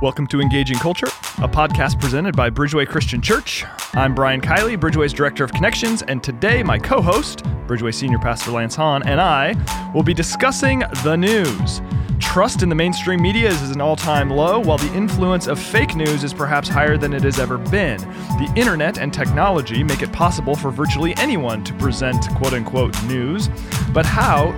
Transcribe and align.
Welcome 0.00 0.28
to 0.28 0.40
Engaging 0.40 0.78
Culture, 0.78 1.08
a 1.08 1.48
podcast 1.48 2.00
presented 2.00 2.36
by 2.36 2.50
Bridgeway 2.50 2.86
Christian 2.86 3.20
Church. 3.20 3.64
I'm 3.94 4.14
Brian 4.14 4.40
Kiley, 4.40 4.78
Bridgeway's 4.78 5.12
Director 5.12 5.42
of 5.42 5.52
Connections, 5.52 6.02
and 6.02 6.22
today 6.22 6.62
my 6.62 6.78
co 6.78 7.02
host, 7.02 7.42
Bridgeway 7.66 7.92
Senior 7.92 8.20
Pastor 8.20 8.52
Lance 8.52 8.76
Hahn, 8.76 9.02
and 9.08 9.20
I 9.20 9.56
will 9.92 10.04
be 10.04 10.14
discussing 10.14 10.84
the 11.02 11.16
news. 11.16 11.80
Trust 12.20 12.62
in 12.62 12.68
the 12.68 12.76
mainstream 12.76 13.20
media 13.20 13.48
is 13.48 13.60
at 13.60 13.74
an 13.74 13.80
all 13.80 13.96
time 13.96 14.30
low, 14.30 14.60
while 14.60 14.78
the 14.78 14.94
influence 14.94 15.48
of 15.48 15.58
fake 15.58 15.96
news 15.96 16.22
is 16.22 16.32
perhaps 16.32 16.68
higher 16.68 16.96
than 16.96 17.12
it 17.12 17.24
has 17.24 17.40
ever 17.40 17.58
been. 17.58 17.98
The 17.98 18.52
internet 18.54 18.98
and 18.98 19.12
technology 19.12 19.82
make 19.82 20.02
it 20.02 20.12
possible 20.12 20.54
for 20.54 20.70
virtually 20.70 21.12
anyone 21.16 21.64
to 21.64 21.74
present 21.74 22.28
quote 22.36 22.52
unquote 22.52 23.02
news, 23.06 23.48
but 23.92 24.06
how 24.06 24.52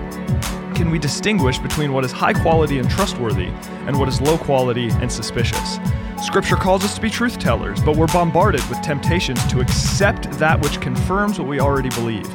can 0.81 0.89
we 0.89 0.97
distinguish 0.97 1.59
between 1.59 1.93
what 1.93 2.03
is 2.03 2.11
high 2.11 2.33
quality 2.33 2.79
and 2.79 2.89
trustworthy 2.89 3.49
and 3.85 3.99
what 3.99 4.09
is 4.09 4.19
low 4.19 4.35
quality 4.35 4.89
and 4.93 5.11
suspicious? 5.11 5.77
Scripture 6.23 6.55
calls 6.55 6.83
us 6.83 6.95
to 6.95 7.01
be 7.01 7.07
truth 7.07 7.37
tellers, 7.37 7.79
but 7.83 7.95
we're 7.95 8.07
bombarded 8.07 8.67
with 8.67 8.81
temptations 8.81 9.45
to 9.45 9.59
accept 9.59 10.31
that 10.39 10.59
which 10.59 10.81
confirms 10.81 11.37
what 11.37 11.47
we 11.47 11.59
already 11.59 11.89
believe. 11.89 12.25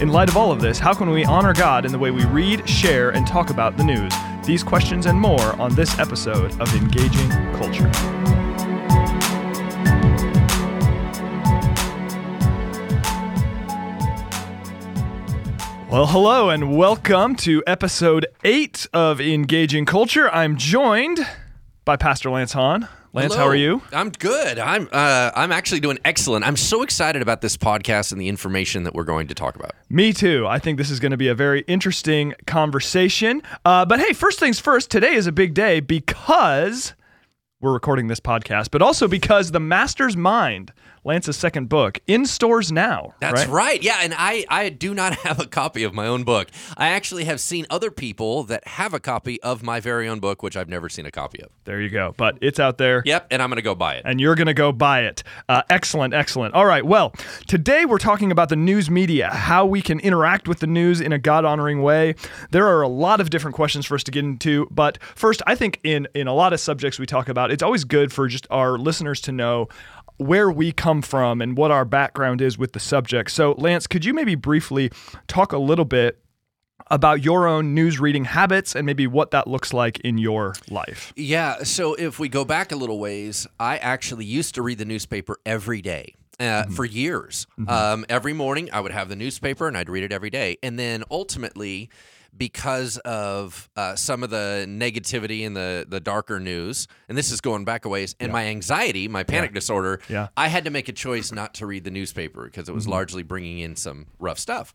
In 0.00 0.10
light 0.10 0.28
of 0.28 0.36
all 0.36 0.52
of 0.52 0.60
this, 0.60 0.78
how 0.78 0.94
can 0.94 1.10
we 1.10 1.24
honor 1.24 1.52
God 1.52 1.84
in 1.84 1.90
the 1.90 1.98
way 1.98 2.12
we 2.12 2.24
read, 2.26 2.68
share, 2.68 3.10
and 3.10 3.26
talk 3.26 3.50
about 3.50 3.76
the 3.76 3.82
news? 3.82 4.12
These 4.44 4.62
questions 4.62 5.06
and 5.06 5.18
more 5.18 5.60
on 5.60 5.74
this 5.74 5.98
episode 5.98 6.60
of 6.60 6.72
Engaging 6.76 7.28
Culture. 7.56 8.19
Well, 15.90 16.06
hello 16.06 16.50
and 16.50 16.76
welcome 16.76 17.34
to 17.36 17.64
episode 17.66 18.24
eight 18.44 18.86
of 18.92 19.20
Engaging 19.20 19.86
Culture. 19.86 20.30
I'm 20.30 20.56
joined 20.56 21.18
by 21.84 21.96
Pastor 21.96 22.30
Lance 22.30 22.52
Hahn. 22.52 22.86
Lance, 23.12 23.34
Hello. 23.34 23.44
how 23.44 23.50
are 23.50 23.56
you? 23.56 23.82
I'm 23.92 24.10
good. 24.10 24.60
I'm 24.60 24.88
uh, 24.92 25.32
I'm 25.34 25.50
actually 25.50 25.80
doing 25.80 25.98
excellent. 26.04 26.46
I'm 26.46 26.56
so 26.56 26.82
excited 26.82 27.22
about 27.22 27.40
this 27.40 27.56
podcast 27.56 28.12
and 28.12 28.20
the 28.20 28.28
information 28.28 28.84
that 28.84 28.94
we're 28.94 29.02
going 29.02 29.26
to 29.26 29.34
talk 29.34 29.56
about. 29.56 29.72
Me 29.88 30.12
too. 30.12 30.46
I 30.46 30.60
think 30.60 30.78
this 30.78 30.90
is 30.90 31.00
going 31.00 31.10
to 31.10 31.16
be 31.16 31.26
a 31.26 31.34
very 31.34 31.62
interesting 31.62 32.34
conversation. 32.46 33.42
Uh, 33.64 33.84
but 33.84 33.98
hey, 33.98 34.12
first 34.12 34.38
things 34.38 34.60
first, 34.60 34.92
today 34.92 35.14
is 35.14 35.26
a 35.26 35.32
big 35.32 35.54
day 35.54 35.80
because 35.80 36.94
we're 37.60 37.72
recording 37.72 38.06
this 38.06 38.20
podcast, 38.20 38.70
but 38.70 38.80
also 38.80 39.08
because 39.08 39.50
The 39.50 39.60
Master's 39.60 40.16
Mind, 40.16 40.72
Lance's 41.04 41.36
second 41.36 41.68
book, 41.68 41.98
in 42.06 42.26
stores 42.26 42.70
now. 42.70 43.14
That's 43.20 43.46
right. 43.46 43.82
Yeah, 43.82 43.98
and 44.02 44.14
I 44.16 44.44
I 44.48 44.68
do 44.68 44.92
not 44.94 45.14
have 45.24 45.40
a 45.40 45.46
copy 45.46 45.82
of 45.82 45.94
my 45.94 46.06
own 46.06 46.24
book. 46.24 46.48
I 46.76 46.88
actually 46.88 47.24
have 47.24 47.40
seen 47.40 47.66
other 47.70 47.90
people 47.90 48.44
that 48.44 48.66
have 48.68 48.92
a 48.92 49.00
copy 49.00 49.40
of 49.42 49.62
my 49.62 49.80
very 49.80 50.08
own 50.08 50.20
book, 50.20 50.42
which 50.42 50.56
I've 50.56 50.68
never 50.68 50.88
seen 50.88 51.06
a 51.06 51.10
copy 51.10 51.42
of. 51.42 51.50
There 51.64 51.80
you 51.80 51.88
go. 51.88 52.14
But 52.16 52.38
it's 52.42 52.60
out 52.60 52.78
there. 52.78 53.02
Yep, 53.06 53.28
and 53.30 53.40
I'm 53.42 53.48
going 53.48 53.56
to 53.56 53.62
go 53.62 53.74
buy 53.74 53.94
it. 53.94 54.02
and 54.04 54.20
you're 54.20 54.34
going 54.34 54.46
to 54.46 54.54
go 54.54 54.72
buy 54.72 55.02
it. 55.04 55.22
Uh, 55.48 55.62
excellent, 55.70 56.12
excellent. 56.12 56.54
All 56.54 56.66
right, 56.66 56.84
well, 56.84 57.14
today 57.46 57.84
we're 57.86 57.98
talking 57.98 58.30
about 58.30 58.48
the 58.50 58.56
news 58.56 58.90
media, 58.90 59.30
how 59.30 59.64
we 59.64 59.80
can 59.80 60.00
interact 60.00 60.48
with 60.48 60.58
the 60.60 60.66
news 60.66 61.00
in 61.00 61.12
a 61.12 61.18
God 61.18 61.44
honoring 61.44 61.82
way. 61.82 62.14
There 62.50 62.66
are 62.66 62.82
a 62.82 62.88
lot 62.88 63.20
of 63.20 63.30
different 63.30 63.54
questions 63.54 63.86
for 63.86 63.94
us 63.94 64.02
to 64.04 64.10
get 64.10 64.24
into, 64.24 64.66
but 64.70 64.98
first, 65.14 65.40
I 65.46 65.54
think 65.54 65.80
in, 65.82 66.06
in 66.14 66.26
a 66.26 66.34
lot 66.34 66.52
of 66.52 66.60
subjects 66.60 66.98
we 66.98 67.06
talk 67.06 67.28
about, 67.28 67.50
it's 67.50 67.62
always 67.62 67.84
good 67.84 68.12
for 68.12 68.28
just 68.28 68.46
our 68.50 68.76
listeners 68.76 69.20
to 69.22 69.32
know 69.32 69.68
where 70.20 70.50
we 70.50 70.70
come 70.70 71.00
from 71.00 71.40
and 71.40 71.56
what 71.56 71.70
our 71.70 71.84
background 71.86 72.42
is 72.42 72.58
with 72.58 72.72
the 72.72 72.80
subject. 72.80 73.30
So, 73.30 73.52
Lance, 73.52 73.86
could 73.86 74.04
you 74.04 74.12
maybe 74.12 74.34
briefly 74.34 74.90
talk 75.26 75.52
a 75.52 75.58
little 75.58 75.86
bit 75.86 76.22
about 76.90 77.22
your 77.24 77.46
own 77.46 77.74
news 77.74 77.98
reading 77.98 78.26
habits 78.26 78.76
and 78.76 78.84
maybe 78.84 79.06
what 79.06 79.30
that 79.30 79.46
looks 79.46 79.72
like 79.72 79.98
in 80.00 80.18
your 80.18 80.54
life? 80.68 81.12
Yeah, 81.16 81.62
so 81.62 81.94
if 81.94 82.18
we 82.18 82.28
go 82.28 82.44
back 82.44 82.70
a 82.70 82.76
little 82.76 82.98
ways, 82.98 83.46
I 83.58 83.78
actually 83.78 84.26
used 84.26 84.54
to 84.56 84.62
read 84.62 84.78
the 84.78 84.84
newspaper 84.84 85.38
every 85.46 85.80
day. 85.80 86.14
Uh, 86.38 86.64
For 86.64 86.86
years, 86.86 87.46
um, 87.68 88.06
every 88.08 88.32
morning 88.32 88.70
I 88.72 88.80
would 88.80 88.92
have 88.92 89.10
the 89.10 89.16
newspaper 89.16 89.68
and 89.68 89.76
I'd 89.76 89.90
read 89.90 90.04
it 90.04 90.12
every 90.12 90.30
day. 90.30 90.56
And 90.62 90.78
then 90.78 91.04
ultimately, 91.10 91.90
because 92.36 92.96
of 92.98 93.68
uh, 93.76 93.96
some 93.96 94.22
of 94.22 94.30
the 94.30 94.66
negativity 94.68 95.46
and 95.46 95.56
the 95.56 95.86
the 95.88 96.00
darker 96.00 96.40
news, 96.40 96.86
and 97.08 97.16
this 97.18 97.30
is 97.30 97.40
going 97.40 97.64
back 97.64 97.84
a 97.84 97.88
ways, 97.88 98.14
and 98.20 98.32
my 98.32 98.46
anxiety, 98.46 99.08
my 99.08 99.22
panic 99.22 99.52
disorder, 99.54 100.00
Yeah. 100.08 100.28
I 100.36 100.48
had 100.48 100.64
to 100.64 100.70
make 100.70 100.88
a 100.88 100.92
choice 100.92 101.32
not 101.32 101.54
to 101.54 101.66
read 101.66 101.84
the 101.84 101.90
newspaper 101.90 102.44
because 102.44 102.68
it 102.68 102.74
was 102.74 102.86
largely 102.88 103.22
bringing 103.22 103.58
in 103.58 103.76
some 103.76 104.06
rough 104.18 104.38
stuff. 104.38 104.72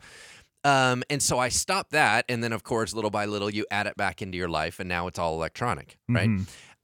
Um, 0.63 1.03
and 1.11 1.21
so 1.21 1.37
I 1.37 1.49
stopped 1.49 1.91
that, 1.91 2.25
and 2.27 2.43
then 2.43 2.51
of 2.51 2.63
course, 2.63 2.93
little 2.93 3.11
by 3.11 3.25
little, 3.25 3.51
you 3.51 3.65
add 3.69 3.85
it 3.85 3.95
back 3.97 4.21
into 4.23 4.35
your 4.37 4.49
life, 4.49 4.79
and 4.79 4.89
now 4.89 5.05
it's 5.07 5.19
all 5.19 5.35
electronic, 5.35 5.97
right? 6.09 6.29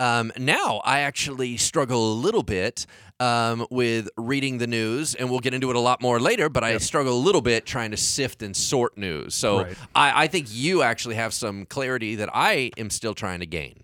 Um, 0.01 0.31
now 0.35 0.81
I 0.83 1.01
actually 1.01 1.57
struggle 1.57 2.13
a 2.13 2.15
little 2.15 2.41
bit 2.41 2.87
um, 3.19 3.67
with 3.69 4.09
reading 4.17 4.57
the 4.57 4.65
news, 4.65 5.13
and 5.13 5.29
we'll 5.29 5.41
get 5.41 5.53
into 5.53 5.69
it 5.69 5.75
a 5.75 5.79
lot 5.79 6.01
more 6.01 6.19
later. 6.19 6.49
But 6.49 6.63
I 6.63 6.77
struggle 6.79 7.13
a 7.13 7.21
little 7.21 7.41
bit 7.41 7.67
trying 7.67 7.91
to 7.91 7.97
sift 7.97 8.41
and 8.41 8.55
sort 8.55 8.97
news. 8.97 9.35
So 9.35 9.61
Right. 9.61 9.77
I, 9.93 10.23
I 10.23 10.27
think 10.27 10.47
you 10.49 10.81
actually 10.81 11.15
have 11.15 11.33
some 11.33 11.67
clarity 11.67 12.15
that 12.15 12.29
I 12.33 12.71
am 12.77 12.89
still 12.89 13.13
trying 13.13 13.41
to 13.41 13.45
gain. 13.45 13.83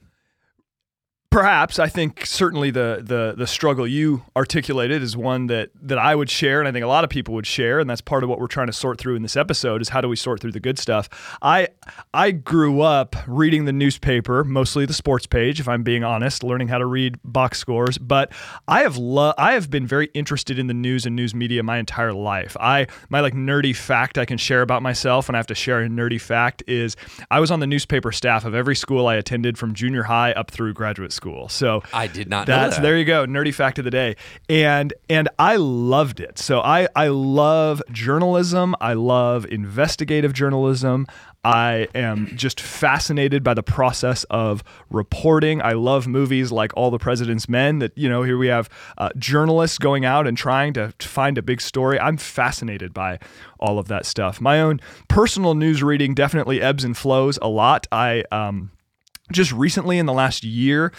Perhaps 1.30 1.78
I 1.78 1.88
think 1.88 2.26
certainly 2.26 2.72
the 2.72 3.04
the 3.04 3.36
the 3.38 3.46
struggle 3.46 3.86
you 3.86 4.24
articulated 4.36 5.04
is 5.04 5.16
one 5.16 5.48
that 5.48 5.70
that 5.82 6.00
I 6.00 6.16
would 6.16 6.30
share, 6.30 6.60
and 6.60 6.68
I 6.68 6.72
think 6.72 6.86
a 6.86 6.88
lot 6.88 7.04
of 7.04 7.10
people 7.10 7.36
would 7.36 7.46
share, 7.46 7.80
and 7.80 7.90
that's 7.90 8.00
part 8.00 8.24
of 8.24 8.30
what 8.30 8.40
we're 8.40 8.48
trying 8.48 8.68
to 8.68 8.74
sort 8.74 8.98
through 8.98 9.16
in 9.16 9.22
this 9.22 9.36
episode 9.36 9.82
is 9.82 9.90
how 9.90 10.00
do 10.02 10.08
we 10.08 10.16
sort 10.16 10.40
through 10.40 10.54
the 10.54 10.60
good 10.62 10.80
stuff. 10.80 11.10
I 11.42 11.68
I 12.14 12.32
grew 12.32 12.82
up 12.82 13.16
reading 13.28 13.66
the 13.66 13.74
newspaper, 13.74 14.46
mostly 14.46 14.86
the 14.86 14.94
sports 14.94 15.28
page, 15.28 15.60
if 15.60 15.68
I'm 15.68 15.84
being 15.84 16.04
honest, 16.04 16.44
learning 16.44 16.70
how 16.70 16.78
to 16.78 16.86
read 16.86 17.20
box 17.26 17.60
scores. 17.60 17.98
But 17.98 18.32
I 18.68 18.82
have 18.82 18.96
lo- 18.96 19.34
I 19.38 19.52
have 19.52 19.70
been 19.70 19.86
very 19.86 20.10
interested 20.16 20.58
in 20.58 20.68
the 20.68 20.74
news 20.74 21.06
and 21.06 21.16
news 21.16 21.36
media 21.36 21.62
my 21.62 21.78
entire 21.78 22.14
life. 22.14 22.56
I 22.60 22.88
my 23.10 23.20
like 23.20 23.34
nerdy 23.34 23.76
fact 23.76 24.18
I 24.18 24.26
can 24.26 24.38
share 24.40 24.62
about 24.62 24.82
myself, 24.82 25.28
and 25.28 25.36
I 25.36 25.40
have 25.40 25.48
to 25.48 25.56
share 25.56 25.82
a 25.82 25.88
nerdy 25.90 26.20
fact 26.22 26.64
is 26.68 26.96
I 27.30 27.42
was 27.42 27.52
on 27.52 27.60
the 27.60 27.68
newspaper 27.68 28.12
staff 28.12 28.46
of 28.46 28.56
every 28.56 28.78
school 28.78 29.08
I 29.08 29.16
attended 29.16 29.58
from 29.58 29.74
junior 29.76 30.04
high 30.04 30.32
up 30.32 30.50
through 30.50 30.74
graduate 30.74 31.12
school. 31.12 31.27
So 31.50 31.84
I 31.94 32.08
did 32.08 32.30
not 32.30 32.48
know 32.48 32.56
that's 32.56 32.76
that. 32.78 32.82
there 32.82 32.98
you 32.98 33.06
go, 33.06 33.26
nerdy 33.26 33.54
fact 33.54 33.80
of 33.80 33.86
the 33.86 33.92
day. 33.92 34.16
And 34.50 34.94
and 35.10 35.30
I 35.38 35.58
loved 35.58 36.20
it. 36.20 36.40
So 36.40 36.62
I 36.62 36.88
I 36.96 37.08
love 37.08 37.82
journalism. 37.92 38.76
I 38.82 38.94
love 38.94 39.46
investigative 39.46 40.34
journalism. 40.34 41.08
I 41.44 41.88
am 41.96 42.32
just 42.36 42.60
fascinated 42.60 43.42
by 43.42 43.54
the 43.54 43.64
process 43.64 44.26
of 44.26 44.64
reporting. 44.90 45.62
I 45.62 45.74
love 45.74 46.06
movies 46.06 46.52
like 46.52 46.72
All 46.76 46.92
the 46.92 46.98
President's 46.98 47.48
Men. 47.48 47.80
That 47.80 47.98
you 47.98 48.10
know, 48.10 48.24
here 48.24 48.38
we 48.38 48.48
have 48.48 48.70
uh, 48.98 49.10
journalists 49.18 49.78
going 49.78 50.04
out 50.04 50.28
and 50.28 50.38
trying 50.38 50.74
to 50.74 50.94
find 51.00 51.38
a 51.38 51.42
big 51.42 51.62
story. 51.62 52.00
I'm 52.00 52.18
fascinated 52.18 52.94
by 52.94 53.20
all 53.60 53.80
of 53.80 53.88
that 53.88 54.06
stuff. 54.06 54.42
My 54.42 54.60
own 54.60 54.82
personal 55.08 55.54
news 55.54 55.82
reading 55.82 56.14
definitely 56.14 56.62
ebbs 56.62 56.84
and 56.84 56.98
flows 56.98 57.40
a 57.42 57.48
lot. 57.48 57.88
I 57.92 58.24
um, 58.32 58.72
just 59.32 59.52
recently 59.52 59.98
in 59.98 60.06
the 60.06 60.14
last 60.14 60.44
year 60.44 60.92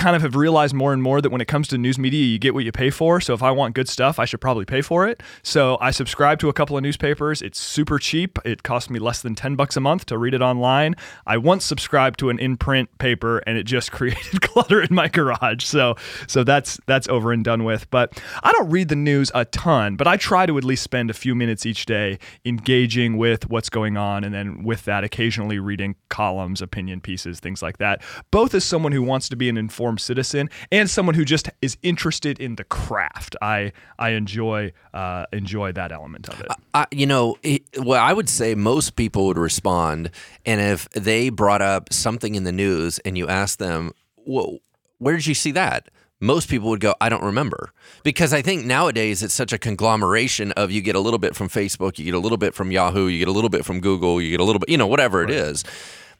kind 0.00 0.16
of 0.16 0.22
have 0.22 0.34
realized 0.34 0.74
more 0.74 0.94
and 0.94 1.02
more 1.02 1.20
that 1.20 1.28
when 1.28 1.42
it 1.42 1.46
comes 1.46 1.68
to 1.68 1.76
news 1.76 1.98
media, 1.98 2.24
you 2.24 2.38
get 2.38 2.54
what 2.54 2.64
you 2.64 2.72
pay 2.72 2.88
for. 2.88 3.20
So 3.20 3.34
if 3.34 3.42
I 3.42 3.50
want 3.50 3.74
good 3.74 3.86
stuff, 3.86 4.18
I 4.18 4.24
should 4.24 4.40
probably 4.40 4.64
pay 4.64 4.80
for 4.80 5.06
it. 5.06 5.22
So 5.42 5.76
I 5.78 5.90
subscribe 5.90 6.38
to 6.38 6.48
a 6.48 6.54
couple 6.54 6.74
of 6.74 6.82
newspapers. 6.82 7.42
It's 7.42 7.60
super 7.60 7.98
cheap. 7.98 8.38
It 8.46 8.62
costs 8.62 8.88
me 8.88 8.98
less 8.98 9.20
than 9.20 9.34
10 9.34 9.56
bucks 9.56 9.76
a 9.76 9.80
month 9.80 10.06
to 10.06 10.16
read 10.16 10.32
it 10.32 10.40
online. 10.40 10.94
I 11.26 11.36
once 11.36 11.66
subscribed 11.66 12.18
to 12.20 12.30
an 12.30 12.38
in-print 12.38 12.96
paper 12.96 13.38
and 13.40 13.58
it 13.58 13.64
just 13.64 13.92
created 14.00 14.40
clutter 14.40 14.80
in 14.80 14.94
my 14.94 15.08
garage. 15.08 15.64
So 15.64 15.96
so 16.26 16.44
that's 16.44 16.80
that's 16.86 17.06
over 17.08 17.30
and 17.30 17.44
done 17.44 17.64
with. 17.64 17.90
But 17.90 18.22
I 18.42 18.52
don't 18.52 18.70
read 18.70 18.88
the 18.88 18.96
news 18.96 19.30
a 19.34 19.44
ton, 19.44 19.96
but 19.96 20.06
I 20.06 20.16
try 20.16 20.46
to 20.46 20.56
at 20.56 20.64
least 20.64 20.82
spend 20.82 21.10
a 21.10 21.14
few 21.14 21.34
minutes 21.34 21.66
each 21.66 21.84
day 21.84 22.18
engaging 22.46 23.18
with 23.18 23.50
what's 23.50 23.68
going 23.68 23.98
on 23.98 24.24
and 24.24 24.32
then 24.32 24.64
with 24.64 24.86
that 24.86 25.04
occasionally 25.04 25.58
reading 25.58 25.94
columns, 26.08 26.62
opinion 26.62 27.02
pieces, 27.02 27.38
things 27.38 27.60
like 27.60 27.76
that. 27.78 28.00
Both 28.30 28.54
as 28.54 28.64
someone 28.64 28.92
who 28.92 29.02
wants 29.02 29.28
to 29.28 29.36
be 29.36 29.50
an 29.50 29.58
informed 29.58 29.89
citizen 29.98 30.50
and 30.70 30.88
someone 30.88 31.14
who 31.14 31.24
just 31.24 31.48
is 31.62 31.76
interested 31.82 32.38
in 32.40 32.56
the 32.56 32.64
craft. 32.64 33.36
I 33.42 33.72
I 33.98 34.10
enjoy 34.10 34.72
uh, 34.94 35.26
enjoy 35.32 35.72
that 35.72 35.92
element 35.92 36.28
of 36.28 36.40
it. 36.40 36.48
I, 36.74 36.86
you 36.90 37.06
know, 37.06 37.36
it, 37.42 37.62
well, 37.78 38.02
I 38.02 38.12
would 38.12 38.28
say 38.28 38.54
most 38.54 38.96
people 38.96 39.26
would 39.26 39.38
respond, 39.38 40.10
and 40.46 40.60
if 40.60 40.88
they 40.90 41.28
brought 41.30 41.62
up 41.62 41.92
something 41.92 42.34
in 42.34 42.44
the 42.44 42.52
news 42.52 42.98
and 43.00 43.16
you 43.16 43.28
asked 43.28 43.58
them, 43.58 43.92
well, 44.16 44.58
"Where 44.98 45.16
did 45.16 45.26
you 45.26 45.34
see 45.34 45.52
that?" 45.52 45.88
Most 46.22 46.50
people 46.50 46.68
would 46.68 46.80
go, 46.80 46.94
"I 47.00 47.08
don't 47.08 47.24
remember," 47.24 47.72
because 48.02 48.34
I 48.34 48.42
think 48.42 48.66
nowadays 48.66 49.22
it's 49.22 49.32
such 49.32 49.54
a 49.54 49.58
conglomeration 49.58 50.52
of 50.52 50.70
you 50.70 50.82
get 50.82 50.94
a 50.94 51.00
little 51.00 51.18
bit 51.18 51.34
from 51.34 51.48
Facebook, 51.48 51.98
you 51.98 52.04
get 52.04 52.14
a 52.14 52.18
little 52.18 52.36
bit 52.38 52.54
from 52.54 52.70
Yahoo, 52.70 53.06
you 53.06 53.18
get 53.18 53.28
a 53.28 53.32
little 53.32 53.48
bit 53.48 53.64
from 53.64 53.80
Google, 53.80 54.20
you 54.20 54.30
get 54.30 54.40
a 54.40 54.44
little 54.44 54.60
bit, 54.60 54.68
you 54.68 54.76
know, 54.76 54.86
whatever 54.86 55.22
it 55.22 55.30
is. 55.30 55.64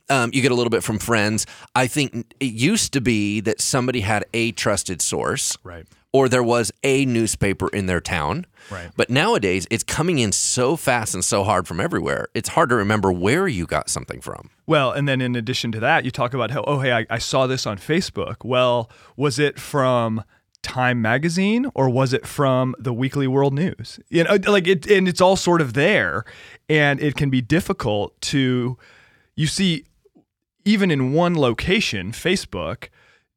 Um, 0.09 0.31
you 0.33 0.43
get 0.43 0.51
a 0.51 0.55
little 0.55 0.71
bit 0.71 0.83
from 0.83 0.99
friends. 0.99 1.47
I 1.75 1.87
think 1.87 2.35
it 2.41 2.53
used 2.53 2.93
to 2.95 3.01
be 3.01 3.41
that 3.41 3.61
somebody 3.61 4.01
had 4.01 4.25
a 4.35 4.53
trusted 4.53 5.01
source, 5.01 5.57
Right. 5.63 5.87
or 6.13 6.29
there 6.29 6.43
was 6.43 6.73
a 6.83 7.05
newspaper 7.05 7.69
in 7.69 7.87
their 7.87 8.01
town. 8.01 8.47
Right. 8.71 8.91
But 8.97 9.11
nowadays, 9.11 9.67
it's 9.71 9.85
coming 9.85 10.19
in 10.19 10.33
so 10.33 10.77
fast 10.77 11.15
and 11.15 11.25
so 11.25 11.45
hard 11.45 11.69
from 11.69 11.81
everywhere. 11.81 12.29
It's 12.35 12.51
hard 12.51 12.69
to 12.71 12.75
remember 12.75 13.13
where 13.13 13.47
you 13.47 13.67
got 13.67 13.89
something 13.89 14.21
from. 14.21 14.51
Well, 14.67 14.91
and 14.93 15.09
then 15.09 15.21
in 15.21 15.37
addition 15.37 15.71
to 15.73 15.81
that, 15.81 16.05
you 16.05 16.11
talk 16.11 16.35
about 16.35 16.51
how, 16.51 16.65
oh, 16.67 16.81
hey, 16.81 16.93
I, 16.93 17.07
I 17.11 17.19
saw 17.19 17.47
this 17.47 17.65
on 17.67 17.79
Facebook. 17.79 18.37
Well, 18.45 18.91
was 19.17 19.39
it 19.39 19.61
from 19.61 20.25
Time 20.63 21.01
Magazine 21.01 21.71
or 21.75 21.89
was 21.89 22.13
it 22.13 22.27
from 22.27 22.75
the 22.79 22.93
Weekly 22.93 23.27
World 23.29 23.55
News? 23.55 23.99
You 24.09 24.25
know, 24.25 24.37
like 24.49 24.67
it, 24.67 24.87
and 24.91 25.07
it's 25.09 25.21
all 25.21 25.37
sort 25.37 25.61
of 25.61 25.73
there, 25.75 26.25
and 26.69 27.01
it 27.01 27.15
can 27.17 27.31
be 27.31 27.41
difficult 27.41 28.21
to, 28.23 28.77
you 29.37 29.47
see, 29.47 29.85
even 30.65 30.91
in 30.91 31.13
one 31.13 31.35
location, 31.35 32.13
Facebook, 32.13 32.89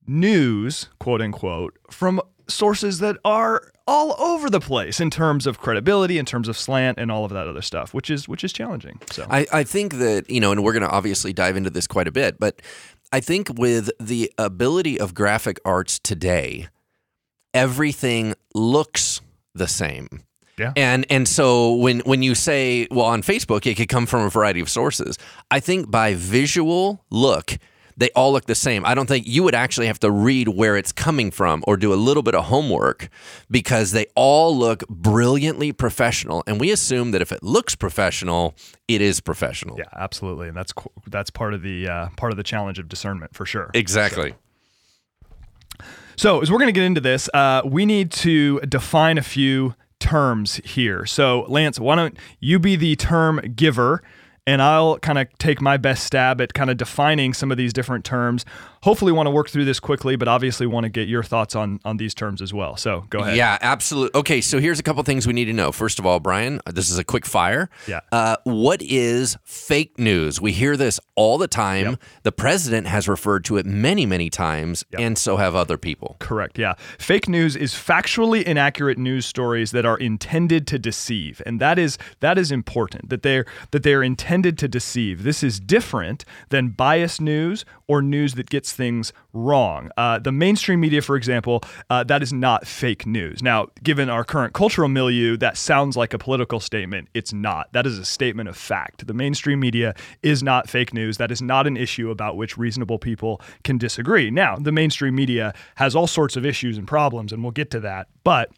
news, 0.06 0.90
quote 1.00 1.22
unquote, 1.22 1.78
from 1.90 2.22
sources 2.48 3.00
that 3.00 3.18
are 3.24 3.72
all 3.88 4.16
over 4.22 4.50
the 4.50 4.60
place 4.60 5.00
in 5.00 5.10
terms 5.10 5.46
of 5.46 5.60
credibility, 5.60 6.18
in 6.18 6.26
terms 6.26 6.48
of 6.48 6.58
slant, 6.58 6.98
and 6.98 7.12
all 7.12 7.26
of 7.26 7.32
that 7.32 7.48
other 7.48 7.62
stuff, 7.62 7.94
which 7.94 8.10
is 8.10 8.28
which 8.28 8.44
is 8.44 8.54
challenging. 8.54 9.00
So 9.12 9.26
I, 9.30 9.46
I 9.52 9.64
think 9.64 9.96
that, 9.96 10.30
you 10.30 10.40
know, 10.40 10.52
and 10.52 10.64
we're 10.64 10.74
going 10.74 10.84
to 10.84 10.90
obviously 10.90 11.34
dive 11.34 11.58
into 11.58 11.70
this 11.70 11.88
quite 11.88 12.08
a 12.08 12.12
bit, 12.12 12.40
but 12.40 12.62
I 13.12 13.20
think 13.20 13.50
with 13.58 13.92
the 14.00 14.32
ability 14.38 15.00
of 15.00 15.14
graphic 15.14 15.60
arts 15.64 16.00
today, 16.00 16.68
everything 17.54 18.34
looks 18.56 19.22
the 19.54 19.68
same. 19.68 20.24
Yeah. 20.58 20.74
And 20.76 21.06
and 21.10 21.28
so 21.28 21.74
when 21.76 22.00
when 22.02 22.22
you 22.22 22.36
say 22.36 22.88
well 22.92 23.06
on 23.08 23.22
Facebook 23.22 23.66
it 23.66 23.76
could 23.76 23.90
come 23.90 24.06
from 24.06 24.22
a 24.22 24.30
variety 24.30 24.60
of 24.60 24.70
sources. 24.70 25.18
I 25.50 25.60
think 25.60 25.90
by 25.90 26.14
visual 26.14 27.04
look 27.10 27.58
they 27.98 28.10
all 28.12 28.32
look 28.32 28.46
the 28.46 28.56
same. 28.56 28.86
I 28.86 28.96
don't 28.96 29.08
think 29.08 29.28
you 29.28 29.44
would 29.44 29.56
actually 29.56 29.88
have 29.88 30.00
to 30.00 30.10
read 30.10 30.48
where 30.48 30.76
it's 30.76 30.92
coming 30.92 31.32
from 31.32 31.64
or 31.68 31.78
do 31.78 31.94
a 31.94 31.96
little 31.96 32.24
bit 32.24 32.36
of 32.36 32.46
homework 32.46 33.10
because 33.52 33.92
they 33.92 34.08
all 34.16 34.56
look 34.58 34.88
brilliantly 34.90 35.72
professional 35.72 36.44
and 36.48 36.60
we 36.60 36.72
assume 36.72 37.12
that 37.12 37.22
if 37.22 37.32
it 37.32 37.44
looks 37.44 37.76
professional, 37.76 38.56
it 38.88 39.02
is 39.02 39.20
professional. 39.20 39.78
Yeah, 39.78 39.86
absolutely, 39.96 40.48
and 40.48 40.58
that's 40.58 40.74
that's 41.08 41.30
part 41.30 41.54
of 41.54 41.62
the 41.62 41.88
uh, 41.88 42.08
part 42.18 42.32
of 42.32 42.38
the 42.38 42.44
challenge 42.44 42.80
of 42.80 42.90
discernment 42.90 43.36
for 43.36 43.46
sure. 43.46 43.70
Exactly. 43.74 44.36
So, 46.16 46.42
as 46.42 46.52
we're 46.52 46.60
going 46.60 46.68
to 46.68 46.74
get 46.74 46.84
into 46.84 47.02
this, 47.02 47.28
uh, 47.34 47.64
we 47.66 47.86
need 47.86 48.12
to 48.12 48.60
define 48.62 49.18
a 49.18 49.24
few 49.24 49.74
terms 50.04 50.56
here. 50.66 51.06
So, 51.06 51.46
Lance, 51.48 51.80
why 51.80 51.96
don't 51.96 52.18
you 52.42 52.60
be 52.60 52.76
the 52.76 52.98
term 52.98 53.40
giver? 53.56 54.04
And 54.46 54.62
I'll 54.62 55.00
kind 55.00 55.18
of 55.18 55.28
take 55.38 55.62
my 55.62 55.78
best 55.78 56.04
stab 56.04 56.42
at 56.42 56.54
kind 56.54 56.70
of 56.70 56.76
defining 56.76 57.34
some 57.34 57.50
of 57.50 57.58
these 57.58 57.72
different 57.72 58.04
terms. 58.04 58.44
Hopefully, 58.82 59.14
want 59.14 59.28
to 59.28 59.32
work 59.32 59.50
through 59.50 59.64
this 59.64 59.80
quickly, 59.80 60.18
but 60.18 60.28
obviously 60.28 60.68
want 60.68 60.84
to 60.84 60.90
get 60.90 61.08
your 61.08 61.24
thoughts 61.24 61.56
on 61.56 61.80
on 61.86 61.96
these 61.96 62.14
terms 62.14 62.42
as 62.42 62.54
well. 62.54 62.76
So 62.76 63.06
go 63.10 63.20
ahead. 63.20 63.38
Yeah, 63.38 63.58
absolutely. 63.62 64.20
Okay, 64.20 64.42
so 64.42 64.60
here's 64.60 64.80
a 64.80 64.84
couple 64.84 65.02
things 65.04 65.26
we 65.26 65.32
need 65.32 65.46
to 65.46 65.54
know. 65.54 65.72
First 65.72 65.98
of 65.98 66.06
all, 66.06 66.20
Brian, 66.20 66.60
this 66.66 66.92
is 66.92 66.98
a 66.98 67.06
quick 67.06 67.26
fire. 67.26 67.70
Yeah. 67.88 68.02
Uh, 68.12 68.36
what 68.44 68.82
is 68.82 69.38
fake 69.46 69.98
news? 69.98 70.42
We 70.42 70.52
hear 70.52 70.76
this 70.76 71.00
all 71.16 71.38
the 71.38 71.48
time. 71.48 71.92
Yep. 71.92 72.02
The 72.24 72.32
president 72.34 72.88
has 72.88 73.08
referred 73.08 73.46
to 73.46 73.56
it 73.56 73.66
many, 73.66 74.06
many 74.06 74.30
times, 74.30 74.84
Yep. 74.92 75.02
and 75.02 75.18
so 75.18 75.38
have 75.38 75.56
other 75.56 75.78
people. 75.78 76.18
Correct. 76.20 76.60
Yeah. 76.60 76.74
Fake 77.00 77.30
news 77.30 77.56
is 77.56 77.74
factually 77.74 78.44
inaccurate 78.44 78.98
news 78.98 79.26
stories 79.26 79.72
that 79.72 79.86
are 79.86 79.98
intended 79.98 80.68
to 80.68 80.78
deceive, 80.78 81.42
and 81.46 81.62
that 81.62 81.80
is 81.80 81.98
that 82.20 82.38
is 82.38 82.52
important 82.52 83.08
that 83.08 83.24
they're 83.24 83.46
that 83.72 83.84
they're 83.84 84.04
intended 84.04 84.33
to 84.42 84.68
deceive. 84.68 85.24
This 85.24 85.44
is 85.44 85.60
different 85.60 86.26
than 86.50 86.70
biased 86.70 87.22
news 87.22 87.66
or 87.88 88.02
news 88.02 88.34
that 88.34 88.50
gets 88.50 88.74
things 88.74 89.14
wrong. 89.34 89.92
Uh, 89.98 90.18
the 90.18 90.32
mainstream 90.32 90.80
media, 90.80 91.02
for 91.02 91.16
example, 91.16 91.62
uh, 91.90 92.04
that 92.06 92.24
is 92.24 92.34
not 92.34 92.66
fake 92.66 93.06
news. 93.06 93.44
Now, 93.44 93.68
given 93.84 94.10
our 94.10 94.24
current 94.24 94.54
cultural 94.54 94.90
milieu, 94.90 95.38
that 95.38 95.58
sounds 95.58 95.96
like 95.96 96.14
a 96.14 96.18
political 96.18 96.60
statement. 96.60 97.10
It's 97.14 97.34
not. 97.34 97.72
That 97.74 97.86
is 97.86 98.00
a 98.00 98.06
statement 98.06 98.50
of 98.50 98.58
fact. 98.58 99.06
The 99.06 99.14
mainstream 99.14 99.60
media 99.60 99.94
is 100.24 100.42
not 100.42 100.70
fake 100.70 100.94
news. 100.94 101.18
That 101.18 101.32
is 101.32 101.42
not 101.42 101.68
an 101.68 101.78
issue 101.78 102.10
about 102.10 102.38
which 102.38 102.58
reasonable 102.58 102.98
people 102.98 103.42
can 103.64 103.78
disagree. 103.78 104.32
Now, 104.32 104.56
the 104.56 104.72
mainstream 104.72 105.16
media 105.16 105.54
has 105.76 105.96
all 105.96 106.08
sorts 106.08 106.36
of 106.36 106.46
issues 106.46 106.78
and 106.78 106.88
problems, 106.88 107.32
and 107.32 107.44
we'll 107.44 107.52
get 107.52 107.70
to 107.72 107.80
that. 107.82 108.08
But 108.24 108.50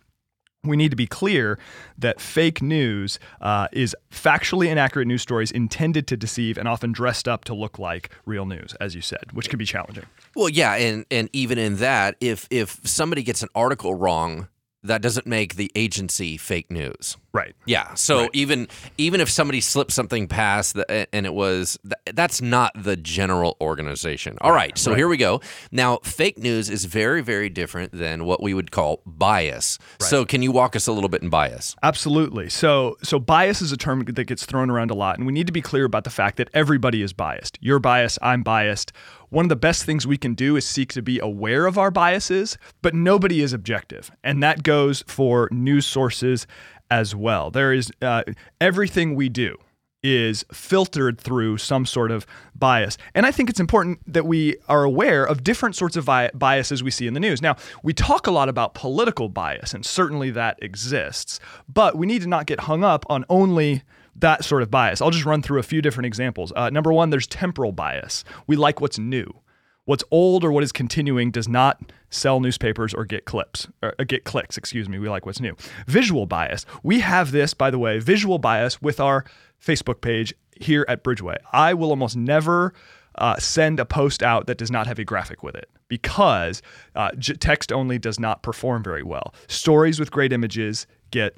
we 0.66 0.78
need 0.78 0.90
to 0.90 0.96
be 0.96 1.08
clear 1.08 1.58
that 1.98 2.20
fake 2.20 2.62
news 2.62 3.20
uh, 3.42 3.68
is 3.72 3.96
factually 4.12 4.68
inaccurate 4.68 5.06
news 5.06 5.22
stories 5.22 5.52
intended 5.52 6.08
to 6.08 6.18
deceive 6.18 6.58
and 6.58 6.68
often 6.68 6.92
dressed 6.92 7.28
up 7.28 7.46
to 7.46 7.54
look 7.54 7.80
like 7.80 8.10
real 8.26 8.46
news, 8.46 8.74
as 8.80 8.96
you 8.96 9.02
said, 9.02 9.32
which 9.34 9.50
can 9.50 9.58
be 9.58 9.66
challenging. 9.66 10.06
Well, 10.36 10.50
yeah, 10.50 10.76
and 10.76 11.06
and 11.10 11.30
even 11.34 11.58
in 11.58 11.78
that, 11.78 12.16
if 12.20 12.48
if 12.50 12.80
somebody 12.84 13.24
gets 13.24 13.44
an 13.44 13.50
article 13.56 13.96
wrong, 13.96 14.48
that 14.88 15.02
doesn't 15.02 15.28
make 15.28 15.56
the 15.56 15.72
agency 15.76 16.38
fake 16.38 16.72
news. 16.72 17.18
Right. 17.34 17.54
Yeah. 17.66 17.94
So 17.96 18.22
Right. 18.22 18.30
even 18.34 18.68
even 18.98 19.20
if 19.20 19.30
somebody 19.30 19.60
slipped 19.60 19.92
something 19.92 20.28
past 20.28 20.76
the, 20.76 21.08
and 21.14 21.26
it 21.26 21.34
was 21.34 21.78
th- 21.84 22.16
that's 22.16 22.42
not 22.42 22.72
the 22.82 22.96
general 22.96 23.58
organization. 23.60 24.38
All 24.42 24.54
right. 24.54 24.78
So 24.78 24.92
Right. 24.92 24.98
here 24.98 25.08
we 25.10 25.18
go. 25.18 25.42
Now, 25.72 25.98
fake 26.04 26.38
news 26.38 26.70
is 26.70 26.86
very 26.86 27.22
very 27.22 27.50
different 27.50 27.92
than 27.92 28.24
what 28.26 28.42
we 28.42 28.54
would 28.54 28.72
call 28.72 29.02
bias. 29.06 29.78
So 30.00 30.24
can 30.26 30.42
you 30.44 30.52
walk 30.54 30.76
us 30.76 30.88
a 30.88 30.92
little 30.94 31.10
bit 31.10 31.22
in 31.24 31.30
bias? 31.30 31.76
Absolutely. 31.84 32.50
So, 32.50 32.96
so 33.04 33.20
bias 33.20 33.62
is 33.62 33.72
a 33.72 33.78
term 33.78 34.04
that 34.06 34.24
gets 34.26 34.46
thrown 34.46 34.70
around 34.70 34.92
a 34.92 34.96
lot, 34.96 35.18
and 35.18 35.26
we 35.28 35.34
need 35.34 35.48
to 35.48 35.54
be 35.54 35.62
clear 35.62 35.84
about 35.86 36.04
the 36.06 36.10
fact 36.10 36.38
that 36.38 36.50
everybody 36.54 37.02
is 37.02 37.12
biased. 37.12 37.58
You're 37.62 37.80
biased. 37.80 38.18
I'm 38.22 38.44
biased. 38.44 38.92
One 39.36 39.44
of 39.44 39.50
the 39.50 39.58
best 39.58 39.84
things 39.84 40.08
we 40.08 40.16
can 40.16 40.34
do 40.34 40.56
is 40.56 40.66
seek 40.66 40.94
to 40.94 41.02
be 41.02 41.20
aware 41.20 41.66
of 41.66 41.78
our 41.78 41.92
biases, 41.92 42.58
but 42.82 42.94
nobody 42.94 43.42
is 43.42 43.52
objective, 43.52 44.10
and 44.24 44.42
that 44.42 44.64
goes 44.64 45.04
for 45.08 45.50
news 45.52 45.86
sources 45.86 46.48
as 46.90 47.14
well. 47.14 47.52
There 47.52 47.74
is 47.74 47.92
uh, 48.02 48.24
everything 48.62 49.14
we 49.14 49.28
do 49.28 49.58
is 50.02 50.46
filtered 50.54 51.20
through 51.20 51.58
some 51.58 51.86
sort 51.86 52.12
of 52.12 52.26
bias. 52.56 52.98
And 53.14 53.26
I 53.26 53.32
think 53.34 53.50
it's 53.50 53.60
important 53.60 54.00
that 54.08 54.26
we 54.26 54.56
are 54.70 54.86
aware 54.86 55.26
of 55.26 55.44
different 55.44 55.76
sorts 55.76 55.98
of 55.98 56.06
bi- 56.06 56.32
biases 56.34 56.82
we 56.82 56.90
see 56.92 57.06
in 57.06 57.14
the 57.14 57.20
news. 57.20 57.42
Now, 57.42 57.58
we 57.84 57.92
talk 57.92 58.28
a 58.28 58.32
lot 58.32 58.48
about 58.48 58.74
political 58.74 59.28
bias, 59.28 59.74
and 59.74 59.86
certainly 59.86 60.32
that 60.32 60.58
exists, 60.62 61.42
but 61.68 61.98
we 61.98 62.08
need 62.08 62.22
to 62.22 62.30
not 62.30 62.46
get 62.46 62.62
hung 62.62 62.86
up 62.86 63.06
on 63.10 63.26
only 63.28 63.84
that 64.16 64.46
sort 64.46 64.62
of 64.62 64.72
bias. 64.72 65.02
I'll 65.02 65.12
just 65.12 65.26
run 65.26 65.42
through 65.42 65.60
a 65.60 65.64
few 65.64 65.82
different 65.82 66.06
examples. 66.06 66.54
Uh, 66.56 66.70
number 66.70 66.94
one, 66.94 67.10
there's 67.10 67.28
temporal 67.28 67.72
bias. 67.72 68.24
We 68.48 68.56
like 68.56 68.82
what's 68.82 68.98
new. 68.98 69.42
What's 69.86 70.04
old 70.10 70.44
or 70.44 70.52
what 70.52 70.64
is 70.64 70.72
continuing 70.72 71.30
does 71.30 71.48
not 71.48 71.92
sell 72.10 72.40
newspapers 72.40 72.94
or 72.94 73.06
get 73.06 73.26
clips 73.26 73.68
or 73.84 73.94
uh, 74.00 74.04
get 74.04 74.24
clicks. 74.24 74.58
Excuse 74.58 74.90
me. 74.90 74.98
We 74.98 75.10
like 75.10 75.26
what's 75.26 75.40
new. 75.40 75.56
Visual 75.86 76.26
bias. 76.26 76.66
We 76.82 77.02
have 77.02 77.32
this, 77.32 77.54
by 77.54 77.70
the 77.70 77.78
way, 77.78 78.00
visual 78.00 78.40
bias 78.40 78.82
with 78.82 79.00
our 79.00 79.26
Facebook 79.64 80.02
page 80.02 80.34
here 80.60 80.86
at 80.88 81.04
Bridgeway. 81.04 81.36
I 81.54 81.76
will 81.76 81.92
almost 81.92 82.16
never 82.16 82.74
uh, 83.18 83.38
send 83.38 83.80
a 83.80 83.86
post 83.86 84.24
out 84.24 84.48
that 84.48 84.58
does 84.58 84.72
not 84.72 84.88
have 84.88 84.98
a 84.98 85.06
graphic 85.06 85.44
with 85.44 85.56
it 85.56 85.70
because 85.88 86.62
uh, 86.96 87.12
j- 87.18 87.36
text 87.36 87.72
only 87.72 88.00
does 88.00 88.20
not 88.20 88.42
perform 88.42 88.84
very 88.84 89.04
well. 89.04 89.34
Stories 89.48 90.00
with 90.00 90.12
great 90.12 90.34
images 90.34 90.88
get 91.12 91.36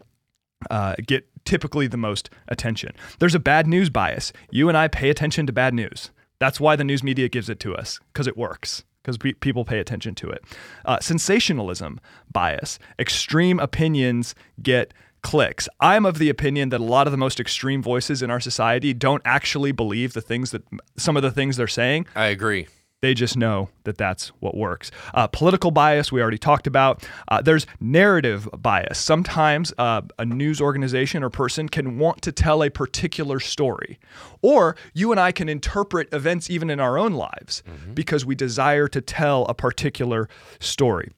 uh, 0.71 0.95
get 1.05 1.27
typically 1.47 1.87
the 1.87 1.97
most 1.97 2.29
attention. 2.49 2.91
There's 3.19 3.33
a 3.33 3.39
bad 3.39 3.67
news 3.67 3.89
bias. 3.89 4.33
You 4.51 4.67
and 4.67 4.77
I 4.77 4.89
pay 4.89 5.09
attention 5.09 5.47
to 5.47 5.53
bad 5.53 5.73
news. 5.73 6.11
That's 6.39 6.59
why 6.59 6.75
the 6.75 6.83
news 6.83 7.03
media 7.03 7.29
gives 7.29 7.49
it 7.49 7.59
to 7.61 7.73
us 7.73 7.99
because 8.11 8.27
it 8.27 8.37
works. 8.37 8.83
Because 9.01 9.17
pe- 9.17 9.31
people 9.31 9.63
pay 9.63 9.79
attention 9.79 10.13
to 10.15 10.29
it. 10.29 10.43
Uh, 10.83 10.99
sensationalism 10.99 12.01
bias. 12.29 12.77
Extreme 12.99 13.59
opinions 13.61 14.35
get 14.61 14.93
clicks. 15.21 15.69
I'm 15.79 16.05
of 16.05 16.17
the 16.17 16.29
opinion 16.29 16.69
that 16.69 16.81
a 16.81 16.83
lot 16.83 17.07
of 17.07 17.11
the 17.11 17.17
most 17.17 17.39
extreme 17.39 17.81
voices 17.81 18.21
in 18.21 18.29
our 18.29 18.41
society 18.41 18.93
don't 18.93 19.21
actually 19.23 19.71
believe 19.71 20.11
the 20.11 20.21
things 20.21 20.51
that 20.51 20.63
some 20.97 21.15
of 21.15 21.23
the 21.23 21.31
things 21.31 21.55
they're 21.55 21.67
saying. 21.67 22.07
I 22.15 22.25
agree. 22.25 22.67
They 23.01 23.13
just 23.13 23.37
know 23.37 23.69
that 23.83 23.97
that's 23.97 24.29
what 24.39 24.57
works. 24.57 24.89
Uh, 25.13 25.27
political 25.27 25.69
bias, 25.69 26.11
we 26.11 26.19
already 26.19 26.39
talked 26.39 26.65
about. 26.65 27.07
Uh, 27.27 27.41
there's 27.43 27.67
narrative 27.79 28.49
bias. 28.57 28.97
Sometimes 28.97 29.71
uh, 29.77 30.01
a 30.17 30.25
news 30.25 30.59
organization 30.59 31.21
or 31.23 31.29
person 31.29 31.69
can 31.69 31.99
want 31.99 32.23
to 32.23 32.31
tell 32.31 32.63
a 32.63 32.71
particular 32.71 33.39
story. 33.39 33.99
Or 34.41 34.75
you 34.95 35.11
and 35.11 35.19
I 35.19 35.31
can 35.31 35.47
interpret 35.47 36.11
events 36.11 36.49
even 36.49 36.71
in 36.71 36.79
our 36.79 36.97
own 36.97 37.13
lives 37.13 37.61
because 37.93 38.25
we 38.25 38.33
desire 38.33 38.87
to 38.87 39.01
tell 39.01 39.45
a 39.45 39.53
particular 39.53 40.27
story. 40.59 41.11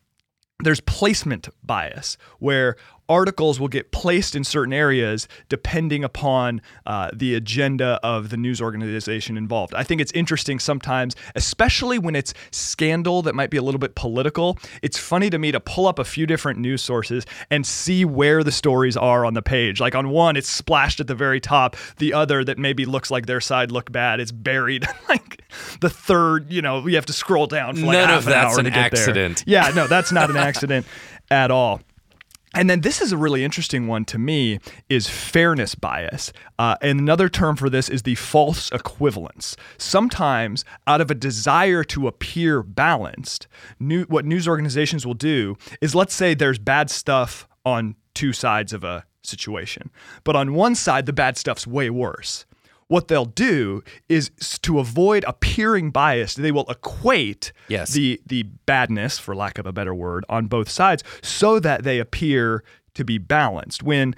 There's 0.62 0.82
placement 0.82 1.48
bias, 1.64 2.18
where 2.40 2.76
articles 3.10 3.60
will 3.60 3.68
get 3.68 3.92
placed 3.92 4.36
in 4.36 4.44
certain 4.44 4.72
areas 4.74 5.28
depending 5.50 6.04
upon 6.04 6.62
uh, 6.86 7.10
the 7.14 7.36
agenda 7.36 8.00
of 8.04 8.30
the 8.30 8.38
news 8.38 8.62
organization 8.62 9.38
involved. 9.38 9.74
I 9.74 9.84
think 9.84 10.00
it's 10.00 10.12
interesting 10.14 10.60
sometimes, 10.60 11.16
especially 11.36 12.00
when 12.00 12.16
it's 12.16 12.34
scandal 12.52 13.22
that 13.24 13.36
might 13.36 13.50
be 13.50 13.58
a 13.58 13.62
little 13.62 13.80
bit 13.80 13.96
political. 13.96 14.58
It's 14.82 14.98
funny 14.98 15.30
to 15.32 15.40
me 15.40 15.52
to 15.52 15.60
pull 15.60 15.88
up 15.88 16.00
a 16.00 16.06
few 16.06 16.26
different 16.26 16.60
news 16.60 16.82
sources 16.82 17.26
and 17.50 17.66
see 17.66 18.06
where 18.06 18.44
the 18.44 18.52
stories 18.52 18.96
are 18.96 19.26
on 19.26 19.34
the 19.34 19.42
page. 19.42 19.80
Like 19.80 19.96
on 19.96 20.10
one, 20.10 20.38
it's 20.38 20.50
splashed 20.50 21.00
at 21.00 21.08
the 21.08 21.16
very 21.16 21.40
top. 21.40 21.76
The 21.98 22.14
other 22.14 22.44
that 22.44 22.58
maybe 22.58 22.86
looks 22.86 23.10
like 23.12 23.26
their 23.26 23.42
side 23.42 23.72
look 23.72 23.92
bad, 23.92 24.20
it's 24.20 24.32
buried. 24.32 24.86
like 25.10 25.44
the 25.82 25.90
third, 25.90 26.52
you 26.52 26.62
know, 26.62 26.86
you 26.88 26.96
have 26.96 27.08
to 27.08 27.14
scroll 27.14 27.48
down 27.48 27.76
for 27.76 27.86
like 27.88 27.94
None 27.94 28.10
half 28.10 28.20
of 28.22 28.28
an 28.28 28.32
that's 28.34 28.54
hour 28.54 28.60
an 28.60 28.66
to 28.66 28.72
get 28.72 28.92
there. 28.92 29.02
accident. 29.02 29.44
Yeah, 29.48 29.72
no, 29.76 29.88
that's 29.88 30.12
not 30.12 30.30
an 30.30 30.38
accident. 30.38 30.86
at 31.32 31.52
all. 31.52 31.82
And 32.56 32.70
then 32.70 32.82
this 32.82 33.00
is 33.00 33.12
a 33.12 33.18
really 33.18 33.44
interesting 33.44 33.88
one 33.88 34.06
to 34.06 34.18
me 34.18 34.60
is 34.90 35.08
fairness 35.08 35.76
bias. 35.76 36.34
Uh, 36.58 36.76
and 36.82 37.00
another 37.00 37.30
term 37.30 37.56
for 37.56 37.70
this 37.70 37.90
is 37.90 38.04
the 38.04 38.16
false 38.16 38.72
equivalence. 38.72 39.56
Sometimes, 39.78 40.66
out 40.88 41.00
of 41.00 41.12
a 41.12 41.16
desire 41.16 41.84
to 41.86 42.08
appear 42.08 42.64
balanced, 42.64 43.48
new, 43.80 44.04
what 44.06 44.26
news 44.26 44.48
organizations 44.48 45.06
will 45.06 45.14
do 45.14 45.58
is 45.80 45.94
let's 45.94 46.14
say 46.14 46.34
there's 46.34 46.60
bad 46.60 46.90
stuff 46.90 47.48
on 47.66 47.96
two 48.16 48.34
sides 48.34 48.74
of 48.74 48.84
a 48.84 49.06
situation, 49.24 49.92
but 50.24 50.36
on 50.36 50.54
one 50.54 50.74
side, 50.74 51.06
the 51.06 51.14
bad 51.14 51.38
stuff's 51.38 51.68
way 51.68 51.90
worse 51.90 52.46
what 52.90 53.08
they'll 53.08 53.26
do 53.26 53.84
is 54.10 54.32
to 54.64 54.80
avoid 54.80 55.24
appearing 55.26 55.92
biased, 55.92 56.42
they 56.42 56.52
will 56.52 56.66
equate 56.70 57.54
yes. 57.70 57.94
the 57.94 58.20
the 58.26 58.44
badness, 58.66 59.18
for 59.18 59.36
lack 59.36 59.58
of 59.58 59.66
a 59.66 59.72
better 59.72 59.94
word, 59.94 60.26
on 60.28 60.48
both 60.48 60.70
sides, 60.70 61.04
so 61.22 61.60
that 61.60 61.84
they 61.84 62.00
appear 62.00 62.64
to 62.96 63.06
be 63.06 63.18
balanced. 63.18 63.84
When 63.84 64.16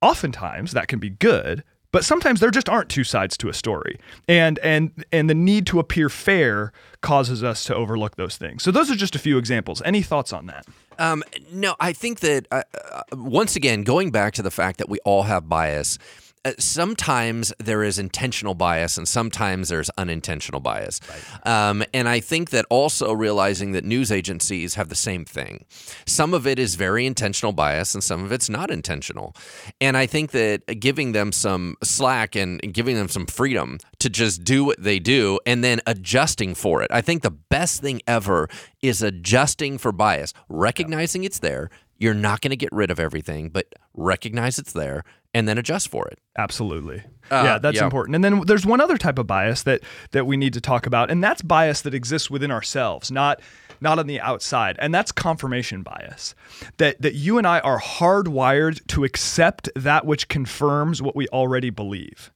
oftentimes 0.00 0.72
that 0.72 0.88
can 0.88 0.98
be 0.98 1.10
good, 1.10 1.62
but 1.92 2.02
sometimes 2.02 2.40
there 2.40 2.50
just 2.50 2.68
aren't 2.70 2.88
two 2.88 3.04
sides 3.04 3.36
to 3.36 3.50
a 3.50 3.52
story 3.52 3.98
and 4.26 4.58
and 4.60 5.04
and 5.12 5.28
the 5.28 5.34
need 5.34 5.66
to 5.66 5.78
appear 5.78 6.08
fair 6.08 6.72
causes 7.02 7.44
us 7.44 7.64
to 7.64 7.74
overlook 7.74 8.16
those 8.16 8.38
things 8.38 8.62
so 8.62 8.70
those 8.70 8.90
are 8.90 8.96
just 8.96 9.14
a 9.14 9.18
few 9.18 9.36
examples 9.36 9.82
any 9.84 10.00
thoughts 10.00 10.32
on 10.32 10.46
that 10.46 10.64
um, 10.98 11.22
no 11.52 11.76
i 11.80 11.92
think 11.92 12.20
that 12.20 12.46
uh, 12.50 12.62
uh, 12.90 13.02
once 13.12 13.56
again 13.56 13.82
going 13.84 14.10
back 14.10 14.32
to 14.32 14.42
the 14.42 14.50
fact 14.50 14.78
that 14.78 14.88
we 14.88 14.98
all 15.04 15.24
have 15.24 15.48
bias 15.48 15.98
uh, 16.44 16.52
sometimes 16.58 17.52
there 17.58 17.84
is 17.84 17.98
intentional 17.98 18.54
bias 18.54 18.96
and 18.96 19.06
sometimes 19.06 19.68
there's 19.68 19.90
unintentional 19.96 20.60
bias. 20.60 21.00
Right. 21.08 21.46
Um, 21.46 21.84
and 21.94 22.08
I 22.08 22.18
think 22.18 22.50
that 22.50 22.66
also 22.68 23.12
realizing 23.12 23.72
that 23.72 23.84
news 23.84 24.10
agencies 24.10 24.74
have 24.74 24.88
the 24.88 24.96
same 24.96 25.24
thing. 25.24 25.64
Some 26.04 26.34
of 26.34 26.46
it 26.46 26.58
is 26.58 26.74
very 26.74 27.06
intentional 27.06 27.52
bias 27.52 27.94
and 27.94 28.02
some 28.02 28.24
of 28.24 28.32
it's 28.32 28.48
not 28.48 28.70
intentional. 28.70 29.36
And 29.80 29.96
I 29.96 30.06
think 30.06 30.32
that 30.32 30.80
giving 30.80 31.12
them 31.12 31.30
some 31.30 31.76
slack 31.82 32.34
and 32.34 32.60
giving 32.72 32.96
them 32.96 33.08
some 33.08 33.26
freedom 33.26 33.78
to 34.00 34.10
just 34.10 34.42
do 34.42 34.64
what 34.64 34.82
they 34.82 34.98
do 34.98 35.38
and 35.46 35.62
then 35.62 35.80
adjusting 35.86 36.56
for 36.56 36.82
it. 36.82 36.90
I 36.90 37.02
think 37.02 37.22
the 37.22 37.30
best 37.30 37.82
thing 37.82 38.00
ever 38.08 38.48
is 38.82 39.00
adjusting 39.00 39.78
for 39.78 39.92
bias, 39.92 40.34
recognizing 40.48 41.22
yeah. 41.22 41.26
it's 41.26 41.38
there. 41.38 41.70
You're 41.98 42.14
not 42.14 42.40
going 42.40 42.50
to 42.50 42.56
get 42.56 42.72
rid 42.72 42.90
of 42.90 42.98
everything, 42.98 43.48
but 43.48 43.72
recognize 43.94 44.58
it's 44.58 44.72
there 44.72 45.04
and 45.34 45.48
then 45.48 45.58
adjust 45.58 45.88
for 45.88 46.06
it. 46.08 46.18
Absolutely. 46.36 47.02
Uh, 47.30 47.42
yeah, 47.44 47.58
that's 47.58 47.78
yeah. 47.78 47.84
important. 47.84 48.14
And 48.14 48.24
then 48.24 48.42
there's 48.46 48.66
one 48.66 48.80
other 48.80 48.98
type 48.98 49.18
of 49.18 49.26
bias 49.26 49.62
that 49.62 49.80
that 50.10 50.26
we 50.26 50.36
need 50.36 50.52
to 50.54 50.60
talk 50.60 50.86
about, 50.86 51.10
and 51.10 51.22
that's 51.22 51.42
bias 51.42 51.82
that 51.82 51.94
exists 51.94 52.30
within 52.30 52.50
ourselves, 52.50 53.10
not 53.10 53.40
not 53.80 53.98
on 53.98 54.06
the 54.06 54.20
outside. 54.20 54.76
And 54.78 54.94
that's 54.94 55.12
confirmation 55.12 55.82
bias. 55.82 56.34
That 56.76 57.00
that 57.00 57.14
you 57.14 57.38
and 57.38 57.46
I 57.46 57.60
are 57.60 57.80
hardwired 57.80 58.86
to 58.88 59.04
accept 59.04 59.68
that 59.74 60.06
which 60.06 60.28
confirms 60.28 61.00
what 61.00 61.16
we 61.16 61.28
already 61.28 61.70
believe. 61.70 62.30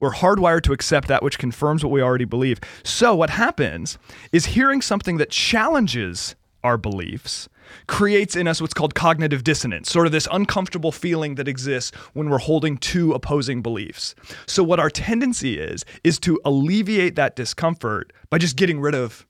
We're 0.00 0.12
hardwired 0.12 0.62
to 0.62 0.72
accept 0.72 1.08
that 1.08 1.24
which 1.24 1.38
confirms 1.40 1.82
what 1.82 1.90
we 1.90 2.00
already 2.00 2.24
believe. 2.24 2.60
So 2.84 3.16
what 3.16 3.30
happens 3.30 3.98
is 4.30 4.46
hearing 4.46 4.80
something 4.80 5.16
that 5.16 5.30
challenges 5.30 6.36
our 6.62 6.76
beliefs 6.76 7.48
creates 7.86 8.34
in 8.34 8.48
us 8.48 8.60
what's 8.60 8.74
called 8.74 8.94
cognitive 8.94 9.44
dissonance, 9.44 9.90
sort 9.90 10.06
of 10.06 10.12
this 10.12 10.26
uncomfortable 10.32 10.92
feeling 10.92 11.36
that 11.36 11.46
exists 11.46 11.94
when 12.14 12.30
we're 12.30 12.38
holding 12.38 12.78
two 12.78 13.12
opposing 13.12 13.62
beliefs. 13.62 14.14
So, 14.46 14.62
what 14.64 14.80
our 14.80 14.90
tendency 14.90 15.58
is, 15.58 15.84
is 16.02 16.18
to 16.20 16.40
alleviate 16.44 17.14
that 17.16 17.36
discomfort 17.36 18.12
by 18.30 18.38
just 18.38 18.56
getting 18.56 18.80
rid 18.80 18.94
of 18.94 19.27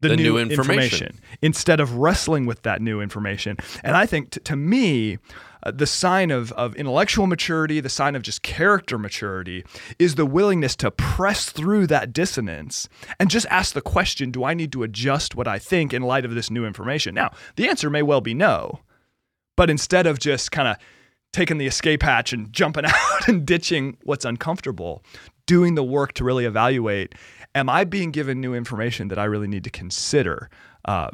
the, 0.00 0.08
the 0.08 0.16
new, 0.16 0.22
new 0.22 0.38
information. 0.38 1.08
information. 1.08 1.20
instead 1.42 1.80
of 1.80 1.96
wrestling 1.96 2.46
with 2.46 2.62
that 2.62 2.80
new 2.80 3.00
information. 3.00 3.56
And 3.82 3.96
I 3.96 4.06
think 4.06 4.30
t- 4.30 4.40
to 4.40 4.56
me, 4.56 5.18
uh, 5.62 5.72
the 5.72 5.86
sign 5.86 6.30
of, 6.30 6.52
of 6.52 6.76
intellectual 6.76 7.26
maturity, 7.26 7.80
the 7.80 7.88
sign 7.88 8.14
of 8.14 8.22
just 8.22 8.42
character 8.42 8.96
maturity, 8.96 9.64
is 9.98 10.14
the 10.14 10.26
willingness 10.26 10.76
to 10.76 10.90
press 10.90 11.50
through 11.50 11.86
that 11.88 12.12
dissonance 12.12 12.88
and 13.18 13.28
just 13.30 13.46
ask 13.50 13.74
the 13.74 13.80
question 13.80 14.30
do 14.30 14.44
I 14.44 14.54
need 14.54 14.72
to 14.72 14.82
adjust 14.82 15.34
what 15.34 15.48
I 15.48 15.58
think 15.58 15.92
in 15.92 16.02
light 16.02 16.24
of 16.24 16.34
this 16.34 16.50
new 16.50 16.64
information? 16.64 17.14
Now, 17.14 17.32
the 17.56 17.68
answer 17.68 17.90
may 17.90 18.02
well 18.02 18.20
be 18.20 18.34
no, 18.34 18.80
but 19.56 19.68
instead 19.68 20.06
of 20.06 20.18
just 20.20 20.52
kind 20.52 20.68
of 20.68 20.76
taking 21.32 21.58
the 21.58 21.66
escape 21.66 22.02
hatch 22.02 22.32
and 22.32 22.52
jumping 22.52 22.84
out 22.86 23.28
and 23.28 23.44
ditching 23.44 23.96
what's 24.04 24.24
uncomfortable, 24.24 25.02
doing 25.46 25.74
the 25.74 25.84
work 25.84 26.12
to 26.12 26.24
really 26.24 26.44
evaluate 26.44 27.14
am 27.54 27.68
I 27.68 27.84
being 27.84 28.10
given 28.10 28.40
new 28.40 28.54
information 28.54 29.08
that 29.08 29.18
I 29.18 29.24
really 29.24 29.48
need 29.48 29.64
to 29.64 29.70
consider? 29.70 30.50
Because 30.82 31.10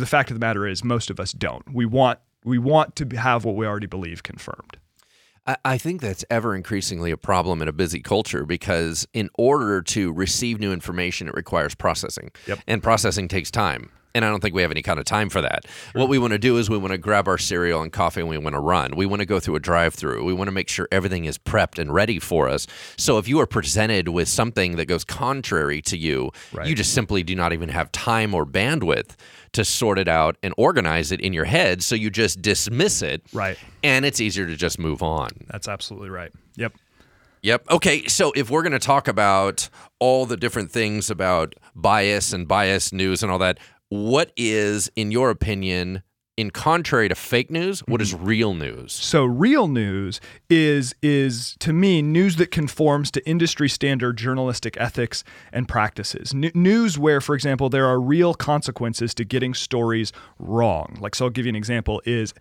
the 0.00 0.06
fact 0.06 0.30
of 0.30 0.36
the 0.36 0.40
matter 0.40 0.66
is, 0.66 0.84
most 0.84 1.10
of 1.10 1.20
us 1.20 1.32
don't. 1.32 1.72
We 1.72 1.86
want 1.86 2.18
we 2.44 2.58
want 2.58 2.96
to 2.96 3.16
have 3.16 3.44
what 3.44 3.54
we 3.54 3.66
already 3.66 3.86
believe 3.86 4.22
confirmed. 4.22 4.78
I 5.64 5.78
think 5.78 6.00
that's 6.00 6.24
ever 6.30 6.54
increasingly 6.54 7.10
a 7.10 7.16
problem 7.16 7.62
in 7.62 7.68
a 7.68 7.72
busy 7.72 8.00
culture 8.00 8.44
because 8.44 9.08
in 9.14 9.30
order 9.36 9.82
to 9.82 10.12
receive 10.12 10.60
new 10.60 10.72
information, 10.72 11.28
it 11.28 11.34
requires 11.34 11.74
processing. 11.74 12.30
Yep. 12.46 12.60
And 12.66 12.82
processing 12.82 13.26
takes 13.26 13.50
time. 13.50 13.90
And 14.14 14.24
I 14.24 14.28
don't 14.28 14.40
think 14.40 14.54
we 14.54 14.62
have 14.62 14.70
any 14.70 14.82
kind 14.82 14.98
of 14.98 15.04
time 15.04 15.28
for 15.28 15.40
that. 15.40 15.66
Sure. 15.66 16.00
What 16.00 16.08
we 16.08 16.18
want 16.18 16.32
to 16.32 16.38
do 16.38 16.56
is 16.56 16.68
we 16.68 16.78
want 16.78 16.92
to 16.92 16.98
grab 16.98 17.28
our 17.28 17.38
cereal 17.38 17.82
and 17.82 17.92
coffee 17.92 18.20
and 18.20 18.28
we 18.28 18.38
want 18.38 18.54
to 18.54 18.60
run. 18.60 18.96
We 18.96 19.06
want 19.06 19.20
to 19.20 19.26
go 19.26 19.40
through 19.40 19.56
a 19.56 19.60
drive 19.60 19.94
through. 19.94 20.24
We 20.24 20.32
want 20.32 20.48
to 20.48 20.52
make 20.52 20.68
sure 20.68 20.88
everything 20.90 21.24
is 21.24 21.38
prepped 21.38 21.78
and 21.78 21.92
ready 21.92 22.18
for 22.18 22.48
us. 22.48 22.66
So 22.96 23.18
if 23.18 23.28
you 23.28 23.40
are 23.40 23.46
presented 23.46 24.08
with 24.08 24.28
something 24.28 24.76
that 24.76 24.86
goes 24.86 25.04
contrary 25.04 25.80
to 25.82 25.96
you, 25.96 26.30
right. 26.52 26.66
you 26.66 26.74
just 26.74 26.92
simply 26.92 27.22
do 27.22 27.34
not 27.34 27.52
even 27.52 27.68
have 27.68 27.92
time 27.92 28.34
or 28.34 28.44
bandwidth 28.44 29.16
to 29.52 29.64
sort 29.64 29.98
it 29.98 30.08
out 30.08 30.36
and 30.42 30.54
organize 30.56 31.12
it 31.12 31.20
in 31.20 31.32
your 31.32 31.44
head. 31.44 31.82
So 31.82 31.94
you 31.94 32.10
just 32.10 32.40
dismiss 32.40 33.02
it. 33.02 33.22
Right. 33.32 33.58
And 33.82 34.04
it's 34.04 34.20
easier 34.20 34.46
to 34.46 34.56
just 34.56 34.78
move 34.78 35.02
on. 35.02 35.30
That's 35.48 35.68
absolutely 35.68 36.10
right. 36.10 36.32
Yep. 36.56 36.74
Yep. 37.42 37.70
Okay. 37.70 38.06
So 38.06 38.32
if 38.36 38.50
we're 38.50 38.62
going 38.62 38.72
to 38.72 38.78
talk 38.78 39.08
about 39.08 39.68
all 39.98 40.26
the 40.26 40.36
different 40.36 40.70
things 40.70 41.10
about 41.10 41.54
bias 41.74 42.32
and 42.32 42.46
bias 42.46 42.92
news 42.92 43.22
and 43.22 43.32
all 43.32 43.38
that, 43.38 43.58
what 43.90 44.32
is, 44.36 44.90
in 44.96 45.10
your 45.10 45.30
opinion, 45.30 46.02
in 46.36 46.50
contrary 46.50 47.08
to 47.08 47.14
fake 47.14 47.50
news, 47.50 47.80
what 47.80 48.00
is 48.00 48.14
mm-hmm. 48.14 48.24
real 48.24 48.54
news? 48.54 48.92
So 48.94 49.26
real 49.26 49.68
news 49.68 50.20
is 50.48 50.94
is 51.02 51.54
to 51.58 51.72
me 51.72 52.00
news 52.00 52.36
that 52.36 52.50
conforms 52.50 53.10
to 53.10 53.28
industry 53.28 53.68
standard 53.68 54.16
journalistic 54.16 54.76
ethics 54.80 55.22
and 55.52 55.68
practices. 55.68 56.32
N- 56.32 56.50
news 56.54 56.98
where, 56.98 57.20
for 57.20 57.34
example, 57.34 57.68
there 57.68 57.86
are 57.86 58.00
real 58.00 58.32
consequences 58.32 59.12
to 59.14 59.24
getting 59.24 59.52
stories 59.52 60.12
wrong. 60.38 60.96
Like, 61.00 61.14
so 61.14 61.26
I'll 61.26 61.30
give 61.30 61.44
you 61.44 61.50
an 61.50 61.56
example: 61.56 62.00
is 62.06 62.32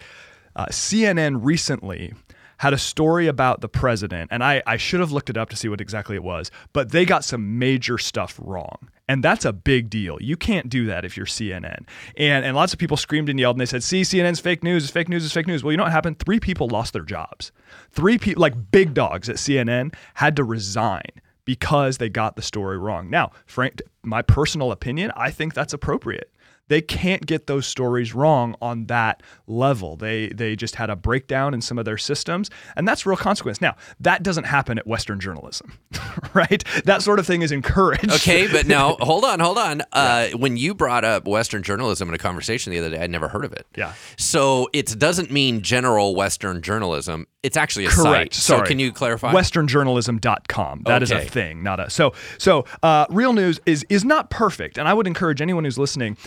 uh, 0.56 0.68
CNN 0.68 1.40
recently 1.42 2.14
had 2.60 2.74
a 2.74 2.78
story 2.78 3.28
about 3.28 3.62
the 3.62 3.70
president, 3.70 4.30
and 4.32 4.44
I, 4.44 4.62
I 4.68 4.78
should 4.78 5.00
have 5.00 5.12
looked 5.12 5.30
it 5.30 5.38
up 5.38 5.50
to 5.50 5.56
see 5.56 5.68
what 5.68 5.82
exactly 5.82 6.16
it 6.16 6.24
was, 6.24 6.52
but 6.74 6.92
they 6.92 7.06
got 7.06 7.24
some 7.24 7.58
major 7.58 7.98
stuff 7.98 8.40
wrong. 8.42 8.90
And 9.10 9.24
that's 9.24 9.44
a 9.44 9.52
big 9.52 9.90
deal. 9.90 10.18
You 10.22 10.38
can't 10.38 10.70
do 10.70 10.86
that 10.86 11.04
if 11.04 11.18
you're 11.18 11.26
CNN. 11.26 11.88
And 12.16 12.46
and 12.46 12.56
lots 12.56 12.74
of 12.74 12.80
people 12.80 12.96
screamed 12.96 13.28
and 13.28 13.40
yelled 13.40 13.56
and 13.56 13.62
they 13.62 13.66
said, 13.66 13.82
see, 13.84 14.04
CNN's 14.04 14.40
fake 14.40 14.64
news, 14.64 14.84
is 14.84 14.92
fake 14.92 15.10
news, 15.10 15.26
is 15.26 15.34
fake 15.34 15.48
news. 15.48 15.64
Well, 15.64 15.72
you 15.72 15.78
know 15.78 15.84
what 15.84 15.92
happened? 15.92 16.20
Three 16.20 16.40
people 16.40 16.68
lost 16.68 16.94
their 16.94 17.02
jobs. 17.02 17.52
Three 17.90 18.20
people, 18.20 18.40
like 18.40 18.72
big 18.72 18.94
dogs 18.94 19.28
at 19.28 19.38
CNN, 19.38 19.96
had 20.14 20.36
to 20.36 20.44
resign 20.44 21.10
because 21.44 21.98
they 21.98 22.08
got 22.08 22.36
the 22.36 22.44
story 22.44 22.78
wrong. 22.78 23.10
Now, 23.10 23.32
Frank, 23.48 23.82
my 24.04 24.22
personal 24.22 24.72
opinion, 24.72 25.12
I 25.16 25.32
think 25.32 25.56
that's 25.56 25.74
appropriate 25.74 26.32
they 26.70 26.82
can't 26.82 27.26
get 27.26 27.48
those 27.48 27.68
stories 27.68 28.16
wrong 28.16 28.56
on 28.62 28.86
that 28.86 29.22
level. 29.48 29.98
They 29.98 30.30
they 30.30 30.56
just 30.56 30.76
had 30.76 30.90
a 30.90 30.96
breakdown 30.96 31.54
in 31.54 31.62
some 31.62 31.78
of 31.78 31.86
their 31.86 31.98
systems, 31.98 32.50
and 32.78 32.88
that's 32.88 33.06
real 33.06 33.18
consequence. 33.18 33.60
Now 33.60 33.76
that 34.00 34.24
doesn't 34.24 34.46
happen 34.46 34.80
at 34.80 34.88
Western 34.88 35.20
journalism, 35.20 35.74
right? 36.34 36.64
That 36.86 37.02
sort 37.02 37.20
of 37.20 37.28
thing 37.28 37.42
is 37.42 37.52
encouraged. 37.52 38.10
Okay, 38.12 38.48
but 38.48 38.66
now 38.66 38.96
hold 39.02 39.26
on, 39.26 39.40
hold 39.40 39.58
on. 39.58 39.82
Uh, 39.92 40.30
When 40.38 40.56
you 40.58 40.74
brought 40.74 41.04
up 41.04 41.28
Western 41.28 41.64
journalism 41.64 42.08
in 42.08 42.16
a 42.16 42.20
conversation 42.20 42.72
the 42.72 42.80
other 42.80 42.92
day, 42.92 43.00
I'd 43.00 43.12
never 43.12 43.28
heard 43.28 43.46
of 43.46 43.54
it. 43.54 43.66
Yeah. 43.76 43.94
So 44.18 44.70
it 44.72 44.98
doesn't 44.98 45.32
mean 45.32 45.62
general 45.62 46.16
Western 46.16 46.62
journalism. 46.62 47.28
It's 47.42 47.58
actually 47.58 47.86
a 47.86 47.90
Correct. 47.90 48.34
site. 48.34 48.44
Sorry. 48.44 48.60
So 48.60 48.66
can 48.66 48.80
you 48.80 48.92
clarify? 48.92 49.34
Westernjournalism.com. 49.34 50.84
That 50.86 51.04
okay. 51.04 51.04
is 51.04 51.12
a 51.12 51.30
thing, 51.30 51.64
not 51.64 51.80
a 51.80 51.90
so 51.90 52.14
so. 52.38 52.66
Uh, 52.84 53.06
real 53.10 53.34
news 53.34 53.60
is 53.66 53.86
is 53.90 54.06
not 54.06 54.30
perfect, 54.30 54.78
and 54.78 54.88
I 54.88 54.94
would 54.94 55.08
encourage 55.08 55.42
anyone 55.42 55.64
who's 55.64 55.78
listening 55.78 56.18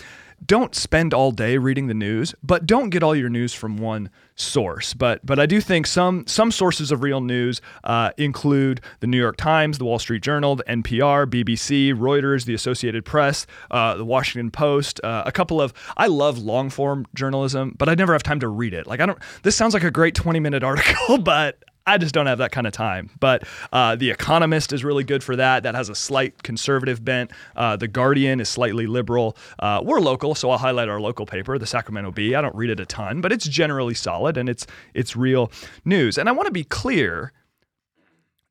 don't 0.45 0.75
spend 0.75 1.13
all 1.13 1.31
day 1.31 1.57
reading 1.57 1.87
the 1.87 1.93
news, 1.93 2.35
but 2.43 2.65
don't 2.65 2.89
get 2.89 3.03
all 3.03 3.15
your 3.15 3.29
news 3.29 3.53
from 3.53 3.77
one 3.77 4.09
source. 4.35 4.93
But 4.93 5.25
but 5.25 5.39
I 5.39 5.45
do 5.45 5.61
think 5.61 5.87
some 5.87 6.25
some 6.27 6.51
sources 6.51 6.91
of 6.91 7.03
real 7.03 7.21
news 7.21 7.61
uh, 7.83 8.11
include 8.17 8.81
the 8.99 9.07
New 9.07 9.17
York 9.17 9.37
Times, 9.37 9.77
the 9.77 9.85
Wall 9.85 9.99
Street 9.99 10.23
Journal, 10.23 10.55
the 10.55 10.63
NPR, 10.63 11.25
BBC, 11.25 11.93
Reuters, 11.93 12.45
the 12.45 12.53
Associated 12.53 13.05
Press, 13.05 13.45
uh, 13.71 13.95
the 13.95 14.05
Washington 14.05 14.51
Post. 14.51 14.99
Uh, 15.03 15.23
a 15.25 15.31
couple 15.31 15.61
of 15.61 15.73
I 15.97 16.07
love 16.07 16.39
long 16.39 16.69
form 16.69 17.05
journalism, 17.13 17.75
but 17.77 17.89
I 17.89 17.95
never 17.95 18.13
have 18.13 18.23
time 18.23 18.39
to 18.39 18.47
read 18.47 18.73
it. 18.73 18.87
Like 18.87 18.99
I 18.99 19.05
don't. 19.05 19.19
This 19.43 19.55
sounds 19.55 19.73
like 19.73 19.83
a 19.83 19.91
great 19.91 20.15
twenty 20.15 20.39
minute 20.39 20.63
article, 20.63 21.17
but 21.17 21.63
I 21.85 21.97
just 21.97 22.13
don't 22.13 22.27
have 22.27 22.37
that 22.37 22.51
kind 22.51 22.65
of 22.65 22.73
time. 22.73 23.09
But 23.19 23.43
uh, 23.71 23.95
The 23.95 24.09
Economist 24.09 24.71
is 24.71 24.83
really 24.83 25.03
good 25.03 25.23
for 25.23 25.35
that. 25.35 25.63
That 25.63 25.75
has 25.75 25.89
a 25.89 25.95
slight 25.95 26.41
conservative 26.43 27.03
bent. 27.03 27.31
Uh, 27.55 27.75
the 27.75 27.87
Guardian 27.87 28.39
is 28.39 28.49
slightly 28.49 28.87
liberal. 28.87 29.35
Uh, 29.59 29.81
we're 29.83 29.99
local, 29.99 30.33
so 30.35 30.49
I'll 30.49 30.57
highlight 30.57 30.87
our 30.87 31.01
local 31.01 31.25
paper, 31.25 31.57
the 31.57 31.65
Sacramento 31.65 32.11
Bee. 32.11 32.35
I 32.35 32.41
don't 32.41 32.55
read 32.55 32.69
it 32.69 32.79
a 32.79 32.85
ton, 32.85 33.21
but 33.21 33.31
it's 33.31 33.47
generally 33.47 33.93
solid 33.93 34.37
and 34.37 34.47
it's 34.47 34.65
it's 34.93 35.15
real 35.15 35.51
news. 35.83 36.17
And 36.17 36.29
I 36.29 36.31
want 36.31 36.47
to 36.47 36.53
be 36.53 36.63
clear 36.63 37.33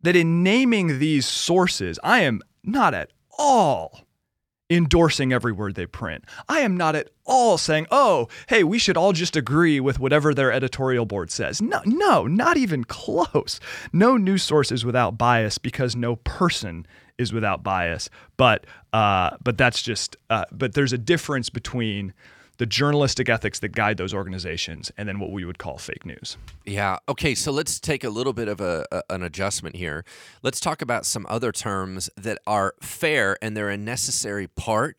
that 0.02 0.16
in 0.16 0.42
naming 0.42 0.98
these 0.98 1.26
sources, 1.26 1.98
I 2.02 2.20
am 2.20 2.42
not 2.64 2.92
at 2.92 3.10
all 3.38 4.02
endorsing 4.72 5.32
every 5.32 5.52
word 5.52 5.74
they 5.74 5.86
print. 5.86 6.24
I 6.48 6.60
am 6.60 6.76
not 6.76 6.96
at 6.96 7.10
all 7.24 7.58
saying, 7.58 7.86
"Oh, 7.90 8.28
hey, 8.48 8.64
we 8.64 8.78
should 8.78 8.96
all 8.96 9.12
just 9.12 9.36
agree 9.36 9.80
with 9.80 9.98
whatever 9.98 10.34
their 10.34 10.52
editorial 10.52 11.06
board 11.06 11.30
says." 11.30 11.60
No, 11.60 11.80
no, 11.84 12.26
not 12.26 12.56
even 12.56 12.84
close. 12.84 13.60
No 13.92 14.16
news 14.16 14.42
source 14.42 14.72
is 14.72 14.84
without 14.84 15.18
bias 15.18 15.58
because 15.58 15.94
no 15.94 16.16
person 16.16 16.86
is 17.18 17.32
without 17.32 17.62
bias. 17.62 18.10
But 18.36 18.66
uh, 18.92 19.36
but 19.42 19.58
that's 19.58 19.82
just 19.82 20.16
uh, 20.30 20.44
but 20.52 20.74
there's 20.74 20.92
a 20.92 20.98
difference 20.98 21.48
between 21.50 22.12
the 22.58 22.66
journalistic 22.66 23.28
ethics 23.28 23.58
that 23.60 23.70
guide 23.70 23.96
those 23.96 24.14
organizations 24.14 24.92
and 24.96 25.08
then 25.08 25.18
what 25.18 25.30
we 25.30 25.44
would 25.44 25.58
call 25.58 25.78
fake 25.78 26.04
news. 26.04 26.36
Yeah. 26.64 26.98
Okay. 27.08 27.34
So 27.34 27.50
let's 27.50 27.80
take 27.80 28.04
a 28.04 28.10
little 28.10 28.32
bit 28.32 28.48
of 28.48 28.60
a, 28.60 28.84
a, 28.92 29.02
an 29.10 29.22
adjustment 29.22 29.76
here. 29.76 30.04
Let's 30.42 30.60
talk 30.60 30.82
about 30.82 31.06
some 31.06 31.26
other 31.28 31.52
terms 31.52 32.10
that 32.16 32.38
are 32.46 32.74
fair 32.80 33.36
and 33.42 33.56
they're 33.56 33.70
a 33.70 33.76
necessary 33.76 34.48
part 34.48 34.96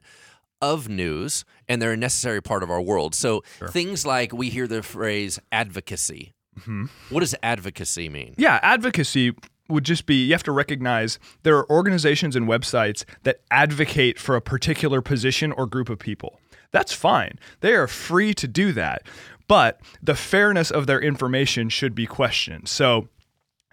of 0.62 0.88
news 0.88 1.44
and 1.68 1.82
they're 1.82 1.92
a 1.92 1.98
necessary 1.98 2.42
part 2.42 2.64
of 2.64 2.72
our 2.72 2.82
world. 2.82 3.14
So 3.14 3.44
sure. 3.60 3.68
things 3.68 4.06
like 4.06 4.34
we 4.34 4.50
hear 4.50 4.68
the 4.68 4.82
phrase 4.82 5.40
advocacy. 5.52 6.34
Mm-hmm. 6.60 6.86
What 7.10 7.22
does 7.22 7.36
advocacy 7.44 8.10
mean? 8.10 8.36
Yeah, 8.38 8.60
advocacy 8.62 9.34
would 9.70 9.84
just 9.84 10.06
be 10.06 10.26
you 10.26 10.34
have 10.34 10.44
to 10.44 10.52
recognize 10.52 11.20
there 11.44 11.58
are 11.58 11.70
organizations 11.70 12.36
and 12.36 12.48
websites 12.48 13.06
that 13.24 13.40
advocate 13.50 14.20
for 14.20 14.36
a 14.36 14.42
particular 14.42 15.02
position 15.02 15.52
or 15.52 15.66
group 15.66 15.90
of 15.90 16.00
people. 16.00 16.40
That's 16.74 16.92
fine. 16.92 17.40
They 17.62 17.74
are 17.74 17.88
free 17.88 18.34
to 18.34 18.48
do 18.48 18.74
that. 18.74 19.04
But 19.48 19.80
the 20.02 20.16
fairness 20.16 20.72
of 20.72 20.88
their 20.88 21.00
information 21.00 21.70
should 21.70 21.96
be 21.96 22.06
questioned. 22.06 22.68
So 22.68 23.08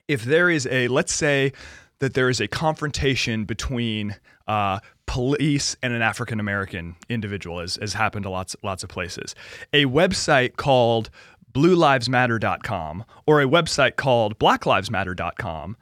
if 0.07 0.23
there 0.23 0.49
is 0.51 0.69
a, 0.71 0.87
let's 0.89 1.13
say, 1.13 1.53
that 1.99 2.15
there 2.15 2.29
is 2.29 2.41
a 2.41 2.49
confrontation 2.49 3.45
between 3.45 4.17
uh, 4.47 4.81
police 5.07 5.77
and 5.83 5.93
an 5.93 6.03
African 6.03 6.41
American 6.41 6.97
individual, 7.09 7.61
as 7.61 7.77
has 7.77 7.95
happened 7.95 8.25
to 8.25 8.31
lots 8.31 8.57
lots 8.63 8.83
of 8.83 8.89
places. 8.89 9.35
A 9.73 9.85
website 9.85 10.57
called 10.57 11.11
BlueLivesMatter.com 11.53 13.05
or 13.27 13.41
a 13.41 13.47
website 13.47 13.97
called 13.97 14.39
BlackLivesMatter.com. 14.39 15.77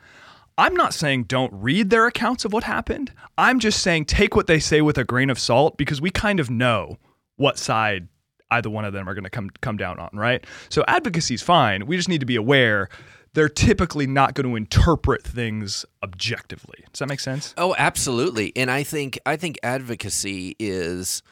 I'm 0.57 0.75
not 0.75 0.93
saying 0.93 1.25
don't 1.25 1.53
read 1.53 1.91
their 1.91 2.07
accounts 2.07 2.45
of 2.45 2.53
what 2.53 2.65
happened. 2.65 3.13
I'm 3.37 3.61
just 3.61 3.81
saying 3.81 4.07
take 4.07 4.35
what 4.35 4.49
they 4.49 4.59
say 4.59 4.81
with 4.81 4.99
a 4.99 5.05
grain 5.05 5.31
of 5.31 5.39
salt 5.39 5.77
because 5.77 6.01
we 6.01 6.11
kind 6.11 6.41
of 6.41 6.51
know 6.51 6.99
what 7.39 7.59
side 7.59 8.09
either 8.51 8.71
one 8.71 8.85
of 8.85 8.93
them 8.93 9.09
are 9.09 9.15
going 9.15 9.25
to 9.25 9.31
come 9.31 9.51
come 9.61 9.77
down 9.77 9.99
on, 9.99 10.11
right? 10.13 10.45
So 10.69 10.85
advocacy 10.87 11.35
is 11.35 11.43
fine. 11.43 11.87
We 11.87 11.97
just 11.97 12.09
need 12.09 12.21
to 12.21 12.27
be 12.27 12.37
aware 12.37 12.89
they're 13.35 13.49
typically 13.49 14.07
not 14.07 14.35
going 14.35 14.49
to 14.49 14.57
interpret 14.57 15.23
things 15.23 15.85
objectively. 16.03 16.85
Does 16.93 17.01
that 17.01 17.09
make 17.09 17.21
sense? 17.21 17.55
Oh, 17.57 17.75
absolutely. 17.79 18.53
And 18.57 18.71
I 18.71 18.83
think 18.83 19.19
I 19.27 19.37
think 19.37 19.59
advocacy 19.63 20.57
is 20.59 21.23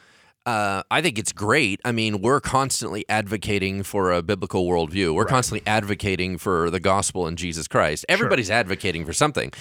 uh, 0.45 0.83
I 0.89 1.01
think 1.01 1.19
it's 1.19 1.33
great. 1.33 1.81
I 1.83 1.91
mean, 1.91 2.21
we're 2.21 2.39
constantly 2.39 3.03
advocating 3.09 3.83
for 3.83 4.13
a 4.13 4.21
biblical 4.21 4.65
worldview. 4.65 5.13
We're 5.13 5.23
right. 5.23 5.29
constantly 5.29 5.67
advocating 5.67 6.37
for 6.37 6.69
the 6.69 6.79
gospel 6.79 7.27
and 7.27 7.37
Jesus 7.37 7.67
Christ. 7.67 8.05
Everybody's 8.07 8.47
sure. 8.47 8.55
advocating 8.55 9.05
for 9.05 9.11
something. 9.11 9.51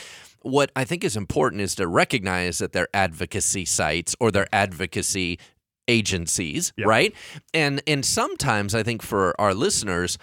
What 0.42 0.70
I 0.76 0.84
think 0.84 1.02
is 1.02 1.16
important 1.16 1.62
is 1.62 1.74
to 1.74 1.88
recognize 1.88 2.58
that 2.58 2.72
they're 2.72 2.88
advocacy 2.94 3.64
sites 3.64 4.14
or 4.20 4.30
their 4.30 4.46
advocacy 4.52 5.40
agencies, 5.88 6.73
yep. 6.76 6.87
right? 6.87 7.14
And 7.55 7.83
and 7.87 8.05
sometimes 8.05 8.75
I 8.75 8.83
think 8.83 9.02
for 9.02 9.38
our 9.40 9.55
listeners, 9.55 10.19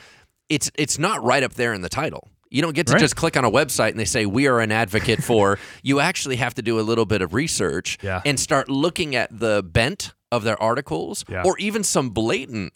it's 0.49 0.71
it's 0.75 0.99
not 0.99 1.23
right 1.23 1.43
up 1.43 1.53
there 1.53 1.73
in 1.73 1.81
the 1.81 1.89
title. 1.89 2.29
You 2.49 2.61
don't 2.61 2.75
get 2.75 2.85
to 2.87 2.93
right. 2.93 2.99
just 2.99 3.15
click 3.15 3.35
on 3.35 3.45
a 3.45 3.49
website 3.49 3.89
and 3.91 3.99
they 3.99 4.05
say 4.05 4.27
we 4.27 4.47
are 4.47 4.59
an 4.59 4.71
advocate 4.71 5.23
for. 5.23 5.57
you 5.83 5.99
actually 5.99 6.35
have 6.35 6.53
to 6.55 6.61
do 6.61 6.79
a 6.79 6.81
little 6.81 7.05
bit 7.05 7.23
of 7.23 7.33
research 7.33 7.97
yeah. 8.03 8.21
and 8.25 8.39
start 8.39 8.69
looking 8.69 9.15
at 9.15 9.37
the 9.37 9.63
bent 9.63 10.13
of 10.31 10.43
their 10.43 10.61
articles 10.61 11.25
yeah. 11.27 11.41
or 11.43 11.57
even 11.57 11.83
some 11.83 12.11
blatant 12.11 12.73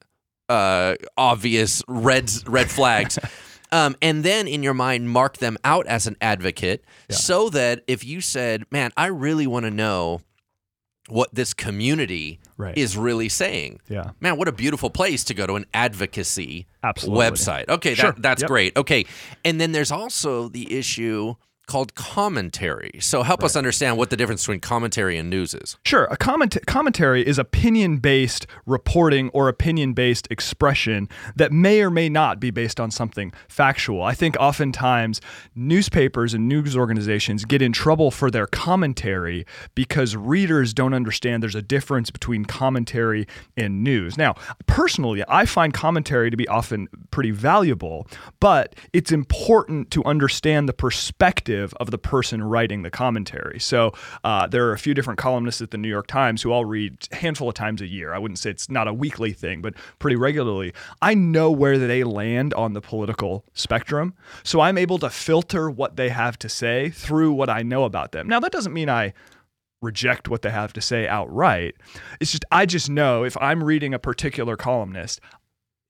uh, 0.49 0.95
obvious 1.15 1.83
red 1.87 2.31
red 2.47 2.69
flags. 2.69 3.19
Um, 3.69 3.97
and 4.01 4.23
then 4.23 4.47
in 4.47 4.63
your 4.63 4.73
mind, 4.73 5.09
mark 5.09 5.39
them 5.39 5.57
out 5.65 5.87
as 5.87 6.07
an 6.07 6.15
advocate 6.21 6.85
yeah. 7.09 7.17
so 7.17 7.49
that 7.49 7.83
if 7.85 8.05
you 8.05 8.21
said, 8.21 8.63
Man, 8.71 8.91
I 8.95 9.07
really 9.07 9.45
want 9.45 9.65
to 9.65 9.71
know 9.71 10.21
what 11.09 11.35
this 11.35 11.53
community 11.53 12.39
right. 12.57 12.77
is 12.77 12.97
really 12.97 13.29
saying. 13.29 13.79
Yeah. 13.87 14.11
Man, 14.19 14.37
what 14.37 14.47
a 14.47 14.51
beautiful 14.51 14.89
place 14.89 15.23
to 15.25 15.33
go 15.33 15.47
to 15.47 15.55
an 15.55 15.65
advocacy 15.73 16.67
Absolutely. 16.83 17.25
website. 17.25 17.69
Okay, 17.69 17.93
sure. 17.93 18.11
that, 18.11 18.21
that's 18.21 18.41
yep. 18.41 18.49
great. 18.49 18.77
Okay. 18.77 19.05
And 19.45 19.61
then 19.61 19.71
there's 19.71 19.91
also 19.91 20.49
the 20.49 20.77
issue 20.77 21.35
called 21.67 21.93
commentary. 21.95 22.91
So 22.99 23.23
help 23.23 23.41
right. 23.41 23.45
us 23.45 23.55
understand 23.57 23.97
what 23.97 24.09
the 24.09 24.15
difference 24.15 24.43
between 24.43 24.61
commentary 24.61 25.17
and 25.17 25.29
news 25.29 25.53
is. 25.53 25.77
Sure. 25.83 26.05
A 26.05 26.15
comment- 26.15 26.57
commentary 26.65 27.27
is 27.27 27.37
opinion 27.37 27.97
based 27.97 28.47
reporting 28.65 29.29
or 29.29 29.49
opinion 29.49 29.93
based 29.93 30.29
expression 30.31 31.09
that 31.35 31.51
may 31.51 31.81
or 31.81 31.89
may 31.89 32.07
not 32.07 32.39
be 32.39 32.51
based 32.51 32.79
on 32.79 32.89
something 32.89 33.33
factual. 33.49 34.01
I 34.01 34.13
think 34.13 34.37
oftentimes 34.39 35.19
newspapers 35.55 36.33
and 36.33 36.47
news 36.47 36.77
organizations 36.77 37.43
get 37.43 37.61
in 37.61 37.73
trouble 37.73 38.11
for 38.11 38.31
their 38.31 38.47
commentary 38.47 39.45
because 39.75 40.15
readers 40.15 40.73
don't 40.73 40.93
understand 40.93 41.43
there's 41.43 41.53
a 41.53 41.61
difference 41.61 42.09
between 42.11 42.45
commentary 42.45 43.27
and 43.57 43.83
news. 43.83 44.17
Now, 44.17 44.35
personally, 44.67 45.21
I 45.27 45.45
find 45.45 45.73
commentary 45.73 46.31
to 46.31 46.37
be 46.37 46.47
often 46.47 46.87
pretty 47.11 47.31
valuable, 47.31 48.07
but 48.39 48.73
it's 48.93 49.11
important 49.11 49.91
to 49.91 50.03
understand 50.05 50.69
the 50.69 50.73
perspective 50.73 51.56
perspective 51.57 51.77
of 51.79 51.91
the 51.91 51.97
person 51.97 52.43
writing 52.43 52.83
the 52.83 52.89
commentary. 52.89 53.59
So 53.59 53.93
uh, 54.23 54.47
there 54.47 54.67
are 54.67 54.73
a 54.73 54.79
few 54.79 54.93
different 54.93 55.19
columnists 55.19 55.61
at 55.61 55.71
the 55.71 55.77
New 55.77 55.89
York 55.89 56.07
Times 56.07 56.41
who 56.41 56.51
I'll 56.51 56.65
read 56.65 57.07
a 57.11 57.15
handful 57.15 57.49
of 57.49 57.55
times 57.55 57.81
a 57.81 57.87
year. 57.87 58.13
I 58.13 58.19
wouldn't 58.19 58.39
say 58.39 58.49
it's 58.49 58.69
not 58.69 58.87
a 58.87 58.93
weekly 58.93 59.33
thing, 59.33 59.61
but 59.61 59.73
pretty 59.99 60.15
regularly. 60.15 60.73
I 61.01 61.13
know 61.13 61.51
where 61.51 61.77
they 61.77 62.03
land 62.03 62.53
on 62.53 62.73
the 62.73 62.81
political 62.81 63.43
spectrum. 63.53 64.13
So 64.43 64.61
I'm 64.61 64.77
able 64.77 64.99
to 64.99 65.09
filter 65.09 65.69
what 65.69 65.95
they 65.95 66.09
have 66.09 66.37
to 66.39 66.49
say 66.49 66.89
through 66.89 67.33
what 67.33 67.49
I 67.49 67.63
know 67.63 67.83
about 67.83 68.11
them. 68.11 68.27
Now, 68.27 68.39
that 68.39 68.51
doesn't 68.51 68.73
mean 68.73 68.89
I 68.89 69.13
reject 69.81 70.27
what 70.27 70.41
they 70.41 70.49
have 70.49 70.73
to 70.73 70.81
say 70.81 71.07
outright. 71.07 71.75
It's 72.19 72.31
just, 72.31 72.45
I 72.51 72.65
just 72.65 72.89
know 72.89 73.23
if 73.23 73.37
I'm 73.39 73.63
reading 73.63 73.93
a 73.93 73.99
particular 73.99 74.57
columnist, 74.57 75.21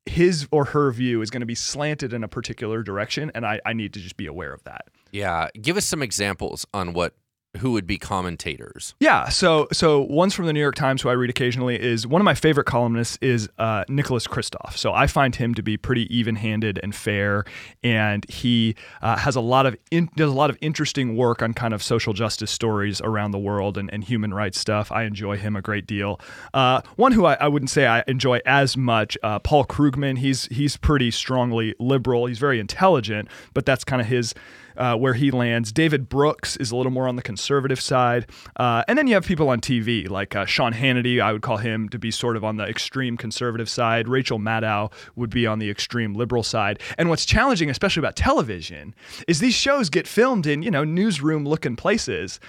his 0.06 0.48
or 0.52 0.66
her 0.66 0.92
view 0.92 1.22
is 1.22 1.30
going 1.30 1.42
to 1.42 1.46
be 1.46 1.56
slanted 1.56 2.14
in 2.14 2.24
a 2.24 2.28
particular 2.28 2.84
direction, 2.84 3.32
and 3.34 3.46
I, 3.46 3.60
I 3.66 3.74
need 3.74 3.94
to 3.94 4.00
just 4.00 4.18
be 4.18 4.26
aware 4.26 4.54
of 4.54 4.64
that. 4.64 4.88
Yeah, 5.18 5.48
give 5.60 5.78
us 5.78 5.86
some 5.86 6.04
examples 6.04 6.66
on 6.74 6.94
what 6.94 7.14
who 7.58 7.72
would 7.72 7.88
be 7.88 7.98
commentators? 7.98 8.96
Yeah, 9.00 9.30
so 9.30 9.68
so 9.72 10.02
one's 10.02 10.34
from 10.34 10.46
the 10.46 10.54
New 10.54 10.60
York 10.60 10.76
Times, 10.76 11.02
who 11.02 11.10
I 11.10 11.14
read 11.14 11.30
occasionally, 11.30 11.82
is 11.82 12.06
one 12.06 12.22
of 12.22 12.26
my 12.26 12.36
favorite 12.36 12.66
columnists 12.66 13.18
is 13.22 13.50
uh, 13.58 13.84
Nicholas 13.90 14.28
Kristof. 14.28 14.78
So 14.78 14.94
I 14.94 15.08
find 15.08 15.36
him 15.36 15.54
to 15.56 15.64
be 15.64 15.78
pretty 15.78 16.14
even-handed 16.16 16.80
and 16.82 16.94
fair, 16.94 17.46
and 17.84 18.30
he 18.30 18.76
uh, 19.02 19.18
has 19.18 19.36
a 19.36 19.42
lot 19.42 19.66
of 19.66 19.76
in, 19.92 20.10
does 20.16 20.30
a 20.30 20.36
lot 20.36 20.50
of 20.50 20.58
interesting 20.62 21.16
work 21.16 21.42
on 21.42 21.54
kind 21.54 21.74
of 21.74 21.82
social 21.82 22.14
justice 22.14 22.52
stories 22.52 23.02
around 23.02 23.32
the 23.32 23.40
world 23.40 23.78
and, 23.78 23.92
and 23.92 24.04
human 24.04 24.34
rights 24.34 24.60
stuff. 24.60 24.92
I 24.92 25.04
enjoy 25.04 25.38
him 25.38 25.56
a 25.56 25.62
great 25.62 25.88
deal. 25.88 26.20
Uh, 26.54 26.82
one 26.96 27.12
who 27.12 27.26
I, 27.26 27.36
I, 27.36 27.48
wouldn't 27.48 27.70
say 27.70 27.88
I 27.88 28.04
enjoy 28.08 28.40
as 28.46 28.78
much, 28.78 29.18
uh, 29.24 29.40
Paul 29.40 29.66
Krugman. 29.66 30.20
He's 30.20 30.46
he's 30.46 30.78
pretty 30.78 31.12
strongly 31.12 31.74
liberal. 31.80 32.28
He's 32.28 32.40
very 32.40 32.60
intelligent, 32.60 33.30
but 33.54 33.66
that's 33.66 33.84
kind 33.84 34.02
of 34.02 34.08
his 34.08 34.36
uh, 34.78 34.96
where 34.96 35.13
he 35.13 35.32
lands. 35.32 35.72
David 35.72 36.10
Brooks 36.10 36.58
is 36.58 36.72
a 36.72 36.76
little 36.76 36.92
more 36.92 37.08
on 37.08 37.16
the 37.16 37.22
conservative 37.22 37.80
side. 37.80 38.28
Uh, 38.56 38.84
and 38.88 38.98
then 38.98 39.08
you 39.08 39.13
have 39.13 39.26
people 39.26 39.50
on 39.50 39.60
TV 39.60 40.10
like 40.10 40.36
uh, 40.36 40.46
Sean 40.46 40.74
Hannity. 40.74 41.22
I 41.22 41.34
would 41.34 41.42
call 41.42 41.58
him 41.58 41.90
to 41.90 42.00
be 42.00 42.12
sort 42.12 42.38
of 42.38 42.44
on 42.44 42.58
the 42.58 42.63
extreme 42.63 43.18
conservative 43.18 43.70
side. 43.70 44.08
Rachel 44.08 44.40
Maddow 44.40 44.92
would 45.16 45.30
be 45.30 45.46
on 45.46 45.60
the 45.60 45.70
extreme 45.70 46.13
liberal 46.13 46.44
side. 46.44 46.80
And 46.98 47.10
what's 47.10 47.26
challenging, 47.26 47.70
especially 47.70 48.02
about 48.02 48.16
television, 48.16 48.96
is 49.28 49.40
these 49.40 49.54
shows 49.54 49.90
get 49.90 50.08
filmed 50.08 50.46
in, 50.46 50.62
you 50.62 50.72
know, 50.72 50.84
newsroom 50.84 51.46
looking 51.46 51.76
places. 51.76 52.40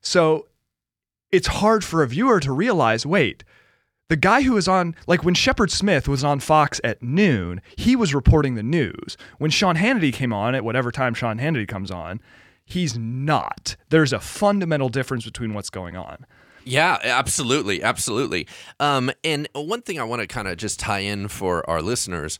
So 0.00 0.46
it's 1.30 1.46
hard 1.46 1.82
for 1.84 2.02
a 2.02 2.08
viewer 2.08 2.40
to 2.40 2.52
realize 2.52 3.06
wait, 3.06 3.44
the 4.12 4.16
guy 4.16 4.42
who 4.42 4.52
was 4.52 4.68
on, 4.68 4.94
like 5.06 5.24
when 5.24 5.32
Shepard 5.32 5.70
Smith 5.70 6.06
was 6.06 6.22
on 6.22 6.38
Fox 6.38 6.82
at 6.84 7.02
noon, 7.02 7.62
he 7.78 7.96
was 7.96 8.14
reporting 8.14 8.56
the 8.56 8.62
news. 8.62 9.16
When 9.38 9.50
Sean 9.50 9.74
Hannity 9.74 10.12
came 10.12 10.34
on 10.34 10.54
at 10.54 10.62
whatever 10.62 10.92
time 10.92 11.14
Sean 11.14 11.38
Hannity 11.38 11.66
comes 11.66 11.90
on, 11.90 12.20
he's 12.66 12.98
not. 12.98 13.74
There's 13.88 14.12
a 14.12 14.20
fundamental 14.20 14.90
difference 14.90 15.24
between 15.24 15.54
what's 15.54 15.70
going 15.70 15.96
on. 15.96 16.26
Yeah, 16.62 16.98
absolutely, 17.02 17.82
absolutely. 17.82 18.46
Um, 18.78 19.10
and 19.24 19.48
one 19.54 19.80
thing 19.80 19.98
I 19.98 20.04
want 20.04 20.20
to 20.20 20.28
kind 20.28 20.46
of 20.46 20.58
just 20.58 20.78
tie 20.78 20.98
in 20.98 21.28
for 21.28 21.68
our 21.70 21.80
listeners 21.80 22.38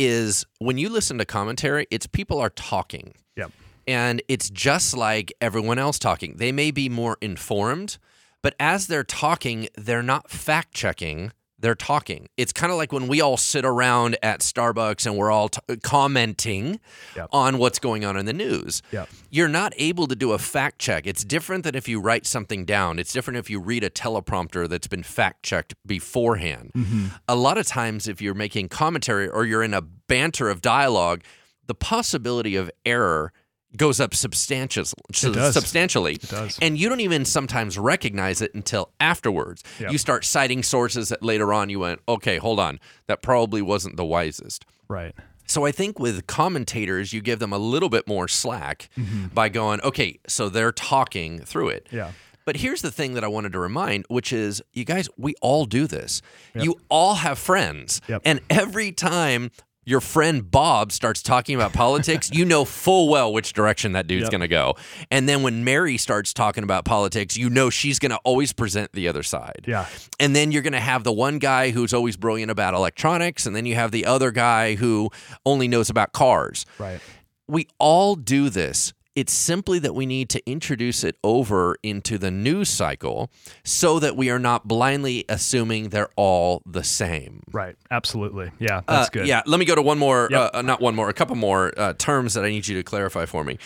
is 0.00 0.44
when 0.58 0.76
you 0.76 0.88
listen 0.88 1.18
to 1.18 1.24
commentary, 1.24 1.86
it's 1.92 2.08
people 2.08 2.40
are 2.40 2.50
talking. 2.50 3.14
Yep. 3.36 3.52
And 3.86 4.22
it's 4.26 4.50
just 4.50 4.96
like 4.96 5.32
everyone 5.40 5.78
else 5.78 6.00
talking. 6.00 6.34
They 6.38 6.50
may 6.50 6.72
be 6.72 6.88
more 6.88 7.16
informed, 7.20 7.98
but 8.42 8.54
as 8.60 8.86
they're 8.88 9.04
talking, 9.04 9.68
they're 9.76 10.02
not 10.02 10.30
fact 10.30 10.74
checking. 10.74 11.32
They're 11.58 11.76
talking. 11.76 12.26
It's 12.36 12.52
kind 12.52 12.72
of 12.72 12.76
like 12.76 12.92
when 12.92 13.06
we 13.06 13.20
all 13.20 13.36
sit 13.36 13.64
around 13.64 14.18
at 14.20 14.40
Starbucks 14.40 15.06
and 15.06 15.16
we're 15.16 15.30
all 15.30 15.48
t- 15.48 15.60
uh, 15.68 15.76
commenting 15.84 16.80
Yep. 17.14 17.28
on 17.32 17.58
what's 17.58 17.78
going 17.78 18.04
on 18.04 18.16
in 18.16 18.26
the 18.26 18.32
news. 18.32 18.82
Yep. 18.90 19.08
You're 19.30 19.48
not 19.48 19.72
able 19.76 20.08
to 20.08 20.16
do 20.16 20.32
a 20.32 20.38
fact 20.38 20.80
check. 20.80 21.06
It's 21.06 21.22
different 21.24 21.62
than 21.62 21.76
if 21.76 21.86
you 21.88 22.00
write 22.00 22.26
something 22.26 22.64
down. 22.64 22.98
It's 22.98 23.12
different 23.12 23.38
if 23.38 23.48
you 23.48 23.60
read 23.60 23.84
a 23.84 23.90
teleprompter 23.90 24.68
that's 24.68 24.88
been 24.88 25.04
fact 25.04 25.44
checked 25.44 25.74
beforehand. 25.86 26.72
Mm-hmm. 26.74 27.06
A 27.28 27.36
lot 27.36 27.58
of 27.58 27.66
times, 27.68 28.08
if 28.08 28.20
you're 28.20 28.34
making 28.34 28.68
commentary 28.68 29.28
or 29.28 29.44
you're 29.44 29.62
in 29.62 29.72
a 29.72 29.82
banter 29.82 30.50
of 30.50 30.62
dialogue, 30.62 31.22
the 31.68 31.74
possibility 31.76 32.56
of 32.56 32.72
error 32.84 33.32
goes 33.76 34.00
up 34.00 34.14
substantially. 34.14 34.92
does. 35.12 35.54
Substantially, 35.54 36.14
it 36.14 36.28
does. 36.28 36.58
and 36.60 36.78
you 36.78 36.88
don't 36.88 37.00
even 37.00 37.24
sometimes 37.24 37.78
recognize 37.78 38.40
it 38.42 38.54
until 38.54 38.90
afterwards. 39.00 39.62
Yep. 39.80 39.92
You 39.92 39.98
start 39.98 40.24
citing 40.24 40.62
sources 40.62 41.08
that 41.10 41.22
later 41.22 41.52
on 41.52 41.68
you 41.70 41.80
went, 41.80 42.00
okay, 42.08 42.38
hold 42.38 42.60
on, 42.60 42.78
that 43.06 43.22
probably 43.22 43.62
wasn't 43.62 43.96
the 43.96 44.04
wisest. 44.04 44.64
Right. 44.88 45.14
So 45.46 45.64
I 45.66 45.72
think 45.72 45.98
with 45.98 46.26
commentators, 46.26 47.12
you 47.12 47.20
give 47.20 47.38
them 47.38 47.52
a 47.52 47.58
little 47.58 47.88
bit 47.88 48.06
more 48.06 48.28
slack 48.28 48.88
Mm-hmm. 48.96 49.26
by 49.34 49.48
going, 49.48 49.80
okay, 49.82 50.18
so 50.26 50.48
they're 50.48 50.72
talking 50.72 51.40
through 51.40 51.68
it. 51.70 51.88
Yeah. 51.90 52.12
But 52.44 52.56
here's 52.56 52.82
the 52.82 52.90
thing 52.90 53.14
that 53.14 53.22
I 53.22 53.28
wanted 53.28 53.52
to 53.52 53.58
remind, 53.60 54.04
which 54.08 54.32
is 54.32 54.60
you 54.72 54.84
guys, 54.84 55.08
we 55.16 55.34
all 55.40 55.64
do 55.64 55.86
this. 55.86 56.22
You 56.54 56.80
all 56.88 57.14
have 57.14 57.38
friends. 57.38 58.00
Yep. 58.08 58.22
And 58.24 58.40
every 58.50 58.90
time 58.92 59.50
your 59.84 60.00
friend 60.00 60.48
Bob 60.50 60.92
starts 60.92 61.22
talking 61.22 61.54
about 61.56 61.72
politics, 61.72 62.30
you 62.32 62.44
know 62.44 62.64
full 62.64 63.08
well 63.08 63.32
which 63.32 63.52
direction 63.52 63.92
that 63.92 64.06
dude's 64.06 64.22
Yep. 64.24 64.30
going 64.30 64.40
to 64.42 64.48
go. 64.48 64.74
And 65.10 65.28
then 65.28 65.42
when 65.42 65.64
Mary 65.64 65.96
starts 65.96 66.32
talking 66.32 66.62
about 66.62 66.84
politics, 66.84 67.36
you 67.36 67.50
know 67.50 67.68
she's 67.70 67.98
going 67.98 68.10
to 68.10 68.18
always 68.24 68.52
present 68.52 68.92
the 68.92 69.08
other 69.08 69.22
side. 69.22 69.64
Yeah. 69.66 69.86
And 70.20 70.36
then 70.36 70.52
you're 70.52 70.62
going 70.62 70.72
to 70.72 70.80
have 70.80 71.02
the 71.04 71.12
one 71.12 71.38
guy 71.38 71.70
who's 71.70 71.92
always 71.92 72.16
brilliant 72.16 72.50
about 72.50 72.74
electronics, 72.74 73.44
and 73.46 73.56
then 73.56 73.66
you 73.66 73.74
have 73.74 73.90
the 73.90 74.06
other 74.06 74.30
guy 74.30 74.76
who 74.76 75.10
only 75.44 75.66
knows 75.68 75.90
about 75.90 76.12
cars. 76.12 76.64
Right. 76.78 77.00
We 77.48 77.66
all 77.78 78.14
do 78.14 78.48
this. 78.50 78.92
It's 79.14 79.32
simply 79.32 79.78
that 79.80 79.94
we 79.94 80.06
need 80.06 80.30
to 80.30 80.50
introduce 80.50 81.04
it 81.04 81.16
over 81.22 81.76
into 81.82 82.16
the 82.16 82.30
news 82.30 82.70
cycle 82.70 83.30
so 83.62 83.98
that 83.98 84.16
we 84.16 84.30
are 84.30 84.38
not 84.38 84.66
blindly 84.66 85.24
assuming 85.28 85.90
they're 85.90 86.08
all 86.16 86.62
the 86.64 86.82
same. 86.82 87.42
Right. 87.52 87.76
Absolutely. 87.90 88.52
Yeah. 88.58 88.80
That's 88.88 89.08
Uh, 89.08 89.10
good. 89.12 89.26
Yeah, 89.26 89.42
let 89.44 89.60
me 89.60 89.66
go 89.66 89.74
to 89.74 89.82
one 89.82 89.98
more, 89.98 90.28
Yep. 90.30 90.50
uh, 90.54 90.62
not 90.62 90.80
one 90.80 90.94
more, 90.94 91.10
a 91.10 91.12
couple 91.12 91.36
more 91.36 91.72
uh, 91.76 91.92
terms 91.92 92.32
that 92.34 92.44
I 92.44 92.48
need 92.48 92.66
you 92.66 92.74
to 92.76 92.82
clarify 92.82 93.26
for 93.26 93.44
me. 93.44 93.58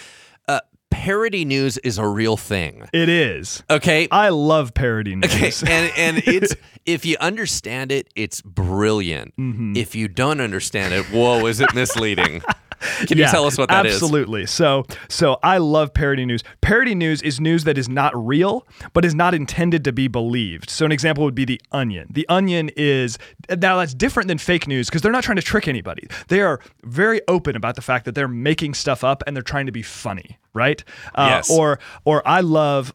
Uh, 0.49 0.59
parody 0.91 1.45
news 1.45 1.79
is 1.79 1.97
a 1.99 2.07
real 2.09 2.37
thing. 2.37 2.89
It 2.93 3.09
is. 3.09 3.63
Okay. 3.71 4.09
I 4.11 4.31
love 4.31 4.75
parody 4.75 5.15
news. 5.17 5.33
Okay, 5.33 5.53
and 5.73 5.93
and 5.97 6.19
it's 6.27 6.57
if 6.87 7.05
you 7.07 7.17
understand 7.21 7.93
it, 7.93 8.09
it's 8.17 8.43
brilliant. 8.43 9.37
Mm-hmm. 9.37 9.77
If 9.77 9.95
you 9.95 10.09
don't 10.09 10.41
understand 10.41 10.93
it, 10.93 11.05
whoa, 11.07 11.47
is 11.47 11.61
it 11.61 11.73
misleading? 11.75 12.43
Can 13.07 13.19
you 13.19 13.25
tell 13.27 13.45
us 13.47 13.57
what 13.59 13.69
that 13.69 13.87
is? 13.87 13.95
absolutely. 13.95 14.47
So, 14.47 14.85
so 15.09 15.39
I 15.43 15.59
love 15.59 15.93
parody 15.95 16.25
news. 16.25 16.43
Parody 16.61 16.95
news 16.95 17.23
is 17.23 17.41
news 17.41 17.65
that 17.65 17.79
is 17.79 17.89
not 17.89 18.13
real, 18.15 18.67
but 18.93 19.05
is 19.05 19.15
not 19.15 19.35
intended 19.35 19.85
to 19.85 19.93
be 19.93 20.09
believed. 20.09 20.71
So, 20.71 20.85
an 20.85 20.93
example 20.93 21.25
would 21.25 21.35
be 21.35 21.45
the 21.45 21.61
Onion. 21.73 22.09
The 22.11 22.27
Onion 22.29 22.71
is 22.77 23.19
now 23.49 23.79
that's 23.79 23.95
different 23.95 24.29
than 24.29 24.39
fake 24.39 24.67
news 24.67 24.89
because 24.89 25.03
they're 25.03 25.13
not 25.13 25.25
trying 25.25 25.37
to 25.37 25.43
trick 25.43 25.69
anybody. 25.69 26.07
They 26.29 26.41
are 26.41 26.61
very 26.85 27.21
open 27.29 27.57
about 27.57 27.77
the 27.77 27.83
fact 27.83 28.05
that 28.05 28.15
they're 28.15 28.29
making 28.29 28.75
stuff 28.75 29.03
up 29.05 29.23
and 29.27 29.35
they're 29.37 29.43
trying 29.43 29.67
to 29.67 29.73
be 29.73 29.83
funny, 29.83 30.39
right? 30.53 30.83
Uh, 31.15 31.27
Yes. 31.37 31.51
Or, 31.51 31.79
or 32.05 32.27
I 32.27 32.41
love 32.41 32.93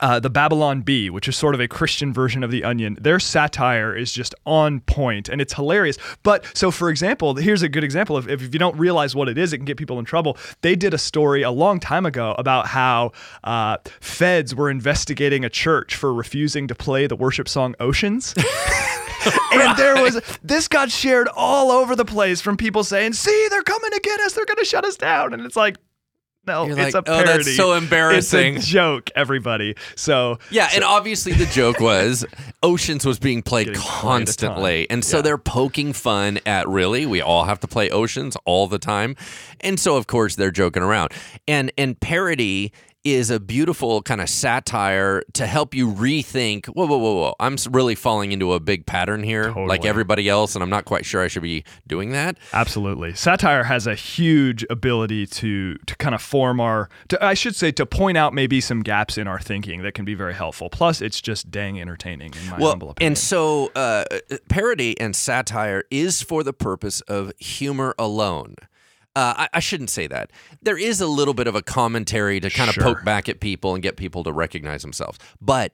uh, 0.00 0.20
the 0.20 0.30
Babylon 0.30 0.82
Bee, 0.82 1.10
which 1.10 1.28
is 1.28 1.36
sort 1.36 1.54
of 1.54 1.60
a 1.60 1.68
Christian 1.68 2.12
version 2.12 2.44
of 2.44 2.50
the 2.50 2.64
Onion, 2.64 2.96
their 3.00 3.18
satire 3.18 3.96
is 3.96 4.12
just 4.12 4.34
on 4.46 4.80
point 4.80 5.28
and 5.28 5.40
it's 5.40 5.54
hilarious. 5.54 5.98
But 6.22 6.44
so, 6.56 6.70
for 6.70 6.90
example, 6.90 7.34
here's 7.34 7.62
a 7.62 7.68
good 7.68 7.84
example 7.84 8.16
of 8.16 8.28
if, 8.28 8.42
if 8.42 8.52
you 8.52 8.58
don't 8.58 8.76
realize 8.76 9.14
what 9.14 9.28
it 9.28 9.38
is, 9.38 9.52
it 9.52 9.58
can 9.58 9.64
get 9.64 9.76
people 9.76 9.98
in 9.98 10.04
trouble. 10.04 10.36
They 10.60 10.76
did 10.76 10.94
a 10.94 10.98
story 10.98 11.42
a 11.42 11.50
long 11.50 11.80
time 11.80 12.06
ago 12.06 12.34
about 12.38 12.68
how 12.68 13.12
uh, 13.44 13.78
feds 14.00 14.54
were 14.54 14.70
investigating 14.70 15.44
a 15.44 15.50
church 15.50 15.96
for 15.96 16.12
refusing 16.12 16.68
to 16.68 16.74
play 16.74 17.06
the 17.06 17.16
worship 17.16 17.48
song 17.48 17.74
Oceans. 17.80 18.34
and 19.52 19.76
there 19.76 20.00
was 20.00 20.20
this 20.42 20.68
got 20.68 20.90
shared 20.90 21.28
all 21.34 21.70
over 21.70 21.96
the 21.96 22.04
place 22.04 22.40
from 22.40 22.56
people 22.56 22.84
saying, 22.84 23.14
"See, 23.14 23.48
they're 23.50 23.62
coming 23.62 23.90
to 23.90 24.00
get 24.00 24.20
us. 24.20 24.34
They're 24.34 24.44
going 24.44 24.58
to 24.58 24.64
shut 24.64 24.84
us 24.84 24.96
down." 24.96 25.32
And 25.32 25.44
it's 25.44 25.56
like, 25.56 25.76
no, 26.48 26.66
You're 26.66 26.78
it's 26.80 26.94
like, 26.94 27.06
a 27.06 27.10
"Oh, 27.10 27.22
parody. 27.22 27.44
that's 27.44 27.56
so 27.56 27.74
embarrassing." 27.74 28.56
It's 28.56 28.66
a 28.66 28.68
joke, 28.70 29.10
everybody. 29.14 29.76
So 29.94 30.38
Yeah, 30.50 30.68
and 30.74 30.82
obviously 30.82 31.32
the 31.32 31.46
joke 31.46 31.78
was 31.78 32.24
Oceans 32.62 33.06
was 33.06 33.18
being 33.20 33.42
played 33.42 33.66
Getting 33.68 33.80
constantly. 33.82 34.88
And 34.90 35.04
so 35.04 35.18
Yeah. 35.18 35.22
they're 35.22 35.38
poking 35.38 35.92
fun 35.92 36.40
at 36.46 36.66
really, 36.68 37.06
we 37.06 37.20
all 37.20 37.44
have 37.44 37.60
to 37.60 37.68
play 37.68 37.90
Oceans 37.90 38.36
all 38.44 38.66
the 38.66 38.78
time. 38.80 39.14
And 39.60 39.78
so 39.78 39.96
of 39.96 40.06
course 40.06 40.34
they're 40.34 40.50
joking 40.50 40.82
around. 40.82 41.12
And 41.46 41.70
and 41.78 41.98
parody 42.00 42.72
is 43.04 43.30
a 43.30 43.40
beautiful 43.40 44.02
kind 44.02 44.20
of 44.20 44.28
satire 44.28 45.22
to 45.32 45.46
help 45.46 45.74
you 45.74 45.90
rethink, 45.92 46.66
whoa, 46.66 46.86
whoa, 46.86 46.98
whoa, 46.98 47.14
whoa. 47.14 47.34
I'm 47.40 47.56
really 47.70 47.94
falling 47.94 48.32
into 48.32 48.52
a 48.52 48.60
big 48.60 48.86
pattern 48.86 49.22
here, 49.22 49.52
like 49.52 49.84
everybody 49.84 50.28
else, 50.28 50.54
and 50.54 50.62
I'm 50.62 50.70
not 50.70 50.84
quite 50.84 51.06
sure 51.06 51.22
I 51.22 51.28
should 51.28 51.42
be 51.42 51.64
doing 51.86 52.10
that. 52.10 52.38
Absolutely. 52.52 53.14
Satire 53.14 53.64
has 53.64 53.86
a 53.86 53.94
huge 53.94 54.64
ability 54.68 55.26
to 55.26 55.76
to 55.86 55.96
kind 55.96 56.14
of 56.14 56.22
form 56.22 56.60
our 56.60 56.88
to, 57.08 57.24
I 57.24 57.34
should 57.34 57.54
say 57.54 57.70
to 57.72 57.86
point 57.86 58.18
out 58.18 58.34
maybe 58.34 58.60
some 58.60 58.82
gaps 58.82 59.16
in 59.16 59.26
our 59.26 59.40
thinking 59.40 59.82
that 59.82 59.94
can 59.94 60.04
be 60.04 60.14
very 60.14 60.34
helpful. 60.34 60.68
Plus 60.68 61.00
it's 61.00 61.20
just 61.20 61.50
dang 61.50 61.80
entertaining 61.80 62.32
in 62.34 62.50
my 62.50 62.56
humble 62.58 62.90
opinion. 62.90 63.12
And 63.12 63.18
so, 63.18 63.70
uh, 63.74 64.04
parody 64.48 64.98
and 65.00 65.14
satire 65.14 65.84
is 65.90 66.22
for 66.22 66.42
the 66.42 66.52
purpose 66.52 67.00
of 67.02 67.32
humor 67.38 67.94
alone. 67.98 68.56
Uh, 69.18 69.34
I, 69.36 69.48
I 69.54 69.60
shouldn't 69.60 69.90
say 69.90 70.06
that. 70.06 70.30
There 70.62 70.78
is 70.78 71.00
a 71.00 71.06
little 71.08 71.34
bit 71.34 71.46
of 71.48 71.54
a 71.56 71.62
commentary 71.62 72.38
to 72.40 72.50
kind 72.50 72.68
of 72.68 72.74
Sure. 72.74 72.84
poke 72.84 73.04
back 73.04 73.28
at 73.28 73.40
people 73.40 73.74
and 73.74 73.82
get 73.82 73.96
people 73.96 74.22
to 74.24 74.32
recognize 74.32 74.82
themselves, 74.82 75.18
but 75.40 75.72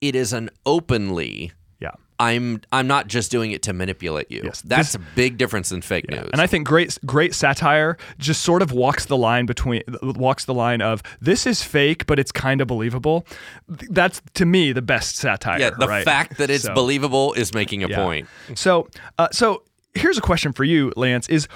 it 0.00 0.14
is 0.14 0.32
an 0.32 0.50
openly. 0.64 1.52
yeah. 1.80 1.90
I'm 2.20 2.60
I'm 2.70 2.86
not 2.86 3.08
just 3.08 3.32
doing 3.32 3.50
it 3.50 3.62
to 3.64 3.72
manipulate 3.72 4.30
you. 4.30 4.42
Yes, 4.44 4.62
That's 4.62 4.92
this- 4.92 4.94
a 4.94 5.14
big 5.16 5.36
difference 5.38 5.72
in 5.72 5.82
fake 5.82 6.08
news. 6.08 6.28
And 6.32 6.40
I 6.40 6.46
think 6.46 6.68
great 6.68 6.96
great 7.04 7.34
satire 7.34 7.96
just 8.18 8.42
sort 8.42 8.62
of 8.62 8.70
walks 8.70 9.06
the 9.06 9.16
line 9.16 9.46
between 9.46 9.82
walks 10.00 10.44
the 10.44 10.54
line 10.54 10.80
of 10.80 11.02
this 11.20 11.44
is 11.44 11.64
fake 11.64 12.06
but 12.06 12.20
it's 12.20 12.30
kind 12.30 12.60
of 12.60 12.68
believable. 12.68 13.26
That's 13.66 14.22
to 14.34 14.46
me 14.46 14.70
the 14.72 14.82
best 14.82 15.16
satire. 15.16 15.58
yeah, 15.58 15.70
the 15.70 15.88
right? 15.88 16.04
fact 16.04 16.38
that 16.38 16.50
it's 16.50 16.64
So- 16.64 16.74
believable 16.74 17.32
is 17.34 17.52
making 17.52 17.82
a 17.82 17.88
Yeah. 17.88 17.96
point. 18.04 18.28
So, 18.54 18.86
uh, 19.18 19.28
so 19.32 19.64
here's 19.94 20.16
a 20.18 20.22
question 20.22 20.52
for 20.52 20.62
you, 20.62 20.92
Lance: 20.96 21.28
Is 21.28 21.48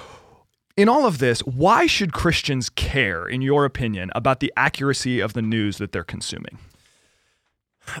in 0.79 0.87
all 0.87 1.05
of 1.05 1.17
this, 1.17 1.41
why 1.41 1.87
should 1.87 2.13
Christians 2.13 2.69
care, 2.69 3.27
in 3.27 3.41
your 3.41 3.65
opinion, 3.65 4.11
about 4.15 4.39
the 4.39 4.53
accuracy 4.55 5.19
of 5.19 5.33
the 5.33 5.41
news 5.41 5.77
that 5.77 5.91
they're 5.91 6.05
consuming? 6.05 6.57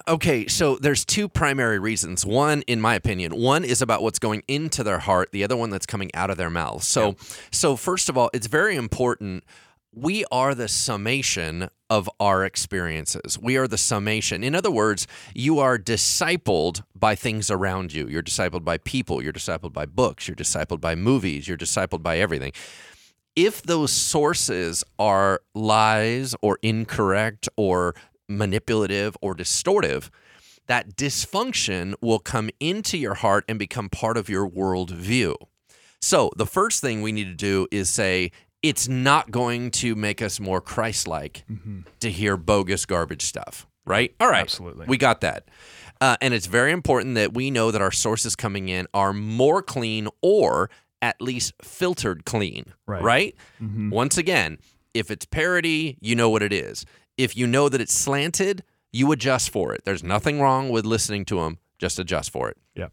Okay, 0.07 0.47
so 0.47 0.77
there's 0.77 1.03
two 1.03 1.27
primary 1.27 1.77
reasons. 1.77 2.25
One, 2.25 2.61
in 2.67 2.79
my 2.79 2.95
opinion, 2.95 3.35
one 3.35 3.65
is 3.65 3.81
about 3.81 4.01
what's 4.01 4.17
going 4.17 4.43
into 4.47 4.81
their 4.81 4.99
heart, 4.99 5.33
the 5.33 5.43
other 5.43 5.57
one 5.57 5.71
that's 5.71 5.85
coming 5.85 6.09
out 6.13 6.29
of 6.29 6.37
their 6.37 6.49
mouth. 6.49 6.83
So 6.83 7.17
so 7.51 7.75
first 7.75 8.07
of 8.07 8.17
all, 8.17 8.29
it's 8.33 8.47
very 8.47 8.77
important 8.77 9.43
we 9.93 10.25
are 10.31 10.53
the 10.53 10.67
summation 10.67 11.69
of 11.89 12.09
our 12.19 12.45
experiences. 12.45 13.39
We 13.39 13.57
are 13.57 13.67
the 13.67 13.77
summation. 13.77 14.43
In 14.43 14.53
other 14.53 14.69
words, 14.69 15.07
you 15.33 15.59
are 15.59 15.77
discipled 15.77 16.83
by 16.95 17.15
things 17.15 17.49
around 17.49 17.93
you. 17.93 18.07
You're 18.07 18.21
discipled 18.21 18.63
by 18.63 18.77
people, 18.77 19.21
you're 19.21 19.33
discipled 19.33 19.73
by 19.73 19.85
books, 19.85 20.27
you're 20.27 20.35
discipled 20.35 20.79
by 20.79 20.95
movies, 20.95 21.47
you're 21.47 21.57
discipled 21.57 22.03
by 22.03 22.19
everything 22.19 22.51
if 23.35 23.61
those 23.61 23.91
sources 23.91 24.83
are 24.97 25.41
lies 25.55 26.35
or 26.41 26.59
incorrect 26.61 27.47
or 27.55 27.95
manipulative 28.27 29.15
or 29.21 29.33
distortive, 29.33 30.09
that 30.67 30.97
dysfunction 30.97 31.93
will 32.01 32.19
come 32.19 32.49
into 32.59 32.97
your 32.97 33.15
heart 33.15 33.45
and 33.47 33.57
become 33.57 33.87
part 33.87 34.17
of 34.17 34.27
your 34.27 34.47
worldview. 34.47 35.35
So, 36.01 36.31
the 36.35 36.45
first 36.45 36.81
thing 36.81 37.01
we 37.01 37.13
need 37.13 37.25
to 37.25 37.33
do 37.33 37.67
is 37.71 37.89
say, 37.89 38.31
it's 38.61 38.87
not 38.87 39.31
going 39.31 39.71
to 39.71 39.95
make 39.95 40.21
us 40.21 40.39
more 40.39 40.61
Christ 40.61 41.07
like 41.07 41.45
to 42.01 42.11
hear 42.11 42.35
bogus 42.37 42.85
garbage 42.85 43.23
stuff, 43.25 43.67
right? 43.85 44.13
All 44.19 44.29
right. 44.29 44.41
Absolutely. 44.41 44.85
We 44.87 44.97
got 44.97 45.21
that. 45.21 45.47
Uh, 46.01 46.15
and 46.21 46.33
it's 46.33 46.45
very 46.47 46.71
important 46.71 47.15
that 47.15 47.33
we 47.33 47.51
know 47.51 47.71
that 47.71 47.81
our 47.81 47.91
sources 47.91 48.35
coming 48.35 48.69
in 48.69 48.87
are 48.93 49.13
more 49.13 49.61
clean 49.61 50.07
or 50.21 50.69
at 51.01 51.21
least 51.21 51.53
filtered 51.61 52.25
clean, 52.25 52.73
Right. 52.85 53.01
right? 53.01 53.35
Once 53.59 54.17
again, 54.17 54.57
if 54.93 55.09
it's 55.11 55.25
parody, 55.25 55.97
you 56.01 56.15
know 56.15 56.29
what 56.29 56.41
it 56.41 56.51
is. 56.53 56.85
If 57.17 57.37
you 57.37 57.47
know 57.47 57.69
that 57.69 57.79
it's 57.81 57.93
slanted, 57.93 58.63
you 58.91 59.11
adjust 59.11 59.49
for 59.49 59.73
it. 59.73 59.81
There's 59.85 60.03
nothing 60.03 60.41
wrong 60.41 60.69
with 60.69 60.85
listening 60.85 61.23
to 61.25 61.35
them, 61.41 61.57
just 61.77 61.99
adjust 61.99 62.31
for 62.31 62.49
it. 62.49 62.57
Yeah. 62.75 62.87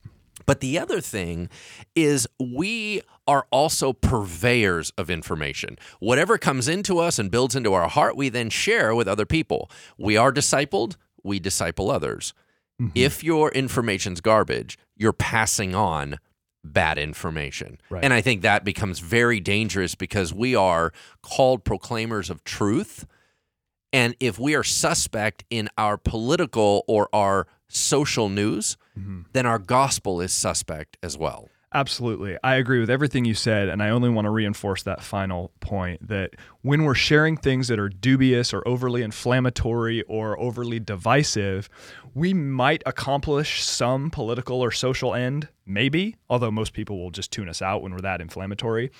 But 0.44 0.61
the 0.61 0.79
other 0.79 1.00
thing 1.00 1.48
is, 1.96 2.29
we 2.38 3.00
are 3.27 3.47
also 3.51 3.93
purveyors 3.93 4.93
of 4.97 5.11
information. 5.11 5.77
Whatever 5.99 6.39
comes 6.39 6.69
into 6.69 6.99
us 6.99 7.19
and 7.19 7.31
builds 7.31 7.57
into 7.57 7.73
our 7.75 7.89
heart, 7.89 8.17
we 8.17 8.29
then 8.29 8.51
share 8.51 8.95
with 8.95 9.09
other 9.09 9.27
people. 9.27 9.71
We 9.99 10.17
are 10.17 10.33
discipled, 10.33 10.97
we 11.23 11.39
disciple 11.39 11.91
others. 11.91 12.35
Mm-hmm. 12.81 12.93
If 12.95 13.25
your 13.25 13.51
information's 13.51 14.21
garbage, 14.21 14.79
you're 14.97 15.12
passing 15.12 15.75
on 15.75 16.19
bad 16.62 16.99
information. 16.99 17.79
Right. 17.91 18.05
And 18.05 18.12
I 18.12 18.21
think 18.21 18.43
that 18.43 18.65
becomes 18.65 18.99
very 18.99 19.41
dangerous 19.41 19.95
because 19.95 20.35
we 20.35 20.55
are 20.55 20.93
called 21.23 21.65
proclaimers 21.65 22.29
of 22.29 22.45
truth. 22.45 23.07
And 23.93 24.15
if 24.21 24.39
we 24.39 24.55
are 24.55 24.65
suspect 24.65 25.45
in 25.49 25.69
our 25.79 25.97
political 25.97 26.85
or 26.87 27.09
our 27.12 27.47
social 27.69 28.29
news, 28.29 28.77
mm-hmm. 28.99 29.23
then 29.33 29.47
our 29.47 29.59
gospel 29.59 30.21
is 30.21 30.33
suspect 30.33 30.97
as 31.03 31.17
well. 31.17 31.49
Absolutely. 31.74 32.38
I 32.44 32.55
agree 32.55 32.79
with 32.79 32.88
everything 32.88 33.24
you 33.24 33.35
said. 33.35 33.68
And 33.68 33.83
I 33.83 33.90
only 33.90 34.09
want 34.09 34.26
to 34.26 34.31
reinforce 34.31 34.85
that 34.85 35.02
final 35.02 35.50
point 35.61 36.07
that 36.09 36.31
when 36.62 36.85
we're 36.85 36.94
sharing 36.94 37.37
things 37.37 37.68
that 37.68 37.79
are 37.79 37.88
dubious 37.88 38.55
or 38.55 38.66
overly 38.66 39.02
inflammatory 39.02 40.02
or 40.02 40.38
overly 40.38 40.79
divisive, 40.79 41.68
we 42.14 42.33
might 42.33 42.83
accomplish 42.87 43.62
some 43.62 44.11
political 44.11 44.62
or 44.62 44.70
social 44.70 45.14
end, 45.14 45.48
maybe, 45.66 46.16
although 46.31 46.50
most 46.50 46.72
people 46.72 46.98
will 46.98 47.11
just 47.11 47.33
tune 47.33 47.48
us 47.48 47.61
out 47.61 47.83
when 47.83 47.92
we're 47.92 48.00
that 48.00 48.20
inflammatory. 48.20 48.90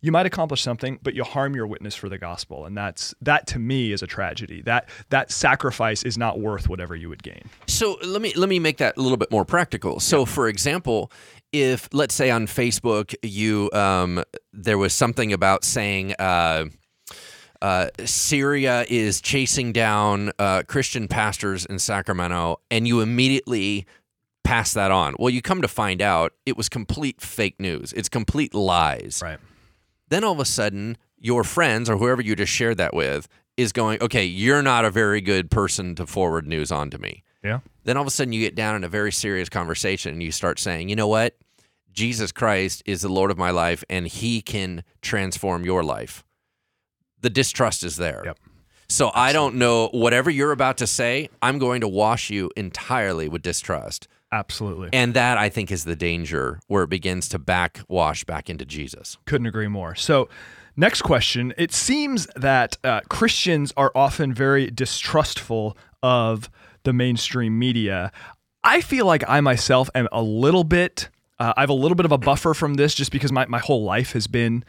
You 0.00 0.10
might 0.10 0.26
accomplish 0.26 0.62
something, 0.62 0.98
but 1.02 1.14
you 1.14 1.22
harm 1.22 1.54
your 1.54 1.66
witness 1.66 1.94
for 1.94 2.08
the 2.08 2.18
gospel, 2.18 2.66
and 2.66 2.76
that's 2.76 3.14
that 3.20 3.46
to 3.48 3.60
me 3.60 3.92
is 3.92 4.02
a 4.02 4.06
tragedy. 4.08 4.60
That 4.62 4.88
that 5.10 5.30
sacrifice 5.30 6.02
is 6.02 6.18
not 6.18 6.40
worth 6.40 6.68
whatever 6.68 6.96
you 6.96 7.08
would 7.08 7.22
gain. 7.22 7.48
So 7.68 7.98
let 8.04 8.20
me 8.20 8.32
let 8.34 8.48
me 8.48 8.58
make 8.58 8.78
that 8.78 8.96
a 8.96 9.00
little 9.00 9.16
bit 9.16 9.30
more 9.30 9.44
practical. 9.44 10.00
So, 10.00 10.20
yeah. 10.20 10.24
for 10.24 10.48
example, 10.48 11.12
if 11.52 11.88
let's 11.92 12.14
say 12.14 12.30
on 12.30 12.46
Facebook 12.46 13.14
you 13.22 13.70
um, 13.72 14.22
there 14.52 14.78
was 14.78 14.92
something 14.92 15.32
about 15.32 15.64
saying. 15.64 16.14
Uh, 16.18 16.66
uh, 17.60 17.86
Syria 18.04 18.84
is 18.88 19.20
chasing 19.20 19.72
down 19.72 20.32
uh, 20.40 20.64
Christian 20.66 21.06
pastors 21.06 21.64
in 21.64 21.78
Sacramento, 21.78 22.58
and 22.72 22.88
you 22.88 23.00
immediately 23.00 23.86
pass 24.42 24.74
that 24.74 24.90
on. 24.90 25.14
Well, 25.16 25.30
you 25.30 25.40
come 25.40 25.62
to 25.62 25.68
find 25.68 26.02
out 26.02 26.32
it 26.44 26.56
was 26.56 26.68
complete 26.68 27.20
fake 27.20 27.60
news. 27.60 27.92
It's 27.92 28.08
complete 28.08 28.52
lies. 28.52 29.20
Right. 29.22 29.38
Then 30.08 30.24
all 30.24 30.32
of 30.32 30.40
a 30.40 30.44
sudden, 30.44 30.98
your 31.16 31.44
friends 31.44 31.88
or 31.88 31.96
whoever 31.96 32.20
you 32.20 32.34
just 32.34 32.52
shared 32.52 32.78
that 32.78 32.94
with 32.94 33.28
is 33.56 33.72
going, 33.72 34.02
okay, 34.02 34.24
you're 34.24 34.62
not 34.62 34.84
a 34.84 34.90
very 34.90 35.20
good 35.20 35.50
person 35.50 35.94
to 35.94 36.06
forward 36.06 36.46
news 36.46 36.72
on 36.72 36.90
to 36.90 36.98
me. 36.98 37.22
Yeah. 37.44 37.60
Then 37.84 37.96
all 37.96 38.02
of 38.02 38.08
a 38.08 38.10
sudden, 38.10 38.32
you 38.32 38.40
get 38.40 38.54
down 38.54 38.76
in 38.76 38.84
a 38.84 38.88
very 38.88 39.12
serious 39.12 39.48
conversation 39.48 40.12
and 40.12 40.22
you 40.22 40.32
start 40.32 40.58
saying, 40.58 40.88
you 40.88 40.96
know 40.96 41.08
what? 41.08 41.36
Jesus 41.92 42.32
Christ 42.32 42.82
is 42.86 43.02
the 43.02 43.08
Lord 43.08 43.30
of 43.30 43.38
my 43.38 43.50
life 43.50 43.84
and 43.90 44.06
he 44.06 44.40
can 44.40 44.82
transform 45.00 45.64
your 45.64 45.82
life 45.82 46.24
the 47.22 47.30
distrust 47.30 47.82
is 47.82 47.96
there. 47.96 48.22
Yep. 48.26 48.38
So 48.88 49.06
Absolutely. 49.06 49.20
I 49.20 49.32
don't 49.32 49.54
know 49.54 49.88
whatever 49.92 50.30
you're 50.30 50.52
about 50.52 50.76
to 50.78 50.86
say, 50.86 51.30
I'm 51.40 51.58
going 51.58 51.80
to 51.80 51.88
wash 51.88 52.28
you 52.28 52.50
entirely 52.56 53.28
with 53.28 53.40
distrust. 53.40 54.06
Absolutely. 54.30 54.90
And 54.92 55.14
that 55.14 55.38
I 55.38 55.48
think 55.48 55.70
is 55.70 55.84
the 55.84 55.96
danger 55.96 56.60
where 56.66 56.82
it 56.82 56.90
begins 56.90 57.28
to 57.30 57.38
backwash 57.38 58.24
back 58.24 58.50
into 58.50 58.66
Jesus. 58.66 59.16
Couldn't 59.24 59.46
agree 59.46 59.68
more. 59.68 59.94
So 59.94 60.28
Next 60.74 61.02
question. 61.02 61.52
It 61.58 61.70
seems 61.70 62.26
that 62.34 62.78
uh, 62.82 63.02
Christians 63.10 63.74
are 63.76 63.92
often 63.94 64.32
very 64.32 64.70
distrustful 64.70 65.76
of 66.02 66.48
the 66.84 66.94
mainstream 66.94 67.58
media. 67.58 68.10
I 68.64 68.80
feel 68.80 69.04
like 69.04 69.22
I 69.28 69.42
myself 69.42 69.90
am 69.94 70.08
a 70.12 70.22
little 70.22 70.64
bit, 70.64 71.10
uh, 71.42 71.52
I 71.56 71.62
have 71.62 71.70
a 71.70 71.74
little 71.74 71.96
bit 71.96 72.06
of 72.06 72.12
a 72.12 72.18
buffer 72.18 72.54
from 72.54 72.74
this 72.74 72.94
just 72.94 73.10
because 73.10 73.32
my, 73.32 73.46
my 73.46 73.58
whole 73.58 73.82
life 73.82 74.12
has 74.12 74.28
been 74.28 74.64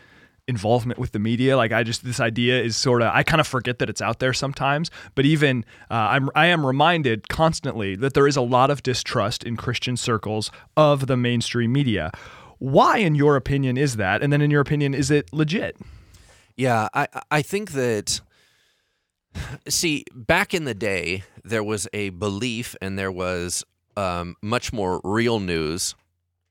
involvement 0.47 0.99
with 0.99 1.11
the 1.11 1.19
media. 1.19 1.55
Like 1.55 1.71
I 1.71 1.83
just 1.83 2.03
this 2.03 2.19
idea 2.19 2.63
is 2.63 2.75
sort 2.75 3.03
of 3.03 3.11
I 3.13 3.21
kind 3.21 3.39
of 3.39 3.45
forget 3.45 3.77
that 3.77 3.91
it's 3.91 4.01
out 4.01 4.17
there 4.17 4.33
sometimes. 4.33 4.89
But 5.13 5.25
even 5.25 5.65
uh, 5.91 5.93
I'm 5.93 6.31
I 6.33 6.47
am 6.47 6.65
reminded 6.65 7.29
constantly 7.29 7.95
that 7.97 8.15
there 8.15 8.27
is 8.27 8.35
a 8.35 8.41
lot 8.41 8.71
of 8.71 8.81
distrust 8.81 9.43
in 9.43 9.55
Christian 9.55 9.95
circles 9.95 10.49
of 10.75 11.05
the 11.05 11.15
mainstream 11.15 11.71
media. 11.71 12.11
Why, 12.57 12.97
in 12.97 13.13
your 13.13 13.35
opinion, 13.35 13.77
is 13.77 13.97
that? 13.97 14.23
And 14.23 14.33
then, 14.33 14.41
in 14.41 14.49
your 14.49 14.61
opinion, 14.61 14.95
is 14.95 15.11
it 15.11 15.31
legit? 15.31 15.77
Yeah, 16.57 16.89
I 16.95 17.07
I 17.29 17.43
think 17.43 17.73
that. 17.73 18.19
See, 19.67 20.05
back 20.13 20.53
in 20.53 20.65
the 20.65 20.75
day, 20.75 21.23
there 21.43 21.63
was 21.63 21.87
a 21.93 22.09
belief 22.09 22.75
and 22.81 22.97
there 22.97 23.11
was 23.11 23.63
um, 23.97 24.35
much 24.41 24.71
more 24.71 25.01
real 25.03 25.39
news 25.39 25.95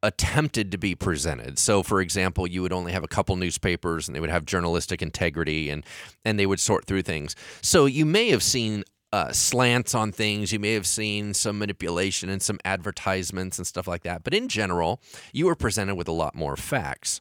attempted 0.03 0.73
to 0.73 0.79
be 0.79 0.95
presented. 0.95 1.59
So, 1.59 1.83
for 1.83 2.01
example, 2.01 2.47
you 2.47 2.63
would 2.63 2.73
only 2.73 2.93
have 2.93 3.05
a 3.05 3.09
couple 3.09 3.37
newspapers, 3.37 4.09
and 4.09 4.15
they 4.15 4.21
would 4.21 4.31
have 4.31 4.45
journalistic 4.45 5.03
integrity, 5.03 5.71
and 5.71 5.85
and 6.25 6.39
they 6.39 6.47
would 6.47 6.61
sort 6.61 6.87
through 6.87 7.03
things. 7.03 7.37
So, 7.61 7.87
you 7.87 8.05
may 8.05 8.31
have 8.31 8.43
seen 8.43 8.85
uh, 9.13 9.31
slants 9.31 9.95
on 9.95 10.11
things. 10.11 10.53
You 10.53 10.59
may 10.59 10.73
have 10.73 10.87
seen 10.87 11.35
some 11.35 11.59
manipulation 11.59 12.31
and 12.31 12.41
some 12.41 12.59
advertisements 12.65 13.59
and 13.59 13.67
stuff 13.67 13.87
like 13.87 14.03
that. 14.05 14.25
But 14.25 14.33
in 14.33 14.49
general, 14.49 15.03
you 15.33 15.47
were 15.47 15.55
presented 15.55 15.97
with 15.97 16.09
a 16.09 16.13
lot 16.13 16.35
more 16.35 16.57
facts. 16.57 17.21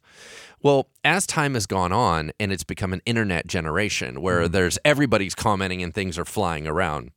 Well, 0.63 0.87
as 1.03 1.27
time 1.27 1.55
has 1.55 1.65
gone 1.65 1.91
on 1.91 2.31
and 2.39 2.51
it's 2.53 2.63
become 2.63 2.93
an 2.93 3.01
internet 3.05 3.45
generation 3.45 4.21
where 4.21 4.43
mm-hmm. 4.43 4.53
there's 4.53 4.79
everybody's 4.85 5.35
commenting 5.35 5.83
and 5.83 5.93
things 5.93 6.17
are 6.17 6.25
flying 6.25 6.65
around, 6.65 7.11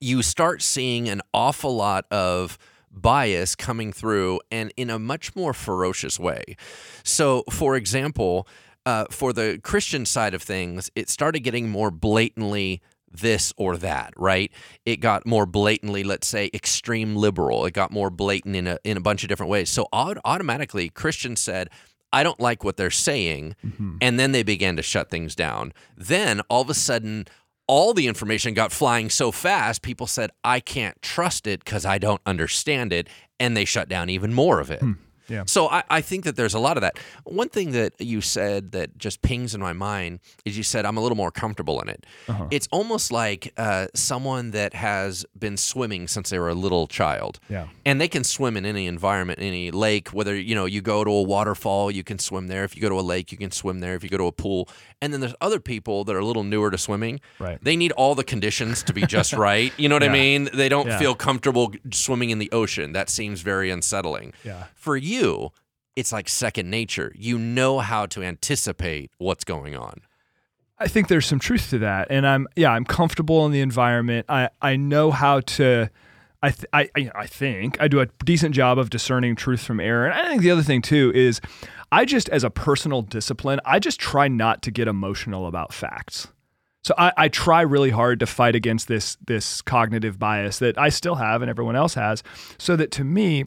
you 0.00 0.22
start 0.22 0.62
seeing 0.62 1.08
an 1.08 1.22
awful 1.32 1.74
lot 1.74 2.04
of 2.10 2.58
bias 2.90 3.54
coming 3.54 3.92
through 3.92 4.40
and 4.50 4.72
in 4.76 4.90
a 4.90 4.98
much 4.98 5.34
more 5.36 5.52
ferocious 5.52 6.18
way. 6.18 6.56
So, 7.02 7.44
for 7.50 7.76
example, 7.76 8.46
uh, 8.86 9.04
for 9.10 9.32
the 9.32 9.60
Christian 9.62 10.06
side 10.06 10.34
of 10.34 10.42
things, 10.42 10.90
it 10.94 11.08
started 11.08 11.40
getting 11.40 11.68
more 11.68 11.90
blatantly 11.90 12.80
this 13.10 13.52
or 13.56 13.76
that, 13.78 14.12
right? 14.16 14.50
It 14.84 14.96
got 14.96 15.26
more 15.26 15.46
blatantly, 15.46 16.04
let's 16.04 16.26
say, 16.26 16.50
extreme 16.52 17.16
liberal. 17.16 17.64
It 17.66 17.72
got 17.72 17.90
more 17.90 18.10
blatant 18.10 18.56
in 18.56 18.66
a 18.66 18.78
in 18.84 18.96
a 18.96 19.00
bunch 19.00 19.22
of 19.22 19.28
different 19.28 19.50
ways. 19.50 19.70
So 19.70 19.88
automatically, 19.92 20.88
Christians 20.88 21.40
said, 21.40 21.70
"I 22.12 22.22
don't 22.22 22.40
like 22.40 22.64
what 22.64 22.76
they're 22.76 22.90
saying," 22.90 23.56
mm-hmm. 23.64 23.96
and 24.00 24.18
then 24.18 24.32
they 24.32 24.42
began 24.42 24.76
to 24.76 24.82
shut 24.82 25.10
things 25.10 25.34
down. 25.34 25.72
Then 25.96 26.40
all 26.48 26.62
of 26.62 26.70
a 26.70 26.74
sudden, 26.74 27.26
all 27.68 27.94
the 27.94 28.08
information 28.08 28.54
got 28.54 28.72
flying 28.72 29.10
so 29.10 29.30
fast, 29.30 29.82
people 29.82 30.06
said, 30.06 30.30
I 30.42 30.58
can't 30.58 31.00
trust 31.02 31.46
it 31.46 31.64
because 31.64 31.84
I 31.84 31.98
don't 31.98 32.22
understand 32.26 32.92
it. 32.92 33.08
And 33.38 33.56
they 33.56 33.64
shut 33.64 33.88
down 33.88 34.10
even 34.10 34.34
more 34.34 34.58
of 34.58 34.70
it. 34.70 34.80
Hmm. 34.80 34.92
Yeah. 35.28 35.44
So 35.46 35.68
I, 35.68 35.84
I 35.90 36.00
think 36.00 36.24
that 36.24 36.36
there's 36.36 36.54
a 36.54 36.58
lot 36.58 36.76
of 36.76 36.80
that. 36.80 36.98
One 37.24 37.48
thing 37.48 37.72
that 37.72 38.00
you 38.00 38.20
said 38.20 38.72
that 38.72 38.96
just 38.96 39.22
pings 39.22 39.54
in 39.54 39.60
my 39.60 39.72
mind 39.72 40.20
is 40.44 40.56
you 40.56 40.62
said 40.62 40.86
I'm 40.86 40.96
a 40.96 41.00
little 41.00 41.16
more 41.16 41.30
comfortable 41.30 41.80
in 41.80 41.88
it. 41.88 42.06
Uh-huh. 42.28 42.46
It's 42.50 42.66
almost 42.72 43.12
like 43.12 43.52
uh, 43.56 43.88
someone 43.94 44.52
that 44.52 44.74
has 44.74 45.26
been 45.38 45.56
swimming 45.56 46.08
since 46.08 46.30
they 46.30 46.38
were 46.38 46.48
a 46.48 46.54
little 46.54 46.86
child. 46.86 47.40
Yeah. 47.48 47.68
And 47.84 48.00
they 48.00 48.08
can 48.08 48.24
swim 48.24 48.56
in 48.56 48.64
any 48.64 48.86
environment, 48.86 49.38
any 49.40 49.70
lake. 49.70 50.08
Whether 50.08 50.34
you 50.34 50.54
know 50.54 50.64
you 50.64 50.80
go 50.80 51.04
to 51.04 51.10
a 51.10 51.22
waterfall, 51.22 51.90
you 51.90 52.04
can 52.04 52.18
swim 52.18 52.46
there. 52.46 52.64
If 52.64 52.74
you 52.74 52.82
go 52.82 52.88
to 52.88 52.98
a 52.98 53.02
lake, 53.02 53.30
you 53.30 53.38
can 53.38 53.50
swim 53.50 53.80
there. 53.80 53.94
If 53.94 54.02
you 54.02 54.08
go 54.08 54.18
to 54.18 54.26
a 54.26 54.32
pool, 54.32 54.68
and 55.00 55.12
then 55.12 55.20
there's 55.20 55.34
other 55.40 55.60
people 55.60 56.04
that 56.04 56.14
are 56.14 56.20
a 56.20 56.24
little 56.24 56.44
newer 56.44 56.70
to 56.70 56.78
swimming. 56.78 57.20
Right. 57.38 57.58
They 57.62 57.76
need 57.76 57.92
all 57.92 58.14
the 58.14 58.24
conditions 58.24 58.82
to 58.84 58.92
be 58.92 59.06
just 59.06 59.32
right. 59.34 59.72
You 59.76 59.88
know 59.88 59.94
what 59.94 60.02
yeah. 60.02 60.10
I 60.10 60.12
mean? 60.12 60.48
They 60.52 60.68
don't 60.68 60.88
yeah. 60.88 60.98
feel 60.98 61.14
comfortable 61.14 61.72
swimming 61.92 62.30
in 62.30 62.38
the 62.38 62.50
ocean. 62.52 62.92
That 62.92 63.08
seems 63.08 63.40
very 63.40 63.70
unsettling. 63.70 64.32
Yeah. 64.44 64.64
For 64.74 64.96
you, 64.96 65.52
it's 65.96 66.12
like 66.12 66.28
second 66.28 66.70
nature. 66.70 67.12
You 67.16 67.38
know 67.38 67.78
how 67.78 68.06
to 68.06 68.22
anticipate 68.22 69.10
what's 69.18 69.44
going 69.44 69.76
on. 69.76 70.02
I 70.80 70.86
think 70.86 71.08
there's 71.08 71.26
some 71.26 71.40
truth 71.40 71.70
to 71.70 71.78
that, 71.80 72.06
and 72.08 72.26
I'm 72.26 72.46
yeah 72.54 72.70
I'm 72.70 72.84
comfortable 72.84 73.44
in 73.46 73.52
the 73.52 73.60
environment. 73.60 74.26
I 74.28 74.50
I 74.62 74.76
know 74.76 75.10
how 75.10 75.40
to. 75.40 75.90
I, 76.40 76.50
th- 76.50 76.66
I 76.72 76.88
I 77.16 77.26
think 77.26 77.80
I 77.80 77.88
do 77.88 77.98
a 77.98 78.06
decent 78.24 78.54
job 78.54 78.78
of 78.78 78.90
discerning 78.90 79.34
truth 79.34 79.60
from 79.60 79.80
error, 79.80 80.06
and 80.06 80.14
I 80.14 80.28
think 80.28 80.42
the 80.42 80.52
other 80.52 80.62
thing 80.62 80.82
too 80.82 81.10
is 81.16 81.40
I 81.90 82.04
just, 82.04 82.28
as 82.28 82.44
a 82.44 82.50
personal 82.50 83.02
discipline, 83.02 83.60
I 83.64 83.78
just 83.78 83.98
try 83.98 84.28
not 84.28 84.62
to 84.62 84.70
get 84.70 84.88
emotional 84.88 85.46
about 85.46 85.72
facts. 85.72 86.28
So 86.84 86.94
I, 86.96 87.12
I, 87.16 87.28
try 87.28 87.62
really 87.62 87.90
hard 87.90 88.20
to 88.20 88.26
fight 88.26 88.54
against 88.54 88.88
this 88.88 89.16
this 89.26 89.60
cognitive 89.60 90.18
bias 90.18 90.58
that 90.60 90.78
I 90.78 90.88
still 90.90 91.16
have 91.16 91.42
and 91.42 91.50
everyone 91.50 91.76
else 91.76 91.94
has, 91.94 92.22
so 92.56 92.76
that 92.76 92.90
to 92.92 93.04
me, 93.04 93.44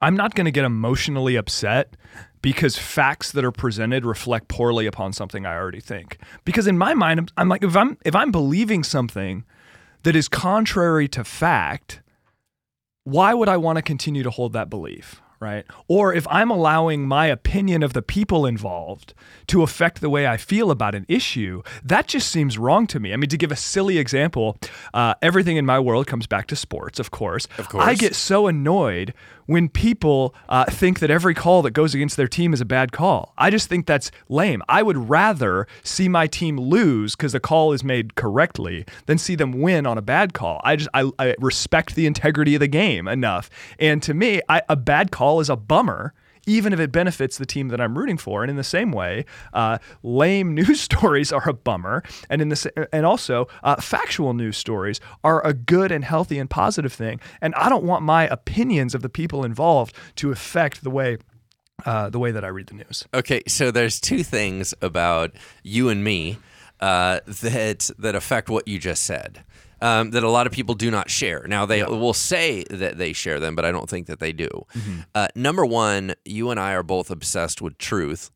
I'm 0.00 0.16
not 0.16 0.34
going 0.34 0.46
to 0.46 0.50
get 0.50 0.64
emotionally 0.64 1.36
upset 1.36 1.96
because 2.42 2.76
facts 2.76 3.32
that 3.32 3.44
are 3.44 3.52
presented 3.52 4.04
reflect 4.04 4.48
poorly 4.48 4.86
upon 4.86 5.12
something 5.12 5.46
I 5.46 5.54
already 5.54 5.80
think. 5.80 6.18
Because 6.44 6.66
in 6.66 6.78
my 6.78 6.94
mind, 6.94 7.20
I'm, 7.20 7.26
I'm 7.36 7.48
like 7.48 7.62
if 7.62 7.76
I'm 7.76 7.98
if 8.04 8.16
I'm 8.16 8.32
believing 8.32 8.82
something 8.82 9.44
that 10.02 10.16
is 10.16 10.28
contrary 10.28 11.08
to 11.08 11.24
fact, 11.24 12.02
why 13.04 13.34
would 13.34 13.48
I 13.48 13.58
want 13.58 13.76
to 13.76 13.82
continue 13.82 14.22
to 14.22 14.30
hold 14.30 14.54
that 14.54 14.70
belief? 14.70 15.20
Right? 15.40 15.64
Or 15.88 16.14
if 16.14 16.26
I'm 16.28 16.50
allowing 16.50 17.06
my 17.06 17.26
opinion 17.26 17.82
of 17.82 17.92
the 17.92 18.02
people 18.02 18.46
involved 18.46 19.14
to 19.48 19.62
affect 19.62 20.00
the 20.00 20.10
way 20.10 20.26
I 20.26 20.36
feel 20.36 20.70
about 20.70 20.94
an 20.94 21.06
issue, 21.08 21.62
that 21.84 22.06
just 22.06 22.30
seems 22.30 22.58
wrong 22.58 22.86
to 22.88 23.00
me. 23.00 23.12
I 23.12 23.16
mean, 23.16 23.30
to 23.30 23.36
give 23.36 23.52
a 23.52 23.56
silly 23.56 23.98
example, 23.98 24.56
uh, 24.94 25.14
everything 25.22 25.56
in 25.56 25.66
my 25.66 25.78
world 25.78 26.06
comes 26.06 26.26
back 26.26 26.46
to 26.48 26.56
sports, 26.56 26.98
of 26.98 27.10
course. 27.10 27.46
Of 27.58 27.68
course. 27.68 27.84
I 27.84 27.94
get 27.94 28.14
so 28.14 28.46
annoyed 28.46 29.14
when 29.46 29.68
people 29.68 30.34
uh, 30.48 30.64
think 30.64 30.98
that 30.98 31.10
every 31.10 31.34
call 31.34 31.62
that 31.62 31.70
goes 31.70 31.94
against 31.94 32.16
their 32.16 32.28
team 32.28 32.52
is 32.52 32.60
a 32.60 32.64
bad 32.64 32.92
call. 32.92 33.32
I 33.38 33.50
just 33.50 33.68
think 33.68 33.86
that's 33.86 34.10
lame. 34.28 34.62
I 34.68 34.82
would 34.82 35.08
rather 35.08 35.66
see 35.82 36.08
my 36.08 36.26
team 36.26 36.58
lose 36.58 37.14
because 37.14 37.32
the 37.32 37.40
call 37.40 37.72
is 37.72 37.84
made 37.84 38.16
correctly 38.16 38.84
than 39.06 39.18
see 39.18 39.36
them 39.36 39.52
win 39.52 39.86
on 39.86 39.98
a 39.98 40.02
bad 40.02 40.34
call. 40.34 40.60
I 40.64 40.76
just 40.76 40.90
I, 40.92 41.10
I 41.18 41.34
respect 41.38 41.94
the 41.94 42.06
integrity 42.06 42.56
of 42.56 42.60
the 42.60 42.68
game 42.68 43.06
enough, 43.06 43.48
and 43.78 44.02
to 44.02 44.14
me, 44.14 44.40
I, 44.48 44.62
a 44.68 44.76
bad 44.76 45.10
call 45.10 45.25
is 45.40 45.50
a 45.50 45.56
bummer 45.56 46.14
even 46.46 46.72
if 46.72 46.80
it 46.80 46.92
benefits 46.92 47.38
the 47.38 47.46
team 47.46 47.68
that 47.68 47.80
I'm 47.80 47.98
rooting 47.98 48.16
for. 48.16 48.42
And 48.42 48.50
in 48.50 48.56
the 48.56 48.64
same 48.64 48.92
way, 48.92 49.24
uh, 49.52 49.78
lame 50.02 50.54
news 50.54 50.80
stories 50.80 51.32
are 51.32 51.48
a 51.48 51.52
bummer, 51.52 52.02
and 52.30 52.40
in 52.40 52.48
the 52.48 52.88
and 52.92 53.04
also 53.04 53.48
uh, 53.62 53.76
factual 53.76 54.32
news 54.32 54.56
stories 54.56 55.00
are 55.22 55.44
a 55.44 55.52
good 55.52 55.92
and 55.92 56.04
healthy 56.04 56.38
and 56.38 56.48
positive 56.48 56.92
thing. 56.92 57.20
And 57.40 57.54
I 57.56 57.68
don't 57.68 57.84
want 57.84 58.02
my 58.02 58.26
opinions 58.28 58.94
of 58.94 59.02
the 59.02 59.08
people 59.08 59.44
involved 59.44 59.94
to 60.16 60.30
affect 60.30 60.82
the 60.82 60.90
way. 60.90 61.18
Uh, 61.84 62.08
the 62.08 62.18
way 62.18 62.30
that 62.30 62.42
I 62.42 62.48
read 62.48 62.68
the 62.68 62.74
news. 62.74 63.06
Okay, 63.12 63.42
so 63.46 63.70
there's 63.70 64.00
two 64.00 64.22
things 64.22 64.72
about 64.80 65.32
you 65.62 65.90
and 65.90 66.02
me 66.02 66.38
uh, 66.80 67.20
that 67.26 67.90
that 67.98 68.14
affect 68.14 68.48
what 68.48 68.66
you 68.66 68.78
just 68.78 69.02
said. 69.02 69.44
Um, 69.82 70.12
that 70.12 70.22
a 70.22 70.30
lot 70.30 70.46
of 70.46 70.52
people 70.54 70.74
do 70.74 70.90
not 70.90 71.10
share. 71.10 71.46
Now 71.46 71.66
they 71.66 71.82
will 71.84 72.14
say 72.14 72.64
that 72.70 72.96
they 72.96 73.12
share 73.12 73.38
them, 73.38 73.54
but 73.54 73.66
I 73.66 73.72
don't 73.72 73.90
think 73.90 74.06
that 74.06 74.20
they 74.20 74.32
do. 74.32 74.48
Uh, 75.14 75.28
number 75.34 75.66
one, 75.66 76.14
you 76.24 76.50
and 76.50 76.58
I 76.58 76.72
are 76.72 76.82
both 76.82 77.10
obsessed 77.10 77.60
with 77.60 77.76
truth. 77.76 78.30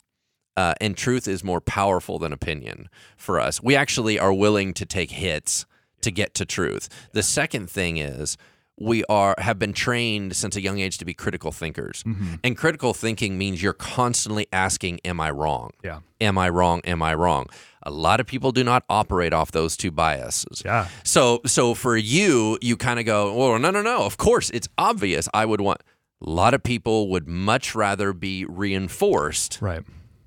Uh, 0.57 0.75
and 0.83 0.97
truth 0.97 1.27
is 1.27 1.43
more 1.43 1.61
powerful 1.63 2.19
than 2.19 2.33
opinion 2.35 2.91
for 3.17 3.41
us. 3.41 3.63
We 3.63 3.75
actually 3.75 4.19
are 4.19 4.35
willing 4.35 4.75
to 4.75 4.85
take 4.85 5.11
hits 5.13 5.65
to 6.03 6.11
get 6.11 6.35
to 6.35 6.45
truth. 6.45 6.89
The 7.13 7.23
second 7.23 7.71
thing 7.71 7.97
is 7.97 8.37
we 8.79 9.05
are 9.05 9.35
have 9.39 9.59
been 9.59 9.73
trained 9.73 10.35
since 10.37 10.57
a 10.57 10.61
young 10.61 10.79
age 10.81 10.99
to 10.99 11.05
be 11.05 11.15
critical 11.15 11.53
thinkers. 11.53 12.03
And 12.45 12.57
critical 12.57 12.93
thinking 12.95 13.39
means 13.39 13.63
you're 13.63 13.73
constantly 13.73 14.47
asking, 14.53 15.01
Am 15.05 15.21
I 15.21 15.31
wrong? 15.31 15.71
Yeah. 15.85 16.01
Am 16.21 16.37
I 16.37 16.49
wrong? 16.51 16.81
Am 16.85 17.03
I 17.03 17.15
wrong? 17.15 17.47
A 17.83 17.91
lot 17.91 18.21
of 18.21 18.27
people 18.27 18.53
do 18.53 18.63
not 18.65 18.85
operate 18.89 19.33
off 19.33 19.53
those 19.53 19.77
two 19.77 19.91
biases. 19.91 20.63
Yeah. 20.65 20.89
So 21.05 21.41
so 21.47 21.75
for 21.75 21.97
you, 21.97 22.59
you 22.61 22.77
kind 22.77 22.99
of 23.01 23.07
go, 23.07 23.35
well, 23.35 23.59
no, 23.59 23.71
no, 23.71 23.83
no. 23.83 24.05
Of 24.05 24.17
course, 24.17 24.51
it's 24.51 24.69
obvious. 24.79 25.29
I 25.35 25.45
would 25.47 25.61
want. 25.61 25.83
A 26.23 26.29
lot 26.29 26.53
of 26.53 26.63
people 26.63 27.09
would 27.09 27.27
much 27.27 27.75
rather 27.75 28.13
be 28.13 28.45
reinforced 28.45 29.59
Right. 29.63 29.83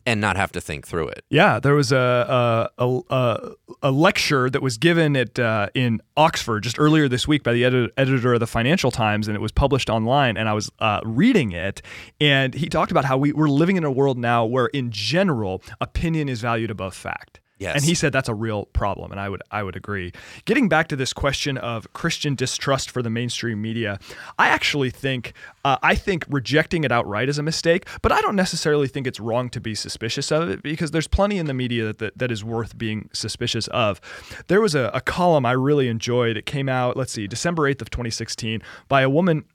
and 0.07 0.19
not 0.19 0.37
have 0.37 0.51
to 0.53 0.59
think 0.61 0.87
through 0.87 1.09
it. 1.09 1.23
Yeah, 1.29 1.59
there 1.59 1.75
was 1.75 1.91
a 1.91 2.69
a, 2.79 2.99
a, 3.11 3.51
a 3.83 3.91
lecture 3.91 4.49
that 4.49 4.61
was 4.63 4.77
given 4.79 5.15
at 5.15 5.37
uh, 5.37 5.67
in 5.75 6.01
Oxford 6.17 6.63
just 6.63 6.79
earlier 6.79 7.07
this 7.07 7.27
week 7.27 7.43
by 7.43 7.53
the 7.53 7.63
edit- 7.63 7.91
editor 7.95 8.33
of 8.33 8.39
the 8.39 8.47
Financial 8.47 8.89
Times, 8.89 9.27
and 9.27 9.35
it 9.35 9.39
was 9.41 9.51
published 9.51 9.89
online. 9.89 10.35
And 10.35 10.49
I 10.49 10.53
was 10.53 10.71
uh, 10.79 11.01
reading 11.05 11.51
it, 11.51 11.81
and 12.19 12.53
he 12.55 12.69
talked 12.69 12.89
about 12.91 13.05
how 13.05 13.17
we, 13.17 13.31
we're 13.31 13.47
living 13.47 13.75
in 13.77 13.83
a 13.83 13.91
world 13.91 14.17
now 14.17 14.45
where, 14.45 14.67
in 14.67 14.89
general, 14.89 15.61
opinion 15.79 16.27
is 16.27 16.41
valued 16.41 16.71
above 16.71 16.95
fact. 16.95 17.39
Yes. 17.63 17.75
And 17.75 17.85
he 17.85 17.93
said 17.93 18.11
that's 18.11 18.29
a 18.29 18.35
real 18.35 18.65
problem, 18.65 19.11
and 19.11 19.19
I 19.19 19.29
would 19.29 19.41
I 19.51 19.63
would 19.63 19.75
agree. 19.75 20.11
Getting 20.45 20.67
back 20.69 20.87
to 20.89 20.95
this 20.95 21.13
question 21.13 21.57
of 21.57 21.91
Christian 21.93 22.35
distrust 22.35 22.91
for 22.91 23.01
the 23.01 23.09
mainstream 23.09 23.61
media, 23.61 23.99
I 24.37 24.49
actually 24.49 24.89
think 24.89 25.33
uh, 25.63 25.77
I 25.81 25.95
think 25.95 26.25
rejecting 26.29 26.83
it 26.83 26.91
outright 26.91 27.29
is 27.29 27.37
a 27.37 27.43
mistake, 27.43 27.87
but 28.01 28.11
I 28.11 28.21
don't 28.21 28.35
necessarily 28.35 28.87
think 28.87 29.07
it's 29.07 29.19
wrong 29.19 29.49
to 29.51 29.61
be 29.61 29.75
suspicious 29.75 30.31
of 30.31 30.49
it 30.49 30.61
because 30.61 30.91
there's 30.91 31.07
plenty 31.07 31.37
in 31.37 31.45
the 31.45 31.53
media 31.53 31.85
that 31.85 31.99
that, 31.99 32.17
that 32.17 32.31
is 32.31 32.43
worth 32.43 32.77
being 32.77 33.09
suspicious 33.13 33.67
of. 33.69 34.01
There 34.47 34.59
was 34.61 34.75
a, 34.75 34.91
a 34.93 35.01
column 35.01 35.45
I 35.45 35.53
really 35.53 35.87
enjoyed. 35.87 36.35
It 36.35 36.45
came 36.45 36.67
out, 36.67 36.97
let's 36.97 37.13
see, 37.13 37.27
December 37.27 37.63
8th 37.73 37.81
of 37.81 37.89
2016 37.89 38.61
by 38.89 39.01
a 39.01 39.09
woman 39.09 39.45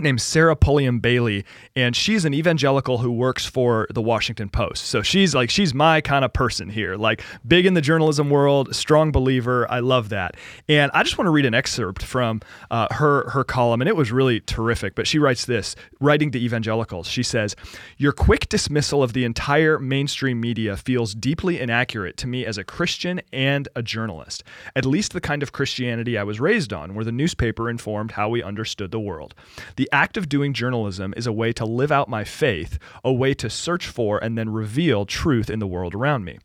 named 0.00 0.20
Sarah 0.20 0.56
Pulliam 0.56 1.00
Bailey, 1.00 1.44
and 1.76 1.94
she's 1.94 2.24
an 2.24 2.34
evangelical 2.34 2.98
who 2.98 3.10
works 3.10 3.46
for 3.46 3.86
the 3.90 4.02
Washington 4.02 4.48
Post. 4.48 4.84
So 4.84 5.02
she's 5.02 5.34
like 5.34 5.50
she's 5.50 5.74
my 5.74 6.00
kind 6.00 6.24
of 6.24 6.32
person 6.32 6.68
here, 6.68 6.96
like 6.96 7.22
big 7.46 7.66
in 7.66 7.74
the 7.74 7.80
journalism 7.80 8.30
world, 8.30 8.74
strong 8.74 9.12
believer. 9.12 9.70
I 9.70 9.80
love 9.80 10.08
that, 10.10 10.36
and 10.68 10.90
I 10.94 11.02
just 11.02 11.18
want 11.18 11.26
to 11.26 11.32
read 11.32 11.46
an 11.46 11.54
excerpt 11.54 12.02
from 12.02 12.40
uh, 12.70 12.88
her 12.94 13.28
her 13.30 13.44
column, 13.44 13.80
and 13.80 13.88
it 13.88 13.96
was 13.96 14.12
really 14.12 14.40
terrific. 14.40 14.94
But 14.94 15.06
she 15.06 15.18
writes 15.18 15.44
this, 15.44 15.76
writing 16.00 16.30
to 16.32 16.38
evangelicals. 16.38 17.06
She 17.06 17.22
says, 17.22 17.56
"Your 17.96 18.12
quick 18.12 18.48
dismissal 18.48 19.02
of 19.02 19.12
the 19.12 19.24
entire 19.24 19.78
mainstream 19.78 20.40
media 20.40 20.76
feels 20.76 21.14
deeply 21.14 21.60
inaccurate 21.60 22.16
to 22.18 22.26
me 22.26 22.44
as 22.44 22.58
a 22.58 22.64
Christian 22.64 23.20
and 23.32 23.68
a 23.74 23.82
journalist. 23.82 24.44
At 24.74 24.84
least 24.84 25.12
the 25.12 25.20
kind 25.20 25.42
of 25.42 25.52
Christianity 25.52 26.16
I 26.18 26.22
was 26.22 26.40
raised 26.40 26.72
on, 26.72 26.94
where 26.94 27.04
the 27.04 27.12
newspaper 27.12 27.68
informed 27.68 28.12
how 28.12 28.28
we 28.28 28.42
understood 28.42 28.90
the 28.90 29.00
world. 29.00 29.34
The 29.76 29.87
act 29.92 30.16
of 30.16 30.28
doing 30.28 30.52
journalism 30.52 31.14
is 31.16 31.26
a 31.26 31.32
way 31.32 31.52
to 31.54 31.64
live 31.64 31.92
out 31.92 32.08
my 32.08 32.24
faith, 32.24 32.78
a 33.04 33.12
way 33.12 33.34
to 33.34 33.48
search 33.48 33.86
for 33.86 34.18
and 34.18 34.36
then 34.36 34.48
reveal 34.48 35.06
truth 35.06 35.50
in 35.50 35.58
the 35.58 35.66
world 35.66 35.94
around 35.94 36.24
me. 36.24 36.38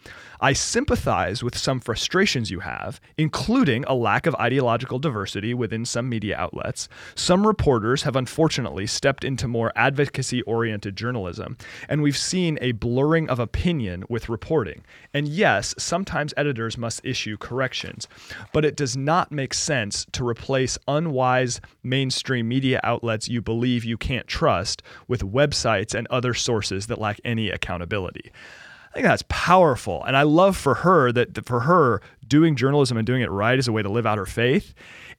I 0.43 0.51
sympathize 0.51 1.41
with 1.41 1.57
some 1.57 1.79
frustrations 1.79 2.51
you 2.51 2.59
have, 2.59 2.99
including 3.17 3.85
a 3.85 3.93
lack 3.93 4.25
of 4.27 4.35
ideological 4.35 4.99
diversity 4.99 5.53
within 5.53 5.85
some 5.85 6.09
media 6.09 6.35
outlets. 6.35 6.89
Some 7.15 7.47
reporters 7.47 8.03
have 8.03 8.17
unfortunately 8.17 8.85
stepped 8.85 9.23
into 9.23 9.47
more 9.47 9.71
advocacy 9.77 10.41
oriented 10.41 10.97
journalism, 10.97 11.55
and 11.87 12.01
we've 12.01 12.17
seen 12.17 12.57
a 12.59 12.73
blurring 12.73 13.29
of 13.29 13.39
opinion 13.39 14.03
with 14.09 14.27
reporting. 14.27 14.83
And 15.13 15.29
yes, 15.29 15.75
sometimes 15.77 16.33
editors 16.35 16.77
must 16.77 17.05
issue 17.05 17.37
corrections, 17.37 18.09
but 18.51 18.65
it 18.65 18.75
does 18.75 18.97
not 18.97 19.31
make 19.31 19.53
sense 19.53 20.05
to 20.11 20.27
replace 20.27 20.77
unwise 20.89 21.61
mainstream 21.83 22.49
media 22.49 22.81
outlets 22.83 23.29
you 23.29 23.41
believe 23.41 23.85
you 23.85 23.97
can't 23.97 24.27
trust 24.27 24.83
with 25.07 25.21
websites 25.21 25.95
and 25.95 26.05
other 26.09 26.33
sources 26.33 26.87
that 26.87 26.99
lack 26.99 27.21
any 27.23 27.49
accountability. 27.49 28.29
I 28.93 28.97
think 28.97 29.07
that's 29.07 29.23
powerful. 29.27 30.03
And 30.03 30.15
I 30.15 30.21
love 30.21 30.55
for 30.55 30.75
her 30.75 31.11
that 31.13 31.45
for 31.47 31.61
her 31.61 31.99
doing 32.27 32.55
journalism 32.55 32.95
and 32.95 33.07
doing 33.07 33.23
it 33.23 33.31
right 33.31 33.57
is 33.57 33.67
a 33.67 33.71
way 33.71 33.81
to 33.81 33.89
live 33.89 34.05
out 34.05 34.19
her 34.19 34.25
faith 34.27 34.75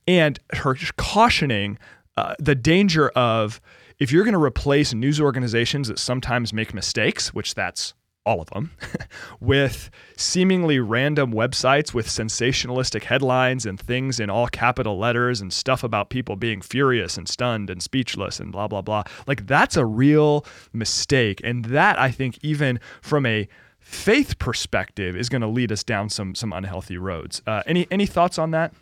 and 0.06 0.38
her 0.52 0.76
cautioning 0.96 1.78
uh, 2.16 2.34
the 2.38 2.54
danger 2.54 3.08
of 3.10 3.60
if 3.98 4.12
you're 4.12 4.24
going 4.24 4.34
to 4.34 4.42
replace 4.42 4.94
news 4.94 5.20
organizations 5.20 5.88
that 5.88 5.98
sometimes 5.98 6.52
make 6.52 6.72
mistakes, 6.72 7.34
which 7.34 7.54
that's 7.54 7.94
all 8.26 8.40
of 8.40 8.48
them, 8.50 8.70
with 9.40 9.90
seemingly 10.16 10.78
random 10.78 11.32
websites 11.32 11.92
with 11.92 12.06
sensationalistic 12.06 13.04
headlines 13.04 13.66
and 13.66 13.78
things 13.78 14.18
in 14.18 14.30
all 14.30 14.46
capital 14.48 14.98
letters 14.98 15.40
and 15.40 15.52
stuff 15.52 15.84
about 15.84 16.10
people 16.10 16.36
being 16.36 16.62
furious 16.62 17.18
and 17.18 17.28
stunned 17.28 17.68
and 17.68 17.82
speechless 17.82 18.40
and 18.40 18.50
blah, 18.50 18.66
blah, 18.66 18.82
blah. 18.82 19.02
Like, 19.26 19.46
that's 19.46 19.76
a 19.76 19.84
real 19.84 20.46
mistake. 20.72 21.40
And 21.44 21.66
that, 21.66 21.98
I 21.98 22.10
think, 22.10 22.38
even 22.42 22.80
from 23.02 23.26
a 23.26 23.46
faith 23.84 24.38
perspective, 24.38 25.16
is 25.16 25.28
going 25.28 25.42
to 25.42 25.48
lead 25.48 25.70
us 25.70 25.84
down 25.84 26.08
some 26.08 26.34
some 26.34 26.52
unhealthy 26.52 26.98
roads. 26.98 27.42
Uh, 27.46 27.62
any 27.66 27.86
any 27.90 28.06
thoughts 28.06 28.38
on 28.38 28.50
that? 28.50 28.72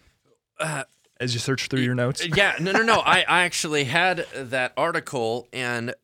As 1.20 1.34
you 1.34 1.40
search 1.40 1.68
through 1.68 1.80
your 1.80 1.94
notes, 1.94 2.26
yeah, 2.36 2.56
no, 2.60 2.72
no, 2.72 2.82
no. 2.82 3.00
I, 3.04 3.24
I 3.28 3.42
actually 3.42 3.84
had 3.84 4.26
that 4.34 4.72
article, 4.76 5.46
and 5.52 5.94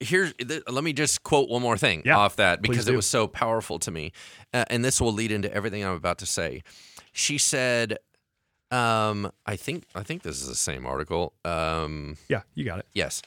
here's 0.00 0.34
th- 0.34 0.62
let 0.68 0.84
me 0.84 0.92
just 0.92 1.22
quote 1.22 1.48
one 1.48 1.62
more 1.62 1.78
thing 1.78 2.02
Yeah, 2.04 2.18
off 2.18 2.36
that 2.36 2.60
because 2.60 2.88
it 2.88 2.96
was 2.96 3.06
so 3.06 3.26
powerful 3.26 3.78
to 3.80 3.90
me, 3.90 4.12
uh, 4.52 4.64
and 4.68 4.84
this 4.84 5.00
will 5.00 5.12
lead 5.12 5.32
into 5.32 5.52
everything 5.52 5.84
I'm 5.84 5.94
about 5.94 6.18
to 6.18 6.26
say. 6.26 6.62
She 7.12 7.38
said, 7.38 7.98
um, 8.70 9.30
"I 9.46 9.56
think 9.56 9.84
I 9.94 10.02
think 10.02 10.22
this 10.22 10.40
is 10.40 10.48
the 10.48 10.54
same 10.54 10.84
article." 10.86 11.32
Um, 11.44 12.16
yeah, 12.28 12.42
you 12.54 12.64
got 12.64 12.78
it. 12.78 12.86
Yes. 12.92 13.22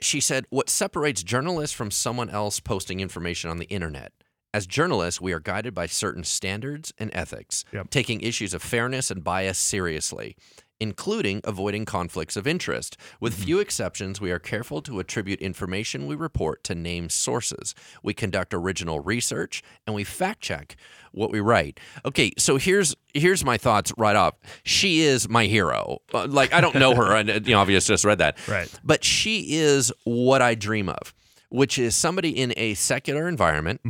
She 0.00 0.20
said, 0.20 0.44
What 0.50 0.68
separates 0.68 1.22
journalists 1.22 1.74
from 1.74 1.90
someone 1.90 2.28
else 2.28 2.60
posting 2.60 3.00
information 3.00 3.48
on 3.48 3.58
the 3.58 3.64
internet? 3.66 4.12
As 4.54 4.68
journalists, 4.68 5.20
we 5.20 5.32
are 5.32 5.40
guided 5.40 5.74
by 5.74 5.86
certain 5.86 6.22
standards 6.22 6.92
and 6.96 7.10
ethics, 7.12 7.64
Yep. 7.72 7.90
taking 7.90 8.20
issues 8.20 8.54
of 8.54 8.62
fairness 8.62 9.10
and 9.10 9.24
bias 9.24 9.58
seriously, 9.58 10.36
including 10.78 11.40
avoiding 11.42 11.84
conflicts 11.84 12.36
of 12.36 12.46
interest. 12.46 12.96
With 13.18 13.34
few 13.34 13.58
exceptions, 13.58 14.20
we 14.20 14.30
are 14.30 14.38
careful 14.38 14.80
to 14.82 15.00
attribute 15.00 15.40
information 15.40 16.06
we 16.06 16.14
report 16.14 16.62
to 16.64 16.76
named 16.76 17.10
sources. 17.10 17.74
We 18.04 18.14
conduct 18.14 18.54
original 18.54 19.00
research 19.00 19.60
and 19.88 19.96
we 19.96 20.04
fact 20.04 20.40
check 20.40 20.76
what 21.10 21.32
we 21.32 21.40
write. 21.40 21.80
Okay, 22.04 22.30
so 22.38 22.56
here's 22.56 22.94
here's 23.12 23.44
my 23.44 23.56
thoughts 23.58 23.92
right 23.98 24.14
off. 24.14 24.34
She 24.62 25.00
is 25.00 25.28
my 25.28 25.46
hero. 25.46 25.98
Uh, 26.12 26.28
Like 26.28 26.52
I 26.54 26.60
don't 26.60 26.76
know 26.76 26.94
her, 26.94 27.12
and 27.16 27.28
you 27.44 27.54
know, 27.54 27.60
obviously 27.60 27.92
just 27.92 28.04
read 28.04 28.18
that. 28.18 28.38
Right. 28.46 28.70
But 28.84 29.02
she 29.02 29.56
is 29.56 29.92
what 30.04 30.42
I 30.42 30.54
dream 30.54 30.88
of, 30.88 31.12
which 31.48 31.76
is 31.76 31.96
somebody 31.96 32.30
in 32.30 32.54
a 32.56 32.74
secular 32.74 33.26
environment 33.28 33.80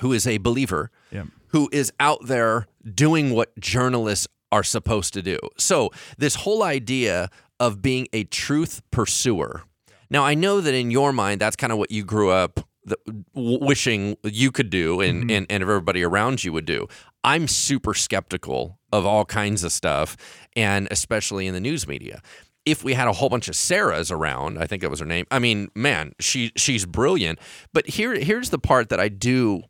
who 0.00 0.12
is 0.12 0.26
a 0.26 0.38
believer, 0.38 0.90
Yeah. 1.10 1.24
who 1.48 1.68
is 1.72 1.92
out 2.00 2.26
there 2.26 2.66
doing 2.94 3.30
what 3.32 3.58
journalists 3.58 4.26
are 4.52 4.62
supposed 4.64 5.12
to 5.14 5.22
do. 5.22 5.38
So, 5.58 5.90
this 6.18 6.36
whole 6.36 6.62
idea 6.62 7.28
of 7.58 7.82
being 7.82 8.06
a 8.12 8.24
truth 8.24 8.82
pursuer 8.90 9.62
Now, 10.08 10.24
I 10.24 10.34
know 10.34 10.60
that 10.60 10.72
in 10.74 10.90
your 10.92 11.12
mind, 11.12 11.40
that's 11.40 11.56
kind 11.56 11.72
of 11.72 11.78
what 11.80 11.90
you 11.90 12.04
grew 12.04 12.30
up 12.30 12.60
the, 12.84 12.96
w- 13.34 13.58
wishing 13.60 14.16
you 14.22 14.52
could 14.52 14.70
do 14.70 15.00
and, 15.00 15.22
Mm-hmm. 15.22 15.30
and, 15.30 15.46
and 15.50 15.62
everybody 15.64 16.04
around 16.04 16.44
you 16.44 16.52
would 16.52 16.64
do. 16.66 16.86
I'm 17.24 17.48
super 17.48 17.92
skeptical 17.92 18.78
of 18.92 19.04
all 19.04 19.24
kinds 19.24 19.64
of 19.64 19.72
stuff, 19.72 20.16
and 20.54 20.86
especially 20.92 21.48
in 21.48 21.54
the 21.54 21.60
news 21.60 21.88
media. 21.88 22.20
If 22.64 22.84
we 22.84 22.94
had 22.94 23.08
a 23.08 23.12
whole 23.14 23.28
bunch 23.28 23.48
of 23.48 23.54
Sarahs 23.56 24.12
around, 24.12 24.58
I 24.58 24.66
think 24.68 24.82
that 24.82 24.90
was 24.90 25.00
her 25.00 25.06
name. 25.06 25.26
I 25.32 25.40
mean, 25.40 25.68
man, 25.74 26.12
she 26.20 26.52
she's 26.56 26.86
brilliant. 26.86 27.40
But 27.72 27.88
here 27.88 28.14
here's 28.14 28.50
the 28.50 28.58
part 28.60 28.88
that 28.90 29.00
I 29.00 29.08
do 29.08 29.62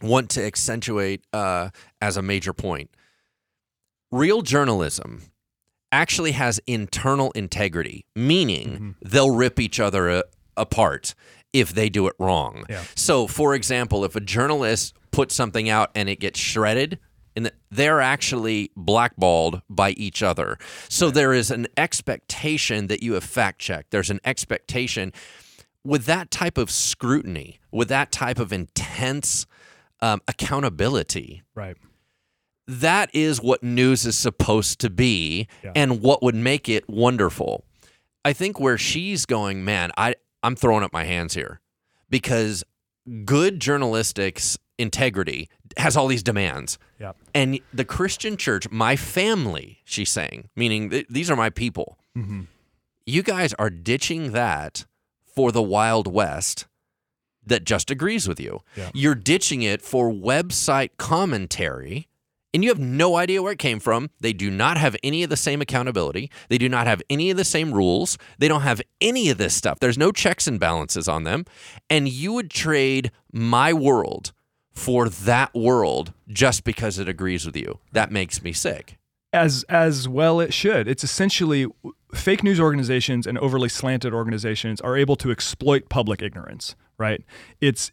want 0.00 0.30
to 0.30 0.44
accentuate 0.44 1.24
uh, 1.32 1.70
as 2.00 2.16
a 2.16 2.22
major 2.22 2.52
point. 2.52 2.90
Real 4.10 4.42
journalism 4.42 5.22
actually 5.92 6.32
has 6.32 6.60
internal 6.66 7.30
integrity, 7.32 8.04
meaning 8.14 8.96
they'll 9.02 9.34
rip 9.34 9.58
each 9.58 9.80
other 9.80 10.10
uh, 10.10 10.22
apart 10.56 11.14
if 11.52 11.74
they 11.74 11.88
do 11.88 12.06
it 12.06 12.14
wrong. 12.18 12.64
Yeah. 12.68 12.82
So, 12.94 13.26
for 13.26 13.54
example, 13.54 14.04
if 14.04 14.14
a 14.14 14.20
journalist 14.20 14.94
puts 15.10 15.34
something 15.34 15.68
out 15.68 15.90
and 15.94 16.08
it 16.08 16.20
gets 16.20 16.38
shredded, 16.38 16.98
and 17.36 17.50
they're 17.70 18.00
actually 18.00 18.70
blackballed 18.76 19.62
by 19.70 19.90
each 19.92 20.22
other. 20.22 20.58
So 20.88 21.10
there 21.10 21.32
is 21.32 21.50
an 21.50 21.68
expectation 21.76 22.88
that 22.88 23.02
you 23.02 23.14
have 23.14 23.24
fact 23.24 23.60
checked. 23.60 23.90
There's 23.92 24.10
an 24.10 24.20
expectation 24.24 25.12
with 25.84 26.06
that 26.06 26.30
type 26.30 26.58
of 26.58 26.70
scrutiny, 26.70 27.60
with 27.70 27.88
that 27.88 28.12
type 28.12 28.38
of 28.38 28.52
intense 28.52 29.46
um, 30.02 30.20
accountability 30.28 31.42
Right. 31.54 31.76
that 32.66 33.10
is 33.14 33.40
what 33.42 33.62
news 33.62 34.06
is 34.06 34.16
supposed 34.16 34.78
to 34.80 34.90
be 34.90 35.46
Yeah. 35.62 35.72
and 35.74 36.00
what 36.02 36.22
would 36.22 36.34
make 36.34 36.68
it 36.68 36.88
wonderful. 36.88 37.64
I 38.24 38.32
think 38.32 38.60
where 38.60 38.78
she's 38.78 39.26
going, 39.26 39.64
man, 39.64 39.90
I 39.96 40.14
I'm 40.42 40.56
throwing 40.56 40.82
up 40.82 40.92
my 40.92 41.04
hands 41.04 41.34
here 41.34 41.60
because 42.08 42.64
good 43.24 43.60
journalistics 43.60 44.56
integrity 44.78 45.48
has 45.76 45.96
all 45.96 46.06
these 46.06 46.22
demands. 46.22 46.78
Yeah. 46.98 47.12
And 47.34 47.60
the 47.74 47.84
Christian 47.84 48.36
church, 48.38 48.70
my 48.70 48.96
family, 48.96 49.80
she's 49.84 50.08
saying, 50.10 50.48
meaning 50.56 50.88
th- 50.90 51.06
these 51.10 51.30
are 51.30 51.36
my 51.36 51.50
people. 51.50 51.98
Mhm. 52.16 52.46
You 53.06 53.22
guys 53.22 53.52
are 53.58 53.68
ditching 53.70 54.32
that 54.32 54.86
for 55.34 55.52
the 55.52 55.62
Wild 55.62 56.06
West 56.06 56.66
that 57.50 57.64
just 57.64 57.90
agrees 57.90 58.26
with 58.26 58.40
you. 58.40 58.62
Yeah. 58.76 58.90
You're 58.94 59.14
ditching 59.14 59.60
it 59.62 59.82
for 59.82 60.10
website 60.10 60.90
commentary 60.96 62.08
and 62.52 62.64
you 62.64 62.70
have 62.70 62.80
no 62.80 63.14
idea 63.16 63.42
where 63.42 63.52
it 63.52 63.60
came 63.60 63.78
from. 63.78 64.10
They 64.20 64.32
do 64.32 64.50
not 64.50 64.76
have 64.76 64.96
any 65.04 65.22
of 65.22 65.30
the 65.30 65.36
same 65.36 65.60
accountability. 65.60 66.30
They 66.48 66.58
do 66.58 66.68
not 66.68 66.86
have 66.88 67.00
any 67.08 67.30
of 67.30 67.36
the 67.36 67.44
same 67.44 67.72
rules. 67.72 68.18
They 68.38 68.48
don't 68.48 68.62
have 68.62 68.82
any 69.00 69.30
of 69.30 69.38
this 69.38 69.54
stuff. 69.54 69.78
There's 69.78 69.98
no 69.98 70.10
checks 70.10 70.48
and 70.48 70.58
balances 70.58 71.06
on 71.06 71.22
them. 71.22 71.44
And 71.88 72.08
you 72.08 72.32
would 72.32 72.50
trade 72.50 73.12
my 73.32 73.72
world 73.72 74.32
for 74.72 75.08
that 75.08 75.54
world 75.54 76.12
just 76.28 76.64
because 76.64 76.98
it 76.98 77.08
agrees 77.08 77.46
with 77.46 77.56
you. 77.56 77.78
That 77.92 78.10
makes 78.10 78.42
me 78.42 78.52
sick. 78.52 78.98
as 79.32 79.64
as 79.68 80.08
well 80.08 80.40
it 80.40 80.52
should. 80.52 80.88
It's 80.88 81.04
essentially 81.04 81.66
fake 82.12 82.42
news 82.42 82.58
organizations 82.58 83.26
and 83.28 83.38
overly 83.38 83.68
slanted 83.68 84.12
organizations 84.12 84.80
are 84.80 84.96
able 84.96 85.14
to 85.16 85.30
exploit 85.30 85.88
public 85.88 86.20
ignorance, 86.20 86.74
right? 87.00 87.24
It's 87.60 87.90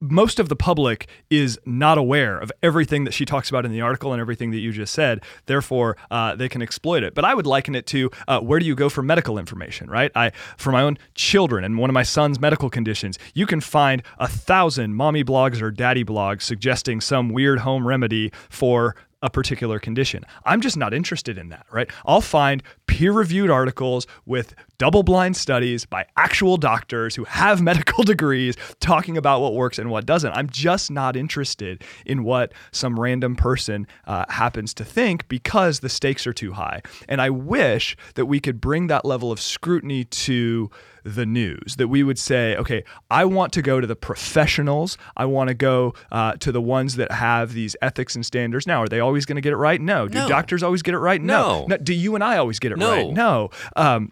most 0.00 0.38
of 0.38 0.48
the 0.48 0.56
public 0.56 1.08
is 1.30 1.58
not 1.64 1.96
aware 1.96 2.38
of 2.38 2.52
everything 2.62 3.04
that 3.04 3.12
she 3.12 3.24
talks 3.24 3.48
about 3.48 3.64
in 3.64 3.72
the 3.72 3.80
article 3.80 4.12
and 4.12 4.20
everything 4.20 4.50
that 4.50 4.58
you 4.58 4.70
just 4.72 4.92
said. 4.92 5.22
Therefore, 5.46 5.96
uh, 6.10 6.36
they 6.36 6.48
can 6.48 6.60
exploit 6.60 7.02
it. 7.02 7.14
But 7.14 7.24
I 7.24 7.34
would 7.34 7.46
liken 7.46 7.74
it 7.74 7.86
to 7.88 8.10
uh, 8.28 8.40
where 8.40 8.58
do 8.58 8.66
you 8.66 8.74
go 8.74 8.88
for 8.88 9.02
medical 9.02 9.38
information, 9.38 9.88
right? 9.88 10.10
I 10.14 10.32
for 10.56 10.70
my 10.70 10.82
own 10.82 10.98
children 11.14 11.64
and 11.64 11.78
one 11.78 11.88
of 11.88 11.94
my 11.94 12.02
son's 12.02 12.38
medical 12.38 12.68
conditions, 12.68 13.18
you 13.34 13.46
can 13.46 13.60
find 13.60 14.02
a 14.18 14.28
thousand 14.28 14.94
mommy 14.94 15.24
blogs 15.24 15.62
or 15.62 15.70
daddy 15.70 16.04
blogs 16.04 16.42
suggesting 16.42 17.00
some 17.00 17.30
weird 17.30 17.60
home 17.60 17.86
remedy 17.86 18.32
for 18.50 18.96
a 19.26 19.30
particular 19.30 19.78
condition. 19.80 20.24
I'm 20.44 20.60
just 20.60 20.76
not 20.76 20.94
interested 20.94 21.36
in 21.36 21.48
that, 21.48 21.66
right? 21.72 21.90
I'll 22.06 22.20
find 22.20 22.62
peer 22.86 23.12
reviewed 23.12 23.50
articles 23.50 24.06
with 24.24 24.54
double 24.78 25.02
blind 25.02 25.36
studies 25.36 25.84
by 25.84 26.06
actual 26.16 26.56
doctors 26.56 27.16
who 27.16 27.24
have 27.24 27.60
medical 27.72 28.04
degrees 28.04 28.56
talking 28.78 29.18
about 29.18 29.40
what 29.40 29.54
works 29.54 29.78
and 29.78 29.90
what 29.90 30.06
doesn't. 30.06 30.32
I'm 30.32 30.48
just 30.48 30.90
not 30.90 31.16
interested 31.16 31.82
in 32.06 32.22
what 32.22 32.52
some 32.70 32.98
random 32.98 33.34
person 33.34 33.86
uh, 34.06 34.24
happens 34.28 34.72
to 34.74 34.84
think 34.84 35.26
because 35.28 35.80
the 35.80 35.88
stakes 35.88 36.26
are 36.26 36.32
too 36.32 36.52
high. 36.52 36.82
And 37.08 37.20
I 37.20 37.30
wish 37.30 37.96
that 38.14 38.26
we 38.26 38.38
could 38.38 38.60
bring 38.60 38.86
that 38.86 39.04
level 39.04 39.32
of 39.32 39.40
scrutiny 39.40 40.04
to 40.04 40.70
the 41.06 41.24
news 41.24 41.76
that 41.76 41.86
we 41.86 42.02
would 42.02 42.18
say 42.18 42.56
okay 42.56 42.82
i 43.12 43.24
want 43.24 43.52
to 43.52 43.62
go 43.62 43.80
to 43.80 43.86
the 43.86 43.94
professionals. 43.94 44.98
I 45.16 45.24
want 45.26 45.48
to 45.48 45.54
go 45.54 45.94
uh, 46.10 46.32
to 46.40 46.50
the 46.50 46.60
ones 46.60 46.96
that 46.96 47.12
have 47.12 47.52
these 47.52 47.76
ethics 47.80 48.16
and 48.16 48.26
standards. 48.26 48.66
Now 48.66 48.82
are 48.82 48.88
they 48.88 48.98
always 49.00 49.24
going 49.24 49.36
to 49.36 49.40
get 49.40 49.52
it 49.52 49.56
right? 49.56 49.80
No. 49.80 50.08
Do 50.08 50.18
No. 50.18 50.28
doctors 50.28 50.62
always 50.64 50.82
get 50.82 50.94
it 50.94 50.98
right? 50.98 51.22
No. 51.22 51.66
do 51.82 51.94
you 51.94 52.14
and 52.16 52.24
i 52.24 52.36
always 52.38 52.58
get 52.58 52.72
it 52.72 52.78
No. 52.78 52.90
right? 52.90 53.12
No. 53.12 53.50
Um, 53.76 54.10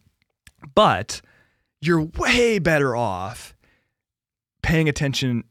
but 0.74 1.20
you're 1.80 2.02
way 2.18 2.58
better 2.60 2.94
off 2.96 3.54
paying 4.62 4.88
attention 4.88 5.44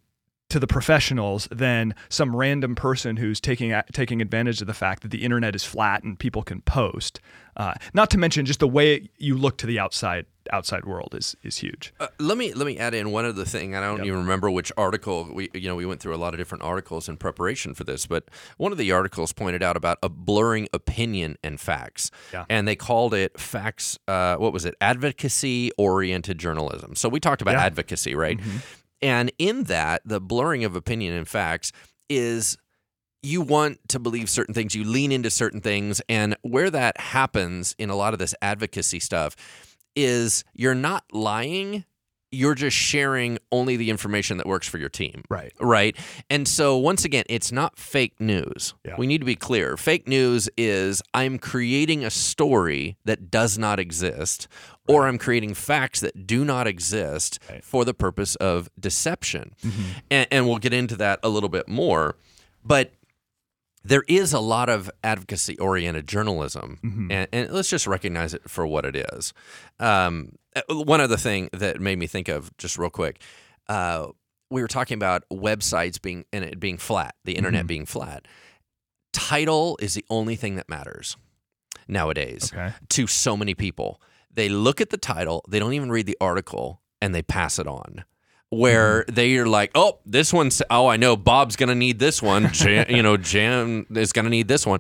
to 0.54 0.60
the 0.60 0.68
professionals 0.68 1.48
than 1.52 1.96
some 2.10 2.36
random 2.36 2.76
person 2.76 3.18
who's 3.18 3.40
taking 3.42 3.74
taking 3.92 4.22
advantage 4.22 4.62
of 4.62 4.68
the 4.68 4.74
fact 4.74 5.02
that 5.02 5.10
the 5.10 5.24
internet 5.24 5.56
is 5.56 5.64
flat 5.64 6.04
and 6.04 6.18
people 6.20 6.44
can 6.44 6.62
post. 6.62 7.20
Uh, 7.58 7.74
not 7.94 8.10
to 8.10 8.18
mention 8.18 8.46
just 8.46 8.60
the 8.60 8.68
way 8.68 9.10
you 9.18 9.36
look 9.38 9.58
to 9.58 9.66
the 9.68 9.78
outside 9.80 10.26
outside 10.52 10.86
world 10.86 11.16
is 11.18 11.36
is 11.44 11.58
huge. 11.58 11.92
Uh, 12.00 12.08
let 12.20 12.38
me 12.38 12.54
let 12.54 12.66
me 12.68 12.78
add 12.78 12.94
in 12.94 13.12
one 13.12 13.26
other 13.26 13.46
thing. 13.46 13.76
I 13.76 13.82
don't 13.82 14.04
even 14.06 14.20
remember 14.20 14.50
which 14.52 14.72
article 14.78 15.28
we 15.34 15.50
you 15.56 15.68
know 15.70 15.76
we 15.76 15.86
went 15.88 16.02
through 16.02 16.16
a 16.16 16.18
lot 16.18 16.34
of 16.36 16.38
different 16.40 16.64
articles 16.64 17.10
in 17.10 17.18
preparation 17.18 17.74
for 17.74 17.84
this, 17.84 18.06
but 18.06 18.26
one 18.58 18.72
of 18.72 18.78
the 18.78 18.92
articles 18.92 19.34
pointed 19.34 19.64
out 19.64 19.76
about 19.76 19.98
a 20.04 20.10
blurring 20.10 20.68
opinion 20.74 21.38
and 21.44 21.60
facts, 21.60 22.12
Yeah. 22.32 22.46
and 22.50 22.68
they 22.68 22.76
called 22.76 23.14
it 23.16 23.40
facts. 23.40 23.98
Uh, 24.08 24.36
what 24.36 24.54
was 24.54 24.66
it? 24.66 24.76
Advocacy 24.82 25.72
oriented 25.78 26.38
journalism. 26.38 26.96
So 26.96 27.10
we 27.10 27.20
talked 27.20 27.42
about 27.42 27.54
Yeah. 27.54 27.58
Mm-hmm. 27.60 27.66
advocacy, 27.68 28.16
right? 28.16 28.40
And 29.04 29.34
in 29.38 29.66
that, 29.66 30.02
the 30.06 30.22
blurring 30.22 30.64
of 30.64 30.78
opinion 30.78 31.14
and 31.14 31.28
facts 31.28 31.74
is 32.10 32.58
you 33.22 33.42
want 33.42 33.80
to 33.90 34.00
believe 34.00 34.30
certain 34.30 34.54
things, 34.54 34.74
you 34.74 34.86
lean 34.86 35.12
into 35.12 35.30
certain 35.30 35.60
things, 35.60 36.02
and 36.08 36.38
where 36.42 36.70
that 36.70 36.98
happens 37.00 37.76
in 37.78 37.90
a 37.90 37.96
lot 37.96 38.14
of 38.14 38.20
this 38.20 38.34
advocacy 38.42 39.02
stuff 39.02 39.36
is 39.96 40.46
you're 40.54 40.74
not 40.74 41.04
lying, 41.12 41.84
you're 42.34 42.56
just 42.56 42.76
sharing 42.76 43.38
only 43.52 43.78
the 43.78 43.90
information 43.90 44.38
that 44.38 44.46
works 44.48 44.68
for 44.68 44.78
your 44.78 44.90
team. 44.90 45.24
Right. 45.30 45.54
Right. 45.60 45.96
And 46.30 46.48
so, 46.48 46.78
once 46.78 47.06
again, 47.06 47.24
it's 47.30 47.52
not 47.52 47.78
fake 47.78 48.20
news. 48.20 48.74
Yeah. 48.86 48.96
We 48.98 49.08
need 49.08 49.20
to 49.20 49.26
be 49.26 49.36
clear. 49.36 49.78
Fake 49.78 50.08
news 50.08 50.50
is 50.58 51.02
I'm 51.14 51.38
creating 51.40 52.04
a 52.04 52.10
story 52.10 52.98
that 53.06 53.30
does 53.32 53.58
not 53.58 53.80
exist, 53.80 54.48
or 54.88 55.08
I'm 55.08 55.18
creating 55.18 55.54
facts 55.54 56.00
that 56.02 56.26
do 56.28 56.44
not 56.44 56.68
exist 56.68 57.40
Right. 57.48 57.60
Mm-hmm. 57.60 57.66
for 57.66 57.86
the 57.86 57.94
purpose 57.94 58.36
of 58.38 58.70
deception. 58.80 59.54
And, 60.12 60.28
and 60.32 60.48
we'll 60.48 60.58
get 60.58 60.74
into 60.74 60.96
that 60.98 61.20
a 61.24 61.30
little 61.30 61.50
bit 61.50 61.68
more. 61.70 62.16
But 62.66 62.92
there 63.86 64.04
is 64.08 64.32
a 64.34 64.40
lot 64.40 64.70
of 64.70 64.90
advocacy 65.04 65.58
oriented 65.60 66.08
journalism, 66.08 66.80
Mm-hmm. 66.84 67.12
and, 67.12 67.28
and 67.34 67.52
let's 67.52 67.70
just 67.70 67.86
recognize 67.86 68.34
it 68.34 68.50
for 68.50 68.66
what 68.66 68.86
it 68.86 68.96
is. 69.14 69.34
Um, 69.80 70.32
one 70.70 71.02
other 71.02 71.18
thing 71.18 71.50
that 71.54 71.80
made 71.82 71.98
me 72.00 72.08
think 72.08 72.28
of, 72.28 72.56
just 72.58 72.78
real 72.78 72.90
quick, 72.90 73.20
uh, 73.70 74.08
we 74.50 74.62
were 74.62 74.68
talking 74.68 74.96
about 74.96 75.24
websites 75.32 76.02
being 76.02 76.26
and 76.32 76.44
it 76.44 76.60
being 76.60 76.78
flat, 76.78 77.16
the 77.26 77.34
internet 77.34 77.62
Mm-hmm. 77.62 77.68
being 77.68 77.86
flat. 77.86 78.28
Title 79.12 79.78
is 79.82 79.94
the 79.94 80.06
only 80.10 80.36
thing 80.36 80.56
that 80.56 80.68
matters 80.68 81.18
nowadays 81.88 82.52
Okay. 82.54 82.74
to 82.90 83.08
so 83.08 83.38
many 83.38 83.54
people. 83.54 84.02
They 84.32 84.50
look 84.50 84.82
at 84.82 84.90
the 84.90 84.98
title, 84.98 85.44
they 85.48 85.60
don't 85.60 85.74
even 85.74 85.92
read 85.92 86.08
the 86.08 86.18
article, 86.20 86.82
and 87.02 87.14
they 87.14 87.22
pass 87.22 87.60
it 87.60 87.68
on. 87.68 88.04
Where 88.50 89.02
Mm-hmm. 89.04 89.16
they 89.16 89.38
are 89.38 89.46
like, 89.48 89.72
oh, 89.76 90.00
this 90.06 90.32
one's, 90.34 90.62
oh, 90.70 90.88
I 90.88 90.98
know 90.98 91.16
Bob's 91.16 91.56
going 91.56 91.70
to 91.70 91.76
need 91.76 92.00
this 92.00 92.22
one. 92.22 92.52
Jan, 92.54 92.86
you 92.90 93.02
know, 93.04 93.18
Jan 93.18 93.86
is 93.96 94.12
going 94.14 94.26
to 94.26 94.32
need 94.32 94.48
this 94.48 94.66
one. 94.66 94.80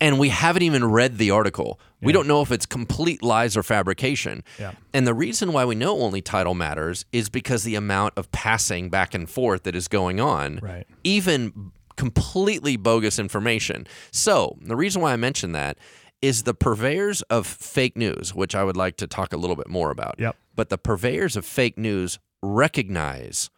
And 0.00 0.18
we 0.18 0.30
haven't 0.30 0.62
even 0.62 0.84
read 0.86 1.18
the 1.18 1.30
article. 1.30 1.78
We 2.00 2.12
don't 2.12 2.26
know 2.26 2.40
if 2.40 2.50
it's 2.50 2.64
complete 2.64 3.22
lies 3.22 3.54
or 3.56 3.62
fabrication. 3.62 4.42
Yeah. 4.58 4.72
And 4.94 5.06
the 5.06 5.12
reason 5.12 5.52
why 5.52 5.66
we 5.66 5.74
know 5.74 6.00
only 6.00 6.22
title 6.22 6.54
matters 6.54 7.04
is 7.12 7.28
because 7.28 7.64
the 7.64 7.74
amount 7.74 8.14
of 8.16 8.32
passing 8.32 8.88
back 8.88 9.12
and 9.14 9.28
forth 9.28 9.64
that 9.64 9.76
is 9.76 9.86
going 9.88 10.18
on 10.18 10.58
Right. 10.62 10.86
even 11.04 11.72
completely 11.96 12.78
bogus 12.78 13.18
information. 13.18 13.86
So, 14.10 14.56
the 14.62 14.74
reason 14.76 15.02
why 15.02 15.12
I 15.12 15.16
mention 15.16 15.52
that 15.52 15.76
is 16.22 16.44
the 16.44 16.54
purveyors 16.54 17.20
of 17.22 17.46
fake 17.46 17.96
news, 17.96 18.34
which 18.34 18.54
I 18.54 18.64
would 18.64 18.76
like 18.78 18.96
to 18.98 19.06
talk 19.06 19.34
a 19.34 19.36
little 19.36 19.56
bit 19.56 19.68
more 19.68 19.90
about. 19.90 20.14
Yep. 20.18 20.34
But 20.54 20.70
the 20.70 20.78
purveyors 20.78 21.36
of 21.36 21.44
fake 21.44 21.76
news 21.76 22.18
recognize 22.42 23.50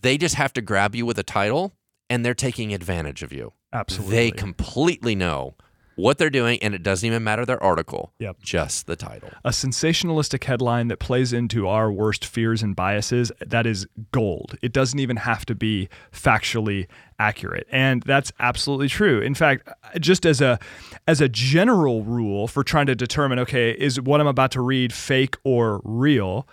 they 0.00 0.18
just 0.18 0.34
have 0.34 0.52
to 0.54 0.60
grab 0.60 0.94
you 0.94 1.06
with 1.06 1.18
a 1.18 1.22
title 1.22 1.72
and 2.10 2.24
they're 2.24 2.34
taking 2.34 2.74
advantage 2.74 3.22
of 3.22 3.32
you. 3.32 3.52
Absolutely. 3.74 4.16
They 4.16 4.30
completely 4.30 5.14
know 5.14 5.54
what 5.96 6.18
they're 6.18 6.30
doing, 6.30 6.58
and 6.62 6.74
it 6.74 6.82
doesn't 6.82 7.06
even 7.06 7.22
matter 7.22 7.44
their 7.44 7.62
article. 7.62 8.12
Yep. 8.18 8.38
Just 8.40 8.86
the 8.86 8.96
title. 8.96 9.30
A 9.44 9.50
sensationalistic 9.50 10.44
headline 10.44 10.88
that 10.88 10.98
plays 10.98 11.32
into 11.32 11.68
our 11.68 11.90
worst 11.90 12.24
fears 12.24 12.62
and 12.62 12.74
biases, 12.74 13.30
that 13.40 13.66
is 13.66 13.86
gold. 14.12 14.56
It 14.62 14.72
doesn't 14.72 14.98
even 14.98 15.16
have 15.18 15.46
to 15.46 15.54
be 15.54 15.88
factually 16.12 16.86
accurate. 17.18 17.66
And 17.70 18.02
that's 18.02 18.32
absolutely 18.40 18.88
true. 18.88 19.20
In 19.20 19.34
fact, 19.34 19.68
just 20.00 20.26
as 20.26 20.40
a 20.40 20.58
as 21.06 21.20
a 21.20 21.28
general 21.28 22.02
rule 22.02 22.48
for 22.48 22.64
trying 22.64 22.86
to 22.86 22.94
determine 22.94 23.38
okay, 23.40 23.70
is 23.70 24.00
what 24.00 24.20
I'm 24.20 24.26
about 24.26 24.50
to 24.52 24.60
read 24.60 24.92
fake 24.92 25.36
or 25.44 25.80
real? 25.84 26.48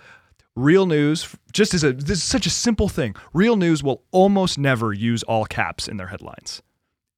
Real 0.55 0.85
news, 0.85 1.33
just 1.53 1.73
as 1.73 1.83
a 1.83 1.93
this 1.93 2.17
is 2.17 2.23
such 2.23 2.45
a 2.45 2.49
simple 2.49 2.89
thing. 2.89 3.15
Real 3.33 3.55
news 3.55 3.81
will 3.81 4.03
almost 4.11 4.57
never 4.57 4.93
use 4.93 5.23
all 5.23 5.45
caps 5.45 5.87
in 5.87 5.97
their 5.97 6.07
headlines. 6.07 6.61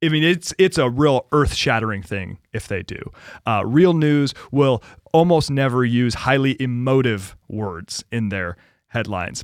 I 0.04 0.10
mean, 0.10 0.24
it's 0.24 0.54
it's 0.58 0.78
a 0.78 0.90
real 0.90 1.28
earth-shattering 1.32 2.04
thing 2.04 2.40
if 2.52 2.68
they 2.68 2.84
do. 2.84 3.00
Uh, 3.46 3.64
real 3.66 3.94
news 3.94 4.34
will 4.52 4.84
almost 5.14 5.50
never 5.50 5.86
use 5.86 6.14
highly 6.14 6.62
emotive 6.62 7.38
words 7.48 8.04
in 8.12 8.30
their 8.30 8.58
headlines. 8.88 9.44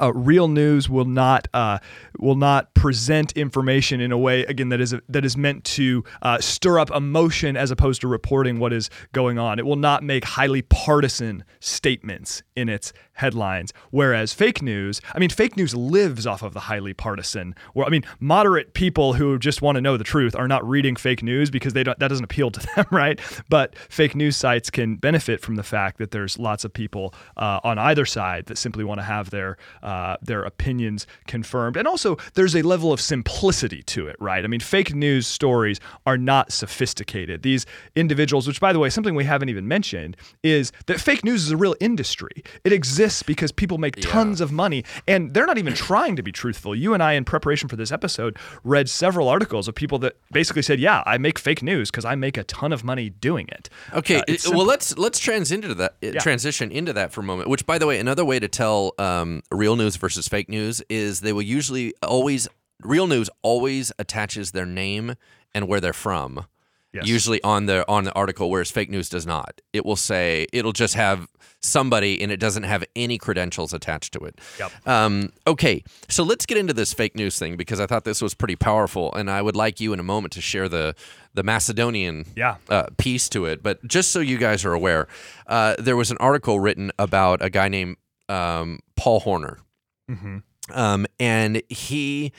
Uh, 0.00 0.12
real 0.12 0.48
news 0.48 0.90
will 0.90 1.04
not 1.04 1.48
uh, 1.54 1.78
will 2.18 2.34
not 2.34 2.74
present 2.74 3.32
information 3.32 4.00
in 4.00 4.12
a 4.12 4.18
way 4.18 4.44
again 4.44 4.68
that 4.68 4.80
is 4.80 4.94
that 5.08 5.24
is 5.24 5.36
meant 5.36 5.64
to 5.64 6.04
uh, 6.22 6.38
stir 6.40 6.78
up 6.78 6.90
emotion 6.90 7.56
as 7.56 7.70
opposed 7.70 8.00
to 8.00 8.08
reporting 8.08 8.58
what 8.58 8.72
is 8.72 8.90
going 9.12 9.38
on. 9.38 9.58
It 9.58 9.64
will 9.64 9.76
not 9.76 10.02
make 10.02 10.24
highly 10.24 10.62
partisan 10.62 11.44
statements 11.60 12.42
in 12.54 12.68
its 12.68 12.92
headlines. 13.16 13.72
Whereas 13.90 14.32
fake 14.32 14.62
news, 14.62 15.00
I 15.14 15.18
mean, 15.18 15.30
fake 15.30 15.56
news 15.56 15.74
lives 15.74 16.26
off 16.26 16.42
of 16.42 16.54
the 16.54 16.60
highly 16.60 16.94
partisan. 16.94 17.54
Where 17.72 17.86
I 17.86 17.90
mean, 17.90 18.04
moderate 18.20 18.74
people 18.74 19.14
who 19.14 19.38
just 19.38 19.62
want 19.62 19.76
to 19.76 19.80
know 19.80 19.96
the 19.96 20.04
truth 20.04 20.36
are 20.36 20.46
not 20.46 20.66
reading 20.66 20.96
fake 20.96 21.22
news 21.22 21.50
because 21.50 21.72
they 21.72 21.82
don't 21.82 21.98
that 21.98 22.08
doesn't 22.08 22.24
appeal 22.24 22.50
to 22.50 22.60
them, 22.76 22.86
right? 22.90 23.20
But 23.48 23.76
fake 23.88 24.14
news 24.14 24.36
sites 24.36 24.70
can 24.70 24.96
benefit 24.96 25.40
from 25.40 25.56
the 25.56 25.62
fact 25.62 25.98
that 25.98 26.10
there's 26.10 26.38
lots 26.38 26.64
of 26.64 26.72
people 26.72 27.14
uh, 27.36 27.60
on 27.64 27.78
either 27.78 28.06
side 28.06 28.46
that 28.46 28.58
simply 28.58 28.84
want 28.84 29.00
to 29.00 29.04
have 29.04 29.30
their 29.30 29.56
uh, 29.82 30.16
their 30.22 30.42
opinions 30.42 31.06
confirmed, 31.26 31.76
and 31.76 31.88
also 31.88 32.16
there's 32.34 32.54
a 32.54 32.62
level 32.62 32.92
of 32.92 33.00
simplicity 33.00 33.82
to 33.82 34.06
it, 34.06 34.16
right? 34.20 34.44
I 34.44 34.46
mean, 34.46 34.60
fake 34.60 34.94
news 34.94 35.26
stories 35.26 35.80
are 36.06 36.18
not 36.18 36.52
sophisticated. 36.52 37.42
These 37.42 37.64
individuals, 37.94 38.46
which 38.46 38.60
by 38.60 38.72
the 38.72 38.78
way, 38.78 38.90
something 38.90 39.14
we 39.14 39.24
haven't 39.24 39.48
even 39.48 39.66
mentioned, 39.66 40.16
is 40.42 40.70
that 40.86 41.00
fake 41.00 41.24
news 41.24 41.44
is 41.44 41.50
a 41.50 41.56
real 41.56 41.74
industry. 41.80 42.42
It 42.64 42.72
exists 42.72 43.05
because 43.22 43.52
people 43.52 43.78
make 43.78 43.96
tons 44.00 44.40
of 44.40 44.50
money 44.52 44.84
and 45.06 45.32
they're 45.34 45.46
not 45.46 45.58
even 45.58 45.74
trying 45.88 46.16
to 46.16 46.22
be 46.22 46.32
truthful. 46.32 46.74
You 46.74 46.94
and 46.94 47.02
I, 47.02 47.12
in 47.12 47.24
preparation 47.24 47.68
for 47.68 47.76
this 47.76 47.92
episode, 47.92 48.36
read 48.64 48.88
several 48.88 49.28
articles 49.28 49.68
of 49.68 49.74
people 49.74 49.98
that 50.00 50.16
basically 50.32 50.62
said, 50.62 50.80
"Yeah, 50.80 51.02
I 51.06 51.18
make 51.18 51.38
fake 51.38 51.62
news 51.62 51.90
because 51.90 52.04
I 52.04 52.14
make 52.14 52.36
a 52.36 52.44
ton 52.44 52.72
of 52.72 52.84
money 52.84 53.10
doing 53.10 53.48
it." 53.48 53.68
Okay, 53.92 54.20
Uh, 54.28 54.50
well 54.50 54.66
let's 54.66 54.96
let's 54.98 55.18
trans 55.18 55.50
into 55.52 55.74
that 55.74 55.96
transition 56.20 56.70
into 56.70 56.92
that 56.92 57.12
for 57.12 57.20
a 57.20 57.24
moment. 57.24 57.48
Which, 57.48 57.64
by 57.66 57.78
the 57.78 57.86
way, 57.86 57.98
another 57.98 58.24
way 58.24 58.38
to 58.38 58.48
tell 58.48 58.92
um, 58.98 59.42
real 59.50 59.76
news 59.76 59.96
versus 59.96 60.28
fake 60.28 60.48
news 60.48 60.82
is 60.88 61.20
they 61.20 61.32
will 61.32 61.42
usually 61.42 61.94
always 62.02 62.48
real 62.82 63.06
news 63.06 63.30
always 63.42 63.92
attaches 63.98 64.52
their 64.52 64.66
name 64.66 65.14
and 65.54 65.66
where 65.68 65.80
they're 65.80 65.92
from. 65.92 66.46
Yes. 66.96 67.06
Usually 67.06 67.42
on 67.42 67.66
the 67.66 67.84
on 67.88 68.04
the 68.04 68.12
article, 68.14 68.50
whereas 68.50 68.70
fake 68.70 68.90
news 68.90 69.08
does 69.08 69.26
not. 69.26 69.60
It 69.72 69.84
will 69.84 69.96
say 69.96 70.46
it'll 70.52 70.72
just 70.72 70.94
have 70.94 71.28
somebody 71.60 72.22
and 72.22 72.30
it 72.30 72.38
doesn't 72.38 72.62
have 72.64 72.84
any 72.94 73.18
credentials 73.18 73.72
attached 73.74 74.12
to 74.12 74.20
it. 74.20 74.38
Yep. 74.58 74.72
Um, 74.86 75.32
okay, 75.46 75.82
so 76.08 76.22
let's 76.22 76.46
get 76.46 76.58
into 76.58 76.72
this 76.72 76.92
fake 76.92 77.16
news 77.16 77.38
thing 77.38 77.56
because 77.56 77.80
I 77.80 77.86
thought 77.86 78.04
this 78.04 78.22
was 78.22 78.34
pretty 78.34 78.56
powerful, 78.56 79.12
and 79.14 79.30
I 79.30 79.42
would 79.42 79.56
like 79.56 79.80
you 79.80 79.92
in 79.92 80.00
a 80.00 80.04
moment 80.04 80.32
to 80.34 80.40
share 80.40 80.68
the 80.68 80.94
the 81.34 81.42
Macedonian 81.42 82.24
Yeah. 82.34 82.56
uh, 82.68 82.84
piece 82.98 83.28
to 83.30 83.44
it. 83.46 83.62
But 83.62 83.86
just 83.86 84.10
so 84.10 84.20
you 84.20 84.38
guys 84.38 84.64
are 84.64 84.72
aware, 84.72 85.06
uh, 85.46 85.74
there 85.78 85.96
was 85.96 86.10
an 86.10 86.16
article 86.18 86.60
written 86.60 86.90
about 86.98 87.42
a 87.42 87.50
guy 87.50 87.68
named 87.68 87.96
um, 88.28 88.80
Paul 88.96 89.20
Horner, 89.20 89.58
Mhm. 90.10 90.42
um, 90.72 91.06
and 91.20 91.62
he 91.68 92.32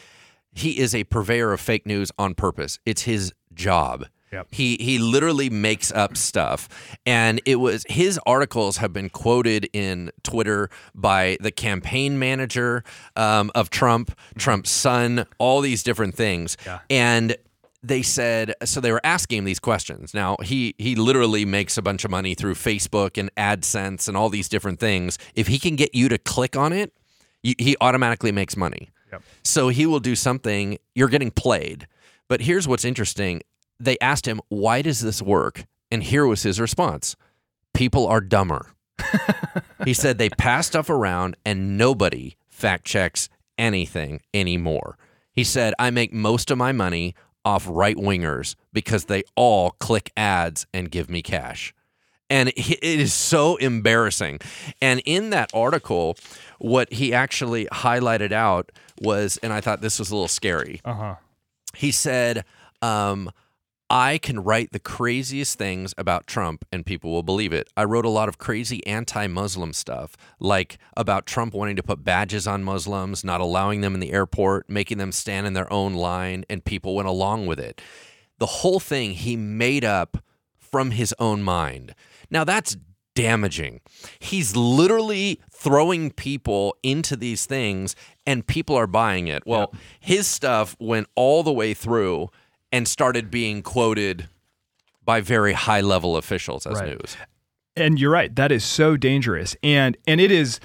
he 0.54 0.80
is 0.80 0.96
a 0.96 1.04
purveyor 1.04 1.54
of 1.54 1.62
fake 1.62 1.86
news 1.86 2.12
on 2.18 2.34
purpose. 2.34 2.80
It's 2.86 3.04
his 3.04 3.32
job. 3.54 4.06
Yep. 4.32 4.48
He 4.52 4.76
he 4.80 5.00
literally 5.00 5.50
makes 5.50 5.92
up 5.92 6.18
stuff, 6.18 6.68
and 7.06 7.40
it 7.46 7.56
was 7.58 7.86
his 7.88 8.20
articles 8.26 8.78
have 8.78 8.92
been 8.92 9.10
quoted 9.10 9.70
in 9.72 10.12
Twitter 10.24 10.70
by 10.94 11.38
the 11.40 11.52
campaign 11.52 12.20
manager 12.20 12.84
um, 13.16 13.52
of 13.56 13.70
Trump, 13.70 14.12
Trump's 14.38 14.70
son, 14.70 15.26
all 15.38 15.62
these 15.62 15.82
different 15.82 16.14
things, 16.16 16.58
Yeah. 16.66 16.80
and 16.90 17.38
they 17.84 18.02
said 18.02 18.54
so 18.66 18.82
they 18.82 18.92
were 18.92 19.00
asking 19.06 19.38
him 19.40 19.46
these 19.46 19.60
questions. 19.62 20.14
Now 20.14 20.36
he 20.44 20.76
he 20.78 20.96
literally 20.96 21.46
makes 21.46 21.78
a 21.78 21.82
bunch 21.82 22.04
of 22.04 22.12
money 22.12 22.36
through 22.36 22.56
Facebook 22.56 23.18
and 23.18 23.34
AdSense 23.36 24.10
and 24.10 24.18
all 24.18 24.28
these 24.28 24.50
different 24.50 24.80
things. 24.82 25.18
If 25.36 25.48
he 25.48 25.58
can 25.58 25.78
get 25.78 25.96
you 25.96 26.10
to 26.10 26.18
click 26.18 26.58
on 26.58 26.74
it, 26.74 26.92
you, 27.44 27.54
he 27.58 27.78
automatically 27.80 28.34
makes 28.34 28.58
money. 28.58 28.90
Yep. 29.14 29.22
So 29.44 29.70
he 29.70 29.86
will 29.86 30.02
do 30.02 30.16
something. 30.18 30.80
You're 30.96 31.08
getting 31.08 31.32
played. 31.32 31.88
But 32.28 32.42
here's 32.42 32.68
what's 32.68 32.84
interesting. 32.84 33.42
They 33.80 33.98
asked 34.00 34.28
him, 34.28 34.42
"Why 34.50 34.82
does 34.82 35.00
this 35.02 35.22
work?" 35.22 35.66
And 35.92 36.04
here 36.04 36.26
was 36.26 36.44
his 36.44 36.60
response: 36.60 37.16
"People 37.74 38.08
are 38.08 38.22
dumber." 38.22 38.72
he 39.86 39.94
said 39.94 40.18
they 40.18 40.30
pass 40.30 40.68
stuff 40.68 40.90
around 40.90 41.38
and 41.46 41.78
nobody 41.78 42.36
fact 42.50 42.86
checks 42.86 43.30
anything 43.58 44.22
anymore. 44.34 44.98
He 45.32 45.44
said, 45.44 45.74
I 45.78 45.92
make 45.92 46.12
most 46.12 46.50
of 46.50 46.58
my 46.58 46.72
money 46.72 47.14
off 47.46 47.66
right 47.70 47.96
wingers 47.96 48.56
because 48.74 49.06
they 49.06 49.24
all 49.36 49.72
click 49.80 50.12
ads 50.18 50.66
and 50.74 50.90
give 50.90 51.10
me 51.10 51.22
cash. 51.22 51.74
And 52.30 52.50
it 52.50 52.84
is 52.84 53.14
so 53.14 53.56
embarrassing. 53.58 54.40
And 54.82 55.02
in 55.06 55.30
that 55.30 55.52
article, 55.54 56.18
what 56.58 56.92
he 56.92 57.14
actually 57.14 57.68
highlighted 57.68 58.32
out 58.32 58.72
was, 59.00 59.38
and 59.44 59.54
I 59.54 59.62
thought 59.62 59.82
this 59.82 60.00
was 60.00 60.10
a 60.10 60.16
little 60.16 60.28
scary 60.28 60.82
Uh 60.84 60.94
huh. 60.94 61.16
he 61.76 61.92
said, 61.92 62.44
um, 62.82 63.30
I 63.90 64.18
can 64.18 64.42
write 64.42 64.74
the 64.74 64.80
craziest 64.80 65.58
things 65.58 65.94
about 65.98 66.28
Trump 66.28 66.66
and 66.72 66.86
people 66.86 67.12
will 67.12 67.24
believe 67.24 67.54
it. 67.54 67.70
I 67.78 67.86
wrote 67.86 68.04
a 68.04 68.10
lot 68.10 68.28
of 68.28 68.38
crazy 68.38 68.86
anti 68.86 69.28
Muslim 69.28 69.72
stuff, 69.72 70.18
like 70.40 70.78
about 70.98 71.26
Trump 71.26 71.54
wanting 71.54 71.78
to 71.78 71.84
put 71.84 72.04
badges 72.04 72.48
on 72.48 72.64
Muslims, 72.64 73.24
not 73.24 73.40
allowing 73.40 73.82
them 73.82 73.94
in 73.94 74.02
the 74.02 74.12
airport, 74.12 74.70
making 74.70 74.98
them 74.98 75.14
stand 75.14 75.48
in 75.48 75.54
their 75.54 75.72
own 75.72 75.94
line, 75.94 76.44
and 76.50 76.66
people 76.66 76.96
went 76.96 77.08
along 77.08 77.48
with 77.48 77.60
it. 77.60 77.82
The 78.40 78.46
whole 78.46 78.82
thing 78.82 79.12
he 79.12 79.38
made 79.38 79.86
up 79.86 80.18
from 80.58 80.92
his 80.92 81.16
own 81.18 81.42
mind. 81.42 81.96
Now 82.30 82.44
that's 82.44 82.76
damaging. 83.16 83.82
He's 84.20 84.56
literally 84.56 85.42
throwing 85.52 86.12
people 86.12 86.76
into 86.84 87.16
these 87.16 87.48
things 87.48 87.96
and 88.28 88.46
people 88.46 88.76
are 88.76 88.86
buying 88.86 89.28
it. 89.28 89.42
Well, 89.48 89.74
his 90.00 90.28
stuff 90.28 90.76
went 90.80 91.08
all 91.16 91.42
the 91.42 91.52
way 91.52 91.74
through 91.74 92.30
and 92.72 92.88
started 92.88 93.32
being 93.32 93.62
quoted 93.62 94.28
by 95.04 95.22
very 95.22 95.54
high 95.54 95.82
level 95.82 96.18
officials 96.18 96.66
as 96.68 96.80
Right. 96.80 96.90
news. 96.90 97.16
and 97.76 98.00
you're 98.00 98.12
right 98.12 98.36
that 98.36 98.52
is 98.52 98.64
so 98.64 98.98
dangerous. 98.98 99.56
And 99.64 99.96
and 100.08 100.20
it 100.20 100.32
is 100.32 100.60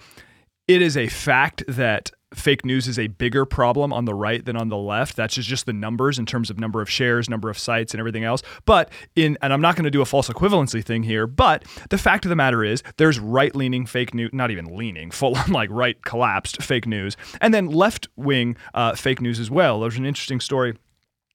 it 0.69 0.81
is 0.83 0.97
a 0.97 1.09
fact 1.09 1.63
that 1.69 2.11
fake 2.35 2.65
news 2.65 2.89
is 2.89 2.99
a 2.99 3.09
bigger 3.09 3.45
problem 3.45 3.93
on 3.93 4.07
the 4.07 4.15
right 4.15 4.43
than 4.43 4.57
on 4.57 4.71
the 4.71 4.77
left. 4.77 5.17
That's 5.17 5.35
just, 5.35 5.47
just 5.47 5.67
the 5.67 5.73
numbers 5.75 6.19
in 6.19 6.25
terms 6.25 6.49
of 6.49 6.59
number 6.59 6.81
of 6.81 6.89
shares 6.89 7.29
number 7.29 7.51
of 7.51 7.59
sites 7.59 7.93
and 7.93 7.99
everything 8.01 8.25
else. 8.25 8.43
But 8.65 8.91
in 9.15 9.37
and 9.43 9.53
i'm 9.53 9.61
not 9.61 9.77
going 9.77 9.85
to 9.85 9.91
do 9.91 10.01
a 10.01 10.07
false 10.07 10.29
equivalency 10.31 10.83
thing 10.83 11.03
here 11.03 11.27
but 11.27 11.65
the 11.91 11.99
fact 11.99 12.25
of 12.25 12.31
the 12.31 12.37
matter 12.37 12.65
is 12.65 12.83
there's 12.97 13.21
right 13.21 13.55
leaning 13.55 13.85
fake 13.85 14.15
news 14.15 14.31
not 14.33 14.51
even 14.51 14.75
leaning 14.75 15.11
full 15.11 15.37
on 15.37 15.51
like 15.53 15.69
right 15.71 16.03
collapsed 16.05 16.63
fake 16.63 16.87
news. 16.87 17.17
And 17.43 17.53
then 17.53 17.67
left 17.67 18.09
wing 18.17 18.57
uh, 18.73 18.95
fake 18.95 19.21
news 19.21 19.39
as 19.39 19.51
well. 19.51 19.81
There's 19.81 19.99
an 19.99 20.07
interesting 20.07 20.41
story 20.41 20.79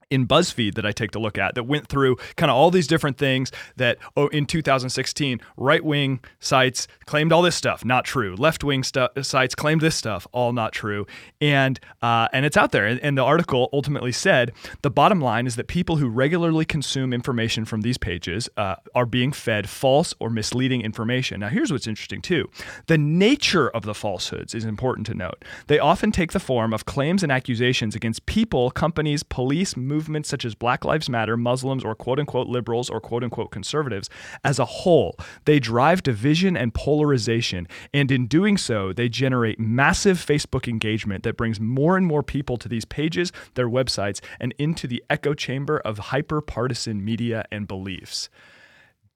in 0.10 0.28
BuzzFeed 0.28 0.76
that 0.76 0.86
I 0.86 0.92
take 0.92 1.12
to 1.12 1.20
look 1.20 1.38
at 1.38 1.56
that 1.56 1.64
went 1.64 1.88
through 1.88 2.16
kind 2.36 2.50
of 2.50 2.56
all 2.56 2.72
these 2.72 2.88
different 2.88 3.18
things 3.18 3.52
that 3.76 3.98
oh, 4.16 4.28
in 4.28 4.46
2016 4.46 5.42
right 5.58 5.84
wing 5.84 6.20
sites 6.40 6.88
claimed 7.06 7.34
all 7.34 7.42
this 7.42 7.56
stuff 7.56 7.84
not 7.84 8.06
true. 8.06 8.36
Left 8.36 8.64
wing 8.64 8.84
stu- 8.84 9.10
sites 9.22 9.56
claimed 9.56 9.82
this 9.82 9.96
stuff 9.96 10.26
all 10.32 10.54
not 10.54 10.72
true. 10.72 11.06
And 11.42 11.80
uh, 12.02 12.28
and 12.32 12.46
it's 12.46 12.58
out 12.58 12.72
there. 12.72 12.86
And, 12.86 13.00
and 13.02 13.18
the 13.18 13.24
article 13.24 13.70
ultimately 13.74 14.12
said 14.12 14.54
the 14.82 14.90
bottom 14.90 15.20
line 15.20 15.46
is 15.46 15.56
that 15.58 15.68
people 15.68 15.98
who 15.98 16.08
regularly 16.08 16.66
consume 16.66 17.14
information 17.14 17.66
from 17.66 17.82
these 17.82 17.98
pages 17.98 18.50
uh, 18.58 18.76
are 18.96 19.06
being 19.06 19.32
fed 19.32 19.70
false 19.70 20.14
or 20.20 20.30
misleading 20.30 20.82
information. 20.82 21.42
Now 21.42 21.50
here's 21.50 21.72
what's 21.72 21.88
interesting 21.88 22.22
too. 22.22 22.50
The 22.88 22.98
nature 22.98 23.70
of 23.70 23.84
the 23.84 23.94
falsehoods 23.94 24.56
is 24.56 24.64
important 24.64 25.06
to 25.08 25.14
note. 25.14 25.44
They 25.68 25.80
often 25.80 26.12
take 26.12 26.32
the 26.32 26.40
form 26.40 26.74
of 26.74 26.86
claims 26.86 27.24
and 27.24 27.32
accusations 27.32 27.96
against 27.96 28.26
people 28.26 28.72
companies 28.72 29.24
police 29.24 29.76
movements 29.76 29.97
such 30.26 30.46
as 30.46 30.56
Black 30.56 30.86
Lives 30.86 31.10
Matter, 31.10 31.38
Muslims, 31.38 31.84
or 31.84 31.96
quote 31.96 32.20
unquote 32.20 32.48
liberals 32.48 32.90
or 32.90 33.00
quote 33.00 33.24
unquote 33.24 33.52
conservatives 33.52 34.10
as 34.44 34.60
a 34.60 34.66
whole. 34.66 35.18
They 35.46 35.60
drive 35.60 36.04
division 36.04 36.56
and 36.56 36.74
polarization, 36.74 37.68
and 37.94 38.12
in 38.12 38.28
doing 38.28 38.58
so, 38.58 38.94
they 38.94 39.10
generate 39.10 39.60
massive 39.60 40.18
Facebook 40.18 40.68
engagement 40.68 41.24
that 41.24 41.38
brings 41.38 41.60
more 41.60 41.98
and 41.98 42.06
more 42.06 42.24
people 42.24 42.58
to 42.58 42.70
these 42.70 42.86
pages, 42.86 43.32
their 43.56 43.70
websites, 43.70 44.22
and 44.40 44.54
into 44.58 44.88
the 44.88 45.04
echo 45.10 45.34
chamber 45.34 45.78
of 45.80 45.98
hyper 45.98 46.42
partisan 46.42 47.04
media 47.04 47.44
and 47.52 47.68
beliefs. 47.68 48.30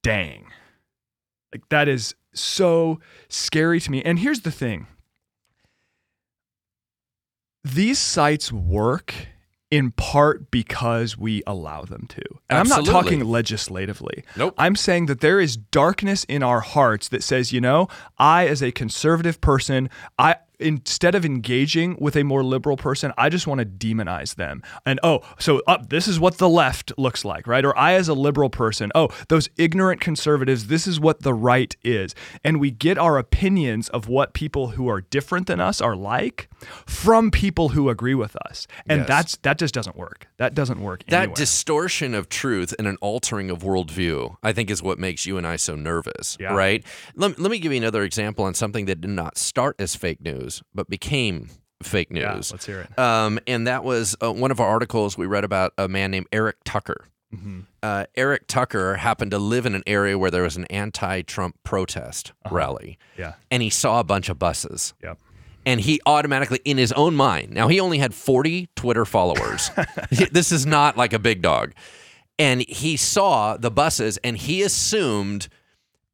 Dang. 0.04 0.48
Like, 1.54 1.68
that 1.70 1.88
is 1.88 2.16
so 2.34 3.00
scary 3.28 3.80
to 3.82 3.92
me. 3.92 4.02
And 4.04 4.20
here's 4.20 4.42
the 4.42 4.52
thing 4.52 4.88
these 7.64 8.00
sites 8.00 8.52
work 8.52 9.14
in 9.72 9.92
part 9.92 10.52
because 10.52 11.18
we 11.18 11.42
allow 11.48 11.84
them 11.84 12.06
to. 12.10 12.22
And 12.50 12.60
I'm 12.60 12.68
not 12.68 12.86
talking 12.86 13.24
legislatively. 13.24 14.26
Nope. 14.36 14.54
I'm 14.58 14.76
saying 14.76 15.06
that 15.06 15.22
there 15.22 15.40
is 15.40 15.56
darkness 15.56 16.26
in 16.26 16.44
our 16.44 16.60
hearts 16.60 17.08
that 17.08 17.24
says, 17.24 17.54
you 17.54 17.62
know, 17.62 17.88
I 18.20 18.48
as 18.48 18.62
a 18.62 18.72
conservative 18.74 19.40
person, 19.40 19.90
I 20.20 20.36
instead 20.62 21.16
of 21.16 21.26
engaging 21.26 21.98
with 22.00 22.16
a 22.16 22.24
more 22.24 22.44
liberal 22.44 22.78
person, 22.78 23.12
I 23.18 23.30
just 23.30 23.48
want 23.48 23.60
to 23.60 23.66
demonize 23.66 24.36
them. 24.36 24.62
And 24.86 25.00
oh, 25.04 25.22
so 25.40 25.62
uh, 25.68 25.78
this 25.88 26.08
is 26.08 26.20
what 26.20 26.38
the 26.38 26.50
left 26.50 26.92
looks 26.98 27.26
like, 27.26 27.48
right? 27.48 27.64
Or 27.66 27.78
I 27.78 27.94
as 27.94 28.08
a 28.08 28.14
liberal 28.14 28.50
person, 28.50 28.92
oh, 28.96 29.10
those 29.30 29.50
ignorant 29.58 30.02
conservatives, 30.02 30.68
this 30.68 30.88
is 30.88 31.00
what 31.00 31.22
the 31.24 31.34
right 31.34 31.76
is. 31.84 32.14
And 32.44 32.60
we 32.60 32.72
get 32.72 32.98
our 32.98 33.18
opinions 33.18 33.90
of 33.90 34.08
what 34.08 34.34
people 34.34 34.70
who 34.70 34.88
are 34.90 35.02
different 35.02 35.48
than 35.48 35.60
us 35.60 35.82
are 35.82 35.96
like 35.96 36.50
from 36.86 37.32
people 37.32 37.70
who 37.70 37.90
agree 37.90 38.16
with 38.16 38.36
us. 38.48 38.68
And 38.88 39.00
Yes. 39.02 39.08
that's 39.08 39.36
that 39.38 39.58
just 39.58 39.74
doesn't 39.74 39.96
work. 39.96 40.28
That 40.38 40.54
doesn't 40.54 40.80
work 40.82 41.04
That 41.08 41.18
anywhere. 41.24 41.36
distortion 41.36 42.14
of 42.14 42.30
truth 42.30 42.74
and 42.78 42.88
an 42.88 42.98
altering 43.02 43.50
of 43.50 43.60
worldview, 43.60 44.36
I 44.44 44.54
think, 44.54 44.70
is 44.70 44.84
what 44.84 45.00
makes 45.00 45.26
you 45.26 45.38
and 45.38 45.48
I 45.48 45.56
so 45.56 45.76
nervous, 45.76 46.38
Yeah. 46.40 46.54
right? 46.54 46.84
Let, 47.16 47.40
let 47.40 47.50
me 47.52 47.60
give 47.60 47.72
you 47.72 47.78
another 47.80 48.04
example 48.04 48.46
on 48.46 48.54
something 48.54 48.86
that 48.86 49.02
did 49.02 49.10
not 49.10 49.38
start 49.38 49.76
as 49.80 49.96
fake 49.96 50.22
news, 50.22 50.51
but 50.74 50.90
became 50.90 51.50
fake 51.84 52.10
yeah, 52.12 52.34
news. 52.36 52.52
let's 52.52 52.66
hear 52.66 52.82
it. 52.82 53.00
Um, 53.00 53.40
and 53.48 53.66
that 53.68 53.84
was 53.84 54.16
uh, 54.24 54.32
one 54.32 54.52
of 54.52 54.60
our 54.60 54.68
articles 54.68 55.18
we 55.18 55.26
read 55.26 55.44
about 55.44 55.74
a 55.78 55.88
man 55.88 56.12
named 56.12 56.28
Eric 56.32 56.58
Tucker. 56.66 57.06
Mm-hmm. 57.34 57.62
Uh, 57.82 58.06
Eric 58.16 58.48
Tucker 58.48 58.96
happened 58.96 59.32
to 59.32 59.40
live 59.40 59.66
in 59.66 59.74
an 59.74 59.84
area 59.88 60.18
where 60.18 60.30
there 60.30 60.44
was 60.44 60.58
an 60.58 60.66
anti 60.66 61.22
Trump 61.22 61.56
protest 61.64 62.34
Uh-huh. 62.46 62.56
rally, 62.56 62.98
Yeah. 63.18 63.34
and 63.50 63.64
he 63.64 63.70
saw 63.70 64.00
a 64.00 64.04
bunch 64.04 64.28
of 64.30 64.38
buses. 64.38 64.94
Yep. 65.02 65.18
And 65.66 65.80
he 65.80 66.02
automatically, 66.06 66.60
in 66.66 66.78
his 66.78 66.92
own 66.94 67.16
mind, 67.16 67.52
now 67.52 67.68
he 67.68 67.80
only 67.80 68.00
had 68.00 68.14
40 68.14 68.68
Twitter 68.76 69.06
followers. 69.06 69.70
this 70.32 70.52
is 70.52 70.66
not 70.66 70.98
like 70.98 71.14
a 71.14 71.20
big 71.20 71.42
dog. 71.42 71.74
And 72.40 72.68
he 72.68 72.98
saw 72.98 73.56
the 73.58 73.70
buses 73.72 74.18
and 74.24 74.36
he 74.38 74.64
assumed 74.64 75.48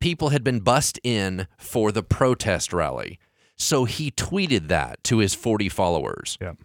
people 0.02 0.30
had 0.30 0.44
been 0.44 0.60
bussed 0.60 1.00
in 1.04 1.48
for 1.58 1.92
the 1.94 2.04
protest 2.04 2.74
rally. 2.74 3.20
So 3.58 3.86
he 3.86 4.12
tweeted 4.12 4.68
that 4.68 5.04
to 5.06 5.18
his 5.18 5.34
40 5.34 5.70
followers. 5.70 6.38
Yep. 6.40 6.58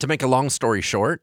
To 0.00 0.06
make 0.06 0.22
a 0.22 0.26
long 0.26 0.50
story 0.50 0.80
short, 0.80 1.22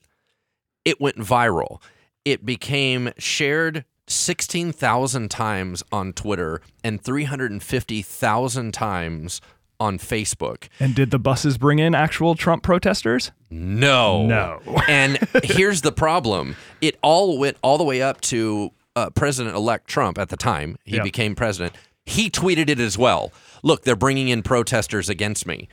it 0.86 1.00
went 1.02 1.18
viral. 1.18 1.82
It 2.26 2.46
became 2.46 3.12
shared 3.18 3.86
16,000 4.08 5.30
times 5.30 5.84
on 5.92 6.14
Twitter 6.14 6.62
and 6.84 7.02
350,000 7.02 8.74
times 8.74 9.42
on 9.80 9.98
Facebook. 9.98 10.68
And 10.80 10.96
did 10.96 11.12
the 11.12 11.20
buses 11.20 11.58
bring 11.58 11.80
in 11.80 11.94
actual 11.94 12.36
Trump 12.36 12.64
protesters? 12.64 13.32
No. 13.50 14.26
No. 14.26 14.62
and 14.88 15.18
here's 15.44 15.82
the 15.82 15.92
problem 15.92 16.56
it 16.82 16.98
all 17.02 17.38
went 17.38 17.58
all 17.62 17.78
the 17.78 17.84
way 17.84 18.02
up 18.02 18.22
to 18.22 18.72
uh, 18.96 19.10
President 19.10 19.56
elect 19.56 19.88
Trump 19.88 20.18
at 20.18 20.30
the 20.30 20.38
time. 20.38 20.78
He 20.86 20.96
Yeah. 20.98 21.04
became 21.04 21.36
president. 21.36 21.76
He 22.06 22.30
tweeted 22.30 22.70
it 22.70 22.80
as 22.80 22.98
well. 22.98 23.32
Look, 23.64 23.84
they're 23.84 23.96
bringing 23.96 24.28
in 24.30 24.44
protesters 24.44 25.10
against 25.10 25.46
me. 25.48 25.68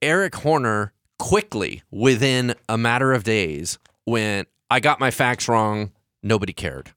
Eric 0.00 0.34
Horner 0.36 0.92
quickly, 1.18 1.82
within 1.90 2.54
a 2.68 2.76
matter 2.78 3.12
of 3.12 3.22
days, 3.24 3.78
went, 4.06 4.48
I 4.70 4.80
got 4.80 4.98
my 4.98 5.10
facts 5.10 5.48
wrong. 5.48 5.92
Nobody 6.22 6.52
cared. 6.52 6.92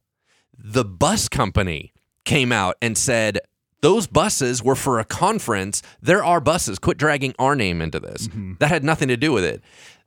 The 0.58 0.86
bus 0.86 1.28
company 1.30 1.94
came 2.24 2.52
out 2.52 2.76
and 2.82 2.98
said, 2.98 3.40
those 3.82 4.08
buses 4.08 4.64
were 4.64 4.76
for 4.76 5.00
a 5.00 5.06
conference. 5.06 5.84
There 6.02 6.24
are 6.24 6.40
buses. 6.40 6.80
Quit 6.80 6.98
dragging 6.98 7.36
our 7.38 7.56
name 7.56 7.82
into 7.82 8.00
this. 8.00 8.28
Mm-hmm. 8.30 8.54
That 8.60 8.70
had 8.70 8.84
nothing 8.84 9.10
to 9.10 9.18
do 9.18 9.32
with 9.32 9.44
it. 9.44 9.62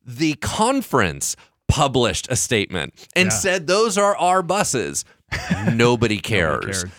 The 0.04 0.34
conference 0.34 1.36
published 1.68 2.26
a 2.30 2.34
statement 2.36 3.06
and 3.14 3.26
Yeah. 3.26 3.30
said, 3.36 3.66
Those 3.68 3.96
are 3.98 4.16
our 4.16 4.42
buses. 4.42 5.04
Nobody 5.72 6.18
cares. 6.18 6.82
cared. 6.84 6.92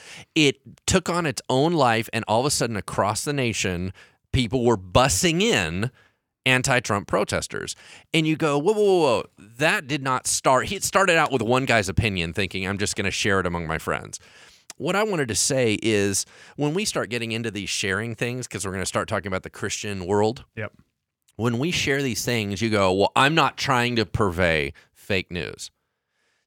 It 0.47 0.57
took 0.85 1.09
on 1.09 1.25
its 1.25 1.41
own 1.49 1.73
life, 1.73 2.09
and 2.13 2.23
all 2.27 2.39
of 2.39 2.45
a 2.45 2.51
sudden, 2.51 2.75
across 2.75 3.23
the 3.23 3.33
nation, 3.33 3.93
people 4.31 4.63
were 4.63 4.77
bussing 4.77 5.41
in 5.41 5.91
anti-Trump 6.45 7.07
protesters. 7.07 7.75
And 8.13 8.25
you 8.25 8.35
go, 8.35 8.57
whoa, 8.57 8.73
whoa, 8.73 8.83
whoa, 8.83 8.99
whoa. 9.01 9.23
That 9.57 9.87
did 9.87 10.01
not 10.01 10.25
start. 10.27 10.67
He 10.67 10.79
started 10.79 11.17
out 11.17 11.31
with 11.31 11.41
one 11.41 11.65
guy's 11.65 11.89
opinion, 11.89 12.33
thinking, 12.33 12.67
I'm 12.67 12.77
just 12.77 12.95
going 12.95 13.05
to 13.05 13.11
share 13.11 13.39
it 13.39 13.45
among 13.45 13.67
my 13.67 13.77
friends. 13.77 14.19
What 14.77 14.95
I 14.95 15.03
wanted 15.03 15.27
to 15.27 15.35
say 15.35 15.77
is 15.83 16.25
when 16.55 16.73
we 16.73 16.85
start 16.85 17.09
getting 17.09 17.33
into 17.33 17.51
these 17.51 17.69
sharing 17.69 18.15
things, 18.15 18.47
because 18.47 18.65
we're 18.65 18.71
going 18.71 18.81
to 18.81 18.85
start 18.87 19.09
talking 19.09 19.27
about 19.27 19.43
the 19.43 19.49
Christian 19.49 20.05
world, 20.05 20.45
Yep. 20.55 20.71
when 21.35 21.59
we 21.59 21.71
share 21.71 22.01
these 22.01 22.23
things, 22.23 22.61
you 22.61 22.69
go, 22.69 22.93
Well, 22.93 23.11
I'm 23.15 23.35
not 23.35 23.57
trying 23.57 23.97
to 23.97 24.05
purvey 24.05 24.71
fake 24.93 25.29
news. 25.31 25.69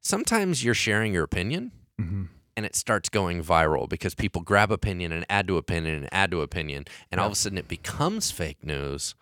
Sometimes 0.01 0.63
you're 0.63 0.73
sharing 0.73 1.13
your 1.13 1.23
opinion 1.23 1.71
Mm-hmm. 2.01 2.23
And 2.55 2.65
it 2.65 2.75
starts 2.75 3.09
going 3.09 3.43
viral 3.43 3.87
because 3.89 4.15
people 4.15 4.41
grab 4.41 4.71
opinion 4.71 5.11
and 5.11 5.25
add 5.29 5.47
to 5.47 5.57
opinion 5.57 5.95
and 5.95 6.09
add 6.13 6.31
to 6.31 6.41
opinion. 6.41 6.85
And 7.11 7.19
all 7.19 7.27
of 7.27 7.33
a 7.33 7.35
sudden 7.35 7.57
it 7.57 7.67
becomes 7.67 8.31
fake 8.31 8.63
news. 8.63 9.15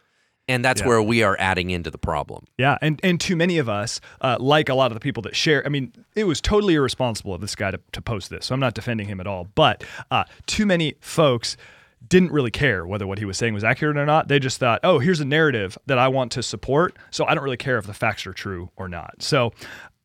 And 0.48 0.66
that's 0.66 0.82
Yeah. 0.82 0.88
where 0.88 1.02
we 1.02 1.24
are 1.24 1.38
adding 1.40 1.70
into 1.70 1.90
the 1.92 1.98
problem. 2.00 2.46
Yeah, 2.58 2.78
and 2.82 3.00
and 3.04 3.22
too 3.22 3.38
many 3.38 3.58
of 3.58 3.70
us, 3.70 4.02
uh, 4.20 4.36
like 4.40 4.68
a 4.68 4.74
lot 4.74 4.88
of 4.88 4.96
the 4.96 5.00
people 5.00 5.22
that 5.24 5.36
share. 5.36 5.66
I 5.66 5.70
mean, 5.70 5.94
it 6.16 6.26
was 6.26 6.42
totally 6.42 6.74
irresponsible 6.74 7.34
of 7.34 7.40
this 7.42 7.56
guy 7.56 7.72
to, 7.72 7.80
to 7.94 8.02
post 8.02 8.30
this. 8.32 8.48
So 8.48 8.54
I'm 8.56 8.60
not 8.60 8.74
defending 8.74 9.08
him 9.08 9.22
at 9.22 9.28
all. 9.28 9.48
But 9.56 9.84
uh, 10.10 10.26
too 10.48 10.66
many 10.66 10.96
folks 11.00 11.56
didn't 12.06 12.32
really 12.32 12.52
care 12.52 12.86
whether 12.86 13.06
what 13.08 13.20
he 13.20 13.26
was 13.26 13.38
saying 13.38 13.54
was 13.54 13.64
accurate 13.64 13.96
or 13.96 14.06
not. 14.06 14.28
They 14.28 14.40
just 14.40 14.58
thought, 14.60 14.80
oh, 14.84 14.98
here's 15.00 15.20
a 15.22 15.26
narrative 15.26 15.78
that 15.86 16.00
I 16.00 16.08
want 16.10 16.32
to 16.34 16.44
support. 16.44 16.98
So 17.12 17.26
I 17.26 17.36
don't 17.36 17.44
really 17.44 17.56
care 17.56 17.78
if 17.78 17.86
the 17.86 17.94
facts 17.94 18.26
are 18.28 18.34
true 18.34 18.72
or 18.76 18.90
not. 18.90 19.22
So. 19.22 19.54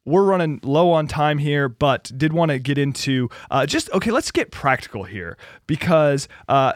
We're 0.07 0.25
running 0.25 0.61
low 0.63 0.93
on 0.93 1.09
time 1.09 1.39
here, 1.39 1.69
but 1.69 2.11
did 2.17 2.33
want 2.33 2.53
to 2.53 2.59
get 2.59 2.79
into 2.79 3.29
uh, 3.51 3.67
just 3.67 3.91
okay. 3.93 4.11
Let's 4.11 4.31
get 4.31 4.51
practical 4.51 5.03
here 5.03 5.37
because 5.67 6.29
uh, 6.49 6.75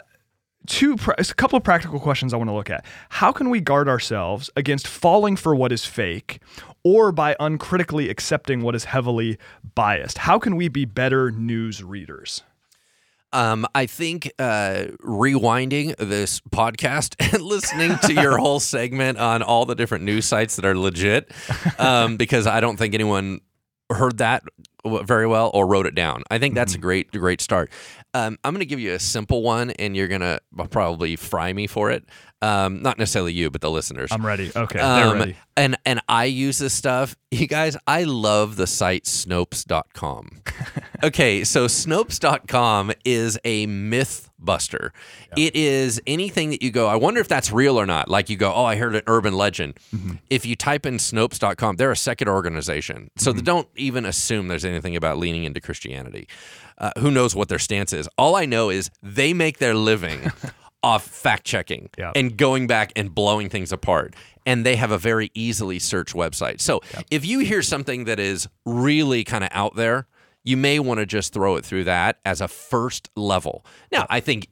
two 0.67 0.97
a 1.17 1.23
couple 1.23 1.57
of 1.57 1.63
practical 1.63 1.99
questions 1.99 2.33
I 2.33 2.37
want 2.37 2.49
to 2.49 2.53
look 2.53 2.69
at. 2.69 2.85
How 3.09 3.31
can 3.31 3.49
we 3.49 3.61
guard 3.61 3.87
ourselves 3.87 4.49
against 4.55 4.87
falling 4.87 5.35
for 5.35 5.55
what 5.55 5.71
is 5.71 5.85
fake 5.85 6.41
or 6.83 7.11
by 7.11 7.35
uncritically 7.39 8.09
accepting 8.09 8.61
what 8.61 8.75
is 8.75 8.85
heavily 8.85 9.37
biased? 9.75 10.19
How 10.19 10.37
can 10.37 10.55
we 10.55 10.67
be 10.67 10.85
better 10.85 11.31
news 11.31 11.83
readers? 11.83 12.43
Um, 13.33 13.65
I 13.73 13.85
think 13.85 14.31
uh, 14.39 14.85
rewinding 15.03 15.95
this 15.97 16.41
podcast 16.41 17.15
and 17.33 17.41
listening 17.41 17.97
to 17.99 18.13
your 18.13 18.37
whole 18.39 18.59
segment 18.59 19.17
on 19.17 19.41
all 19.41 19.65
the 19.65 19.75
different 19.75 20.03
news 20.03 20.25
sites 20.25 20.57
that 20.57 20.65
are 20.65 20.77
legit, 20.77 21.31
um, 21.79 22.17
because 22.17 22.47
I 22.47 22.59
don't 22.59 22.77
think 22.77 22.93
anyone 22.93 23.41
heard 23.89 24.17
that 24.19 24.43
very 24.85 25.27
well 25.27 25.51
or 25.53 25.67
wrote 25.67 25.85
it 25.85 25.95
down. 25.95 26.23
I 26.31 26.39
think 26.39 26.55
that's 26.55 26.75
a 26.75 26.77
great, 26.77 27.11
great 27.11 27.41
start. 27.41 27.69
Um, 28.13 28.37
I'm 28.43 28.53
going 28.53 28.59
to 28.59 28.65
give 28.65 28.79
you 28.79 28.93
a 28.93 28.99
simple 28.99 29.41
one, 29.41 29.71
and 29.71 29.95
you're 29.95 30.07
going 30.09 30.21
to 30.21 30.39
probably 30.69 31.15
fry 31.15 31.53
me 31.53 31.67
for 31.67 31.91
it. 31.91 32.03
Um, 32.43 32.81
not 32.81 32.97
necessarily 32.97 33.33
you, 33.33 33.49
but 33.51 33.61
the 33.61 33.69
listeners. 33.69 34.09
I'm 34.11 34.25
ready. 34.25 34.51
Okay, 34.55 34.79
they're 34.79 35.07
Um, 35.07 35.19
ready. 35.19 35.37
And 35.55 35.77
and 35.85 36.01
I 36.09 36.25
use 36.25 36.57
this 36.57 36.73
stuff. 36.73 37.15
You 37.29 37.45
guys, 37.47 37.77
I 37.85 38.03
love 38.03 38.55
the 38.55 38.65
site 38.65 39.03
Snopes.com. 39.05 40.41
okay, 41.03 41.43
so 41.43 41.67
Snopes.com 41.67 42.91
is 43.05 43.37
a 43.45 43.65
myth 43.67 44.29
buster. 44.39 44.91
It 45.37 45.55
is 45.55 46.01
anything 46.07 46.49
that 46.49 46.63
you 46.63 46.71
go, 46.71 46.87
I 46.87 46.95
wonder 46.95 47.21
if 47.21 47.27
that's 47.27 47.51
real 47.51 47.79
or 47.79 47.85
not. 47.85 48.09
Like 48.09 48.29
you 48.29 48.37
go, 48.37 48.51
oh, 48.51 48.65
I 48.65 48.75
heard 48.75 48.95
an 48.95 49.03
urban 49.07 49.33
legend. 49.35 49.75
Mm-hmm. 49.95 50.15
If 50.31 50.45
you 50.45 50.55
type 50.55 50.85
in 50.85 50.95
Snopes.com, 50.97 51.75
they're 51.75 51.91
a 51.91 51.95
secular 51.97 52.33
organization. 52.33 53.11
So 53.17 53.31
they 53.33 53.41
don't 53.41 53.67
even 53.75 54.03
assume 54.05 54.47
there's 54.47 54.65
anything 54.65 54.95
about 54.95 55.17
leaning 55.19 55.43
into 55.43 55.61
Christianity. 55.61 56.27
Uh, 56.81 56.91
who 56.99 57.11
knows 57.11 57.33
what 57.35 57.47
their 57.47 57.59
stance 57.59 57.93
is? 57.93 58.09
All 58.17 58.35
I 58.35 58.45
know 58.45 58.69
is 58.69 58.89
they 59.03 59.33
make 59.33 59.59
their 59.59 59.73
living 59.75 60.31
off 60.83 61.05
fact 61.05 61.45
checking 61.45 61.89
Yeah. 61.97 62.11
and 62.15 62.35
going 62.35 62.65
back 62.67 62.91
and 62.95 63.13
blowing 63.13 63.49
things 63.49 63.71
apart. 63.71 64.15
And 64.47 64.65
they 64.65 64.75
have 64.75 64.89
a 64.91 64.97
very 64.97 65.29
easily 65.35 65.77
searched 65.77 66.15
website. 66.15 66.59
So 66.59 66.81
if 67.11 67.23
you 67.23 67.39
hear 67.39 67.61
something 67.61 68.05
that 68.05 68.19
is 68.19 68.47
really 68.65 69.23
kind 69.23 69.43
of 69.43 69.51
out 69.53 69.75
there, 69.75 70.07
you 70.43 70.57
may 70.57 70.79
want 70.79 70.99
to 70.99 71.05
just 71.05 71.31
throw 71.33 71.55
it 71.55 71.63
through 71.63 71.83
that 71.83 72.17
as 72.25 72.41
a 72.41 72.47
first 72.47 73.11
level. 73.15 73.63
Now, 73.91 74.07
I 74.09 74.19
think 74.19 74.47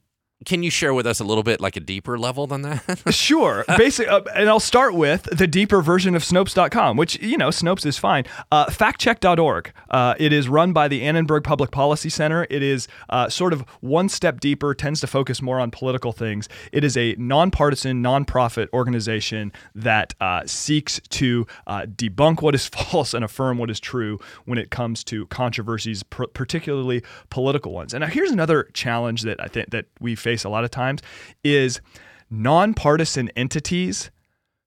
can 0.46 0.64
you 0.64 0.70
share 0.70 0.94
with 0.94 1.06
us 1.06 1.20
a 1.20 1.24
little 1.26 1.44
bit 1.44 1.60
like 1.60 1.76
a 1.76 1.82
deeper 1.82 2.18
level 2.18 2.48
than 2.48 2.62
that? 2.62 3.02
sure. 3.14 3.66
Basic, 3.78 4.08
uh, 4.08 4.22
and 4.34 4.48
I'll 4.48 4.62
start 4.62 4.94
with 4.94 5.24
the 5.24 5.48
deeper 5.48 5.82
version 5.82 6.16
of 6.16 6.24
Snopes.com, 6.24 6.96
which, 6.96 7.22
you 7.22 7.38
know, 7.38 7.50
Snopes 7.50 7.86
is 7.86 7.98
fine. 7.98 8.24
Uh, 8.50 8.68
factcheck.org. 8.68 9.74
Uh, 9.90 10.16
it 10.18 10.32
is 10.32 10.48
run 10.48 10.72
by 10.72 10.88
the 10.88 11.02
Annenberg 11.02 11.44
Public 11.44 11.72
Policy 11.72 12.10
Center. 12.10 12.48
It 12.50 12.64
is 12.64 12.88
uh, 13.10 13.28
sort 13.28 13.52
of 13.52 13.62
one 13.82 14.08
step 14.08 14.40
deeper, 14.40 14.74
tends 14.74 15.02
to 15.02 15.08
focus 15.08 15.42
more 15.42 15.60
on 15.60 15.72
political 15.72 16.14
things. 16.14 16.48
It 16.72 16.86
is 16.86 16.96
a 16.96 17.16
nonpartisan, 17.18 18.02
nonprofit 18.02 18.70
organization 18.72 19.52
that 19.76 20.14
uh, 20.22 20.44
seeks 20.46 21.02
to 21.10 21.48
uh, 21.68 21.82
debunk 21.82 22.42
what 22.42 22.56
is 22.56 22.66
false 22.70 23.14
and 23.14 23.26
affirm 23.26 23.58
what 23.58 23.70
is 23.70 23.80
true 23.80 24.20
when 24.46 24.58
it 24.58 24.72
comes 24.72 25.04
to 25.06 25.26
controversies, 25.26 26.04
pr- 26.04 26.28
particularly 26.34 27.04
political 27.30 27.74
ones. 27.74 27.94
And 27.94 28.02
now 28.02 28.08
here's 28.08 28.32
another 28.32 28.70
challenge 28.74 29.24
that 29.24 29.44
I 29.44 29.48
think 29.48 29.72
that 29.72 29.86
we 30.00 30.16
face 30.16 30.29
face 30.30 30.44
a 30.44 30.50
lot 30.50 30.64
of 30.64 30.70
times 30.70 31.02
is 31.44 31.82
nonpartisan 32.30 33.30
entities 33.36 34.12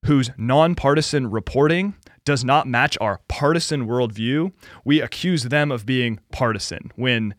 whose 0.06 0.30
nonpartisan 0.36 1.30
reporting 1.30 1.94
does 2.24 2.44
not 2.44 2.66
match 2.66 2.98
our 3.00 3.20
partisan 3.28 3.86
worldview, 3.86 4.52
we 4.84 5.00
accuse 5.00 5.44
them 5.44 5.70
of 5.70 5.86
being 5.86 6.18
partisan 6.32 6.90
when 6.96 7.34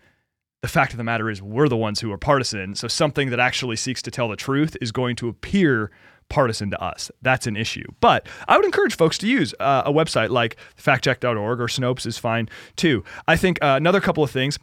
the 0.61 0.69
fact 0.69 0.93
of 0.93 0.97
the 0.97 1.03
matter 1.03 1.30
is 1.30 1.41
we're 1.41 1.67
the 1.67 1.76
ones 1.76 1.99
who 1.99 2.11
are 2.13 2.17
partisan. 2.17 2.76
So 2.76 2.88
something 2.88 3.30
that 3.32 3.39
actually 3.39 3.76
seeks 3.76 4.01
to 4.03 4.11
tell 4.11 4.30
the 4.30 4.38
truth 4.38 4.78
is 4.80 4.93
going 4.93 5.17
to 5.17 5.28
appear 5.28 5.91
partisan 6.30 6.71
to 6.71 6.82
us. 6.82 7.11
That's 7.21 7.47
an 7.47 7.57
issue. 7.57 7.86
But 7.99 8.28
I 8.47 8.55
would 8.55 8.65
encourage 8.65 8.95
folks 8.95 9.17
to 9.19 9.28
use 9.28 9.53
uh, 9.59 9.84
a 9.86 9.91
website 9.91 10.30
like 10.30 10.55
factcheck.org 10.82 11.59
or 11.59 11.67
Snopes 11.67 12.05
is 12.05 12.17
fine 12.17 12.47
too. 12.78 13.03
I 13.28 13.36
think 13.36 13.61
uh, 13.61 13.76
another 13.76 13.99
couple 13.99 14.24
of 14.24 14.32
things 14.32 14.57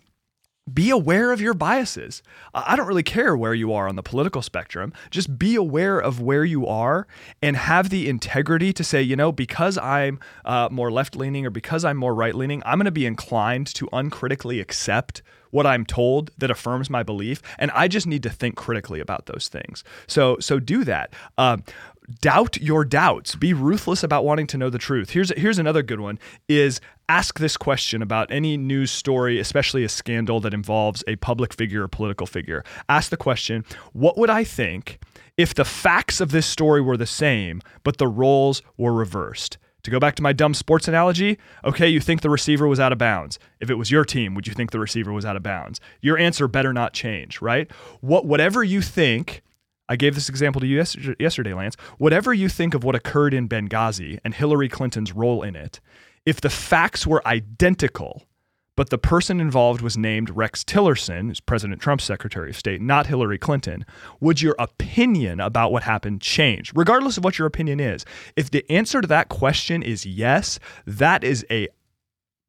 be 0.73 0.91
aware 0.91 1.33
of 1.33 1.41
your 1.41 1.55
biases. 1.55 2.23
I 2.55 2.77
don't 2.77 2.87
really 2.87 3.03
care 3.03 3.37
where 3.37 3.55
you 3.55 3.73
are 3.73 3.89
on 3.89 3.97
the 3.97 4.03
political 4.03 4.43
spectrum. 4.43 4.93
Just 5.11 5.39
be 5.39 5.57
aware 5.57 5.99
of 5.99 6.21
where 6.21 6.45
you 6.45 6.67
are 6.67 7.07
and 7.43 7.57
have 7.57 7.91
the 7.91 8.09
integrity 8.09 8.73
to 8.75 8.85
say, 8.85 9.03
you 9.03 9.17
know, 9.17 9.33
because 9.33 9.79
I'm 9.79 10.21
uh, 10.45 10.69
more 10.71 10.91
left 10.91 11.17
leaning 11.17 11.47
or 11.47 11.51
because 11.51 11.85
I'm 11.85 11.97
more 11.97 12.15
right 12.15 12.35
leaning, 12.35 12.63
I'm 12.65 12.79
going 12.79 12.85
to 12.85 12.91
be 12.93 13.07
inclined 13.07 13.67
to 13.75 13.89
uncritically 13.93 14.61
accept 14.61 15.23
what 15.51 15.67
I'm 15.67 15.85
told 15.85 16.31
that 16.39 16.51
affirms 16.51 16.89
my 16.89 17.03
belief, 17.03 17.43
and 17.59 17.71
I 17.73 17.89
just 17.89 18.07
need 18.07 18.23
to 18.23 18.31
think 18.31 18.55
critically 18.55 19.01
about 19.01 19.27
those 19.27 19.49
things. 19.49 19.83
So, 20.07 20.37
so 20.39 20.61
do 20.61 20.85
that. 20.85 21.13
Uh, 21.37 21.57
doubt 22.21 22.61
your 22.61 22.85
doubts. 22.85 23.35
Be 23.35 23.53
ruthless 23.53 24.03
about 24.03 24.25
wanting 24.25 24.47
to 24.49 24.59
know 24.59 24.71
the 24.71 24.79
truth. 24.79 25.11
Here's 25.11 25.31
here's 25.37 25.59
another 25.59 25.83
good 25.83 26.01
one 26.01 26.19
is 26.49 26.81
ask 27.09 27.39
this 27.39 27.57
question 27.57 28.03
about 28.03 28.31
any 28.31 28.57
news 28.57 28.91
story, 28.91 29.39
especially 29.39 29.85
a 29.85 29.89
scandal 29.89 30.41
that 30.41 30.55
involves 30.55 31.05
a 31.07 31.17
public 31.17 31.53
figure 31.53 31.85
or 31.85 31.89
political 31.89 32.27
figure. 32.27 32.65
Ask 32.89 33.11
the 33.11 33.17
question, 33.17 33.65
what 33.93 34.17
would 34.17 34.31
I 34.31 34.45
think 34.45 34.99
if 35.37 35.55
the 35.55 35.65
facts 35.65 36.21
of 36.21 36.31
this 36.31 36.47
story 36.47 36.81
were 36.81 36.97
the 36.97 37.07
same, 37.07 37.63
but 37.83 37.99
the 37.99 38.09
roles 38.09 38.63
were 38.77 38.93
reversed? 38.93 39.59
To 39.85 39.91
go 39.91 39.99
back 39.99 40.15
to 40.17 40.23
my 40.23 40.35
dumb 40.35 40.53
sports 40.53 40.89
analogy, 40.89 41.39
okay, 41.65 41.89
you 41.89 42.01
think 42.01 42.21
the 42.21 42.29
receiver 42.29 42.69
was 42.69 42.79
out 42.79 42.93
of 42.93 42.99
bounds. 42.99 43.39
If 43.61 43.71
it 43.71 43.77
was 43.77 43.91
your 43.91 44.05
team, 44.05 44.35
would 44.35 44.47
you 44.47 44.53
think 44.53 44.73
the 44.73 44.79
receiver 44.79 45.11
was 45.11 45.25
out 45.25 45.37
of 45.37 45.43
bounds? 45.43 45.81
Your 46.03 46.19
answer 46.19 46.47
better 46.47 46.75
not 46.75 46.93
change, 46.93 47.41
right? 47.41 47.71
What 48.01 48.27
whatever 48.27 48.63
you 48.63 48.83
think 48.83 49.43
I 49.91 49.97
gave 49.97 50.15
this 50.15 50.29
example 50.29 50.61
to 50.61 50.69
you 50.69 50.83
yesterday, 51.19 51.53
Lance. 51.53 51.75
Whatever 51.99 52.33
you 52.33 52.49
think 52.49 52.75
of 52.75 52.85
what 52.85 52.95
occurred 52.95 53.35
in 53.35 53.49
Benghazi 53.49 54.21
and 54.25 54.33
Hillary 54.33 54.69
Clinton's 54.69 55.13
role 55.13 55.43
in 55.43 55.57
it, 55.57 55.81
if 56.25 56.41
the 56.41 56.49
facts 56.49 57.09
were 57.09 57.27
identical, 57.27 58.23
but 58.77 58.91
the 58.91 58.99
person 58.99 59.41
involved 59.41 59.83
was 59.83 59.99
named 59.99 60.31
Rex 60.31 60.63
Tillerson, 60.63 61.27
who's 61.27 61.41
President 61.41 61.81
Trump's 61.83 62.05
Secretary 62.05 62.51
of 62.51 62.57
State, 62.57 62.81
not 62.81 63.09
Hillary 63.09 63.37
Clinton, 63.37 63.85
would 64.21 64.41
your 64.41 64.55
opinion 64.61 65.41
about 65.41 65.73
what 65.73 65.83
happened 65.83 66.21
change, 66.21 66.73
regardless 66.75 67.19
of 67.19 67.25
what 67.25 67.37
your 67.37 67.49
opinion 67.49 67.81
is? 67.81 68.07
If 68.37 68.49
the 68.51 68.65
answer 68.71 69.01
to 69.01 69.09
that 69.09 69.29
question 69.29 69.83
is 69.83 70.07
yes, 70.07 70.61
that 70.87 71.25
is 71.25 71.45
a 71.51 71.67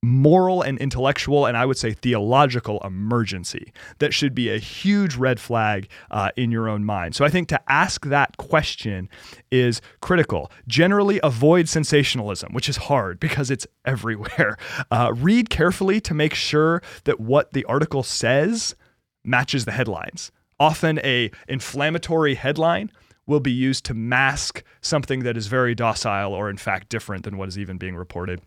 moral 0.04 0.64
and 0.64 0.80
intellectual, 0.80 1.46
and 1.46 1.56
I 1.56 1.66
would 1.66 1.78
say 1.78 1.94
theological 1.94 2.80
emergency 2.84 3.72
that 4.00 4.14
should 4.14 4.34
be 4.34 4.50
a 4.50 4.58
huge 4.58 5.16
red 5.16 5.40
flag 5.40 5.88
uh, 6.10 6.32
in 6.36 6.52
your 6.52 6.68
own 6.68 6.84
mind. 6.84 7.16
So 7.16 7.24
I 7.24 7.30
think 7.30 7.48
to 7.50 7.72
ask 7.72 8.06
that 8.06 8.38
question 8.38 9.10
is 9.52 9.80
critical. 10.02 10.52
Generally, 10.68 11.20
avoid 11.24 11.70
sensationalism, 11.70 12.54
which 12.54 12.68
is 12.68 12.78
hard 12.78 13.20
because 13.20 13.52
it's 13.52 13.68
everywhere. 13.86 14.58
Uh, 14.90 15.14
read 15.16 15.50
carefully 15.50 16.02
to 16.02 16.14
make 16.14 16.34
sure 16.34 16.82
that 17.04 17.20
what 17.20 17.52
the 17.54 17.66
article 17.66 18.04
says 18.04 18.76
matches 19.24 19.66
the 19.66 19.72
headlines. 19.72 20.32
Often, 20.60 21.00
a 21.00 21.32
inflammatory 21.48 22.36
headline 22.36 22.92
will 23.28 23.40
be 23.40 23.52
used 23.52 23.86
to 23.86 23.94
mask 23.94 24.64
something 24.82 25.22
that 25.24 25.38
is 25.38 25.48
very 25.48 25.76
docile 25.76 26.34
or, 26.34 26.50
in 26.50 26.58
fact, 26.58 26.90
different 26.90 27.24
than 27.24 27.38
what 27.38 27.48
is 27.48 27.58
even 27.58 27.78
being 27.78 27.96
reported. 27.96 28.42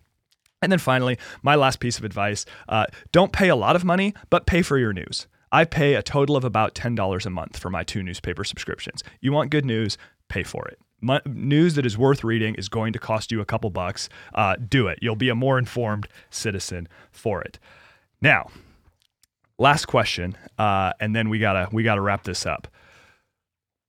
And 0.65 0.73
then 0.73 0.79
finally, 0.79 1.19
my 1.43 1.57
last 1.57 1.79
piece 1.79 1.99
of 1.99 2.05
advice 2.05 2.47
uh, 2.71 2.87
don't 3.13 3.33
pay 3.33 3.51
a 3.51 3.57
lot 3.57 3.77
of 3.77 3.85
money, 3.85 4.15
but 4.31 4.47
pay 4.47 4.63
for 4.63 4.79
your 4.79 4.95
news. 4.95 5.27
I 5.53 5.67
pay 5.67 5.95
a 5.95 6.03
total 6.03 6.37
of 6.37 6.45
about 6.45 6.75
$10 6.75 7.27
a 7.27 7.31
month 7.31 7.59
for 7.59 7.69
my 7.69 7.85
two 7.85 8.03
newspaper 8.03 8.45
subscriptions. 8.45 9.05
You 9.21 9.31
want 9.31 9.51
good 9.51 9.67
news, 9.67 9.99
pay 10.31 10.43
for 10.43 10.67
it. 10.67 10.79
News 11.27 11.75
that 11.75 11.85
is 11.85 11.99
worth 11.99 12.25
reading 12.25 12.55
is 12.55 12.71
going 12.71 12.95
to 12.95 12.99
cost 12.99 13.31
you 13.31 13.43
a 13.43 13.45
couple 13.45 13.69
bucks. 13.69 14.09
Uh, 14.35 14.57
do 14.57 14.89
it. 14.89 14.99
You'll 15.03 15.17
be 15.17 15.29
a 15.29 15.35
more 15.35 15.59
informed 15.59 16.09
citizen 16.31 16.89
for 17.11 17.43
it. 17.43 17.59
Now, 18.23 18.49
last 19.59 19.85
question, 19.85 20.35
uh, 20.59 20.95
and 20.99 21.15
then 21.15 21.29
we 21.29 21.39
gotta 21.39 21.69
we 21.73 21.83
gotta 21.83 22.01
wrap 22.01 22.25
this 22.25 22.47
up. 22.47 22.69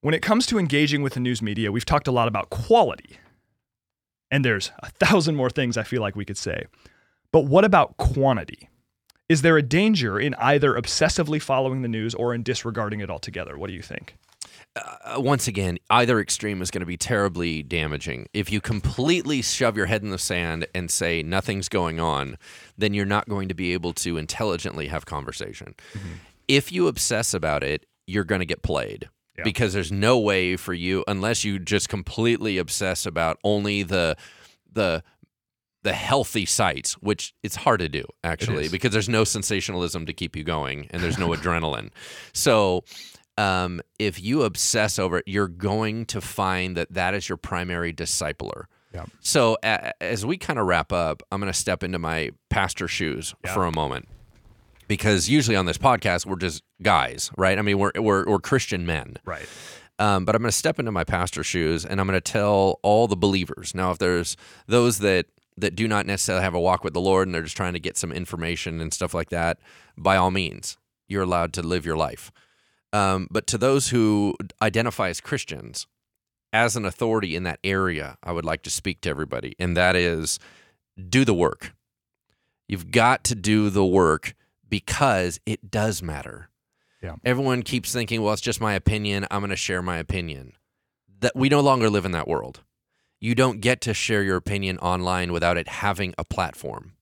When 0.02 0.14
it 0.14 0.22
comes 0.22 0.46
to 0.48 0.60
engaging 0.60 1.04
with 1.04 1.14
the 1.14 1.22
news 1.22 1.42
media, 1.42 1.72
we've 1.72 1.86
talked 1.86 2.10
a 2.10 2.12
lot 2.12 2.28
about 2.28 2.50
quality 2.50 3.18
and 4.36 4.44
there's 4.44 4.74
a 4.80 4.90
thousand 4.90 5.38
more 5.38 5.50
things 5.50 5.78
I 5.78 5.84
feel 5.84 6.02
like 6.02 6.18
we 6.18 6.26
could 6.26 6.38
say. 6.38 6.66
But 7.32 7.46
what 7.46 7.64
about 7.64 7.96
quantity? 7.96 8.68
Is 9.30 9.44
there 9.44 9.56
a 9.56 9.62
danger 9.62 10.20
in 10.20 10.34
either 10.34 10.74
obsessively 10.74 11.42
following 11.42 11.84
the 11.84 11.88
news 11.88 12.14
or 12.14 12.34
in 12.34 12.44
disregarding 12.44 13.00
it 13.00 13.10
altogether? 13.10 13.58
What 13.58 13.68
do 13.68 13.74
you 13.74 13.82
think? 13.82 14.18
Uh, 14.76 15.22
once 15.22 15.48
again, 15.48 15.78
either 15.90 16.20
extreme 16.20 16.62
is 16.62 16.70
going 16.70 16.82
to 16.82 16.86
be 16.86 16.98
terribly 16.98 17.64
damaging. 17.64 18.28
If 18.34 18.52
you 18.52 18.60
completely 18.60 19.42
shove 19.42 19.78
your 19.78 19.86
head 19.86 20.04
in 20.04 20.10
the 20.10 20.18
sand 20.18 20.68
and 20.76 20.92
say 20.92 21.24
nothing's 21.24 21.70
going 21.70 22.02
on, 22.02 22.38
then 22.78 22.94
you're 22.94 23.06
not 23.06 23.30
going 23.30 23.48
to 23.48 23.56
be 23.56 23.72
able 23.72 23.94
to 23.94 24.18
intelligently 24.18 24.88
have 24.88 25.06
conversation. 25.06 25.76
Mm-hmm. 25.94 26.14
If 26.50 26.74
you 26.74 26.90
obsess 26.90 27.34
about 27.34 27.64
it, 27.64 27.86
you're 28.06 28.26
going 28.26 28.40
to 28.40 28.46
get 28.46 28.64
played 28.64 29.08
yeah. 29.38 29.44
because 29.44 29.74
there's 29.74 29.92
no 29.92 30.18
way 30.18 30.56
for 30.56 30.74
you 30.74 31.04
unless 31.08 31.44
you 31.44 31.60
just 31.60 31.90
completely 31.90 32.58
obsess 32.58 33.06
about 33.06 33.38
only 33.44 33.84
the 33.84 34.16
the 34.72 35.04
the 35.84 35.94
healthy 35.94 36.48
sites, 36.48 36.94
which 36.94 37.36
it's 37.44 37.56
hard 37.56 37.80
to 37.80 37.88
do 37.88 38.04
actually 38.24 38.68
because 38.70 38.92
there's 38.92 39.08
no 39.08 39.24
sensationalism 39.24 40.08
to 40.08 40.14
keep 40.14 40.36
you 40.36 40.44
going 40.44 40.88
and 40.90 41.02
there's 41.02 41.20
no 41.20 41.30
adrenaline. 41.30 41.90
So 42.34 42.84
um, 43.38 43.82
if 44.00 44.22
you 44.22 44.44
obsess 44.44 44.98
over 44.98 45.20
it, 45.20 45.26
you're 45.28 45.48
going 45.48 46.06
to 46.08 46.22
find 46.22 46.76
that 46.78 46.94
that 46.94 47.14
is 47.14 47.30
your 47.30 47.38
primary 47.38 47.94
discipler. 47.94 48.66
Yeah. 48.94 49.06
So 49.20 49.58
as 49.64 50.26
we 50.26 50.38
kind 50.38 50.58
of 50.58 50.66
wrap 50.66 50.92
up, 50.92 51.22
I'm 51.32 51.40
going 51.40 51.52
to 51.52 51.58
step 51.58 51.84
into 51.84 52.00
my 52.00 52.32
pastor 52.50 52.88
shoes 52.88 53.36
yeah. 53.44 53.54
for 53.54 53.66
a 53.66 53.72
moment 53.72 54.08
because 54.88 55.30
usually 55.30 55.56
on 55.56 55.66
this 55.66 55.78
podcast 55.78 56.26
we're 56.26 56.36
just 56.36 56.64
guys, 56.82 57.32
right? 57.38 57.58
I 57.58 57.62
mean, 57.62 57.80
we're 57.80 57.92
we're, 57.96 58.26
we're 58.26 58.40
Christian 58.40 58.86
men, 58.86 59.18
right? 59.26 59.48
Um, 59.98 60.26
but 60.26 60.36
I'm 60.36 60.42
going 60.42 60.52
to 60.52 60.58
step 60.58 60.78
into 60.78 60.92
my 60.92 61.06
pastor's 61.06 61.46
shoes 61.46 61.86
and 61.86 62.02
I'm 62.02 62.08
going 62.08 62.18
to 62.18 62.32
tell 62.32 62.80
all 62.84 63.08
the 63.08 63.16
believers. 63.16 63.74
Now, 63.74 63.92
if 63.92 63.98
there's 63.98 64.36
those 64.68 65.00
that 65.00 65.28
that 65.58 65.76
do 65.76 65.88
not 65.88 66.06
necessarily 66.06 66.44
have 66.44 66.54
a 66.54 66.60
walk 66.60 66.84
with 66.84 66.94
the 66.94 67.02
Lord 67.02 67.28
and 67.28 67.34
they're 67.34 67.44
just 67.44 67.56
trying 67.56 67.74
to 67.74 67.80
get 67.80 67.98
some 67.98 68.12
information 68.12 68.82
and 68.82 68.94
stuff 68.94 69.14
like 69.14 69.30
that, 69.30 69.58
by 69.98 70.18
all 70.18 70.32
means, 70.32 70.78
you're 71.08 71.24
allowed 71.24 71.54
to 71.54 71.62
live 71.62 71.86
your 71.86 71.96
life. 71.96 72.32
Um, 72.92 73.28
but 73.32 73.48
to 73.48 73.58
those 73.58 73.90
who 73.90 74.36
identify 74.62 75.10
as 75.10 75.22
Christians, 75.22 75.88
as 76.52 76.76
an 76.76 76.86
authority 76.86 77.36
in 77.36 77.44
that 77.44 77.60
area, 77.64 78.18
I 78.24 78.32
would 78.32 78.46
like 78.46 78.64
to 78.64 78.70
speak 78.70 79.02
to 79.02 79.10
everybody, 79.10 79.56
and 79.60 79.76
that 79.76 79.96
is 79.96 80.40
do 81.10 81.26
the 81.26 81.34
work. 81.34 81.74
You've 82.68 82.92
got 82.92 83.24
to 83.26 83.36
do 83.36 83.70
the 83.70 83.86
work 83.86 84.34
because 84.70 85.40
it 85.46 85.72
does 85.72 86.02
matter. 86.02 86.50
Yeah. 87.02 87.16
Everyone 87.24 87.62
keeps 87.62 87.94
thinking, 87.94 88.22
well, 88.22 88.34
it's 88.34 88.42
just 88.42 88.62
my 88.62 88.74
opinion. 88.74 89.28
I'm 89.30 89.42
going 89.42 89.50
to 89.52 89.56
share 89.56 89.82
my 89.82 89.98
opinion. 89.98 90.54
That 91.20 91.36
we 91.36 91.50
no 91.50 91.62
longer 91.62 91.90
live 91.90 92.06
in 92.06 92.12
that 92.12 92.28
world. 92.28 92.62
You 93.20 93.36
don't 93.36 93.62
get 93.62 93.82
to 93.82 93.94
share 93.94 94.24
your 94.24 94.38
opinion 94.38 94.78
online 94.80 95.32
without 95.32 95.58
it 95.58 95.68
having 95.68 96.14
a 96.18 96.26
platform. 96.26 96.94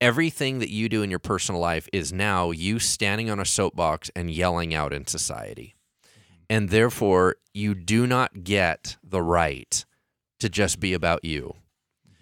Everything 0.00 0.58
that 0.58 0.70
you 0.70 0.88
do 0.88 1.02
in 1.02 1.10
your 1.10 1.18
personal 1.18 1.60
life 1.60 1.88
is 1.92 2.12
now 2.12 2.50
you 2.50 2.78
standing 2.78 3.30
on 3.30 3.40
a 3.40 3.44
soapbox 3.44 4.10
and 4.14 4.30
yelling 4.30 4.74
out 4.74 4.92
in 4.92 5.06
society. 5.06 5.74
And 6.50 6.68
therefore, 6.68 7.36
you 7.54 7.74
do 7.74 8.06
not 8.06 8.44
get 8.44 8.96
the 9.02 9.22
right 9.22 9.84
to 10.40 10.48
just 10.48 10.78
be 10.80 10.92
about 10.92 11.24
you. 11.24 11.54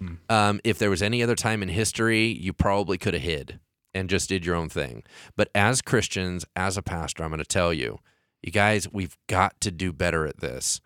Mm-hmm. 0.01 0.15
Um, 0.29 0.61
if 0.63 0.79
there 0.79 0.91
was 0.91 1.03
any 1.03 1.23
other 1.23 1.35
time 1.35 1.63
in 1.63 1.69
history, 1.69 2.27
you 2.27 2.53
probably 2.53 2.99
could 2.99 3.15
have 3.15 3.23
hid 3.23 3.59
and 3.95 4.09
just 4.11 4.29
did 4.29 4.45
your 4.47 4.55
own 4.57 4.69
thing. 4.69 5.03
But 5.37 5.49
as 5.55 5.83
Christians, 5.83 6.45
as 6.57 6.77
a 6.77 6.83
pastor, 6.83 7.23
I'm 7.23 7.31
going 7.31 7.39
to 7.39 7.45
tell 7.45 7.73
you, 7.73 7.99
You 8.43 8.51
guys, 8.53 8.91
we've 8.93 9.17
got 9.29 9.61
to 9.61 9.71
do 9.71 9.93
better 9.93 10.27
at 10.27 10.41
this 10.41 10.81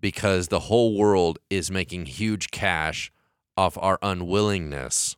because 0.00 0.48
the 0.48 0.60
whole 0.60 0.96
world 0.96 1.38
is 1.50 1.70
making 1.70 2.06
huge 2.06 2.50
cash 2.50 3.10
off 3.56 3.78
our 3.80 3.98
unwillingness 4.02 5.16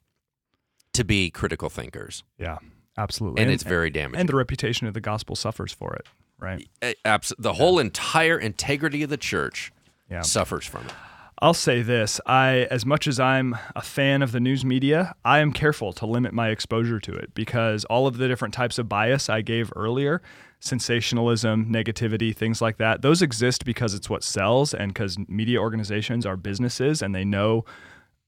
to 0.93 1.05
be 1.05 1.31
critical 1.31 1.69
thinkers. 1.69 2.25
Yeah, 2.39 2.59
absolutely. 2.97 3.43
And, 3.43 3.51
it's 3.51 3.63
very 3.65 3.91
damaging. 3.91 4.21
and 4.21 4.29
the 4.29 4.37
reputation 4.37 4.87
of 4.87 4.95
the 4.95 5.01
gospel 5.01 5.35
suffers 5.37 5.73
for 5.73 5.95
it, 5.95 6.07
right? 6.39 6.69
Eh, 6.83 6.95
abs- 7.05 7.33
the 7.39 7.55
whole 7.55 7.79
entire 7.79 8.39
integrity 8.39 9.03
of 9.03 9.11
the 9.11 9.17
church 9.17 9.73
Yeah. 10.11 10.23
suffers 10.23 10.67
from 10.67 10.87
it. 10.87 10.93
I'll 11.41 11.55
say 11.55 11.83
this: 11.83 12.21
I, 12.27 12.67
as 12.71 12.85
much 12.85 13.07
as 13.07 13.21
I'm 13.21 13.57
a 13.77 13.83
fan 13.83 14.23
of 14.23 14.33
the 14.33 14.41
news 14.41 14.65
media, 14.65 15.15
I 15.25 15.39
am 15.39 15.53
careful 15.53 15.93
to 15.95 16.07
limit 16.07 16.33
my 16.33 16.49
exposure 16.49 16.99
to 17.01 17.13
it 17.15 17.33
because 17.35 17.85
all 17.85 18.07
of 18.09 18.17
the 18.17 18.27
different 18.27 18.55
types 18.55 18.79
of 18.79 18.89
bias 18.89 19.29
I 19.29 19.43
gave 19.43 19.73
earlier, 19.77 20.21
sensationalism, 20.59 21.67
negativity, 21.67 22.35
things 22.35 22.61
like 22.61 22.79
that, 22.79 23.03
those 23.03 23.23
exist 23.23 23.65
because 23.65 23.95
it's 23.95 24.11
what 24.11 24.25
sells 24.25 24.75
and 24.75 24.93
because 24.93 25.17
media 25.29 25.61
organizations 25.61 26.27
are 26.27 26.37
businesses 26.37 27.03
and 27.03 27.15
they 27.15 27.25
know 27.25 27.65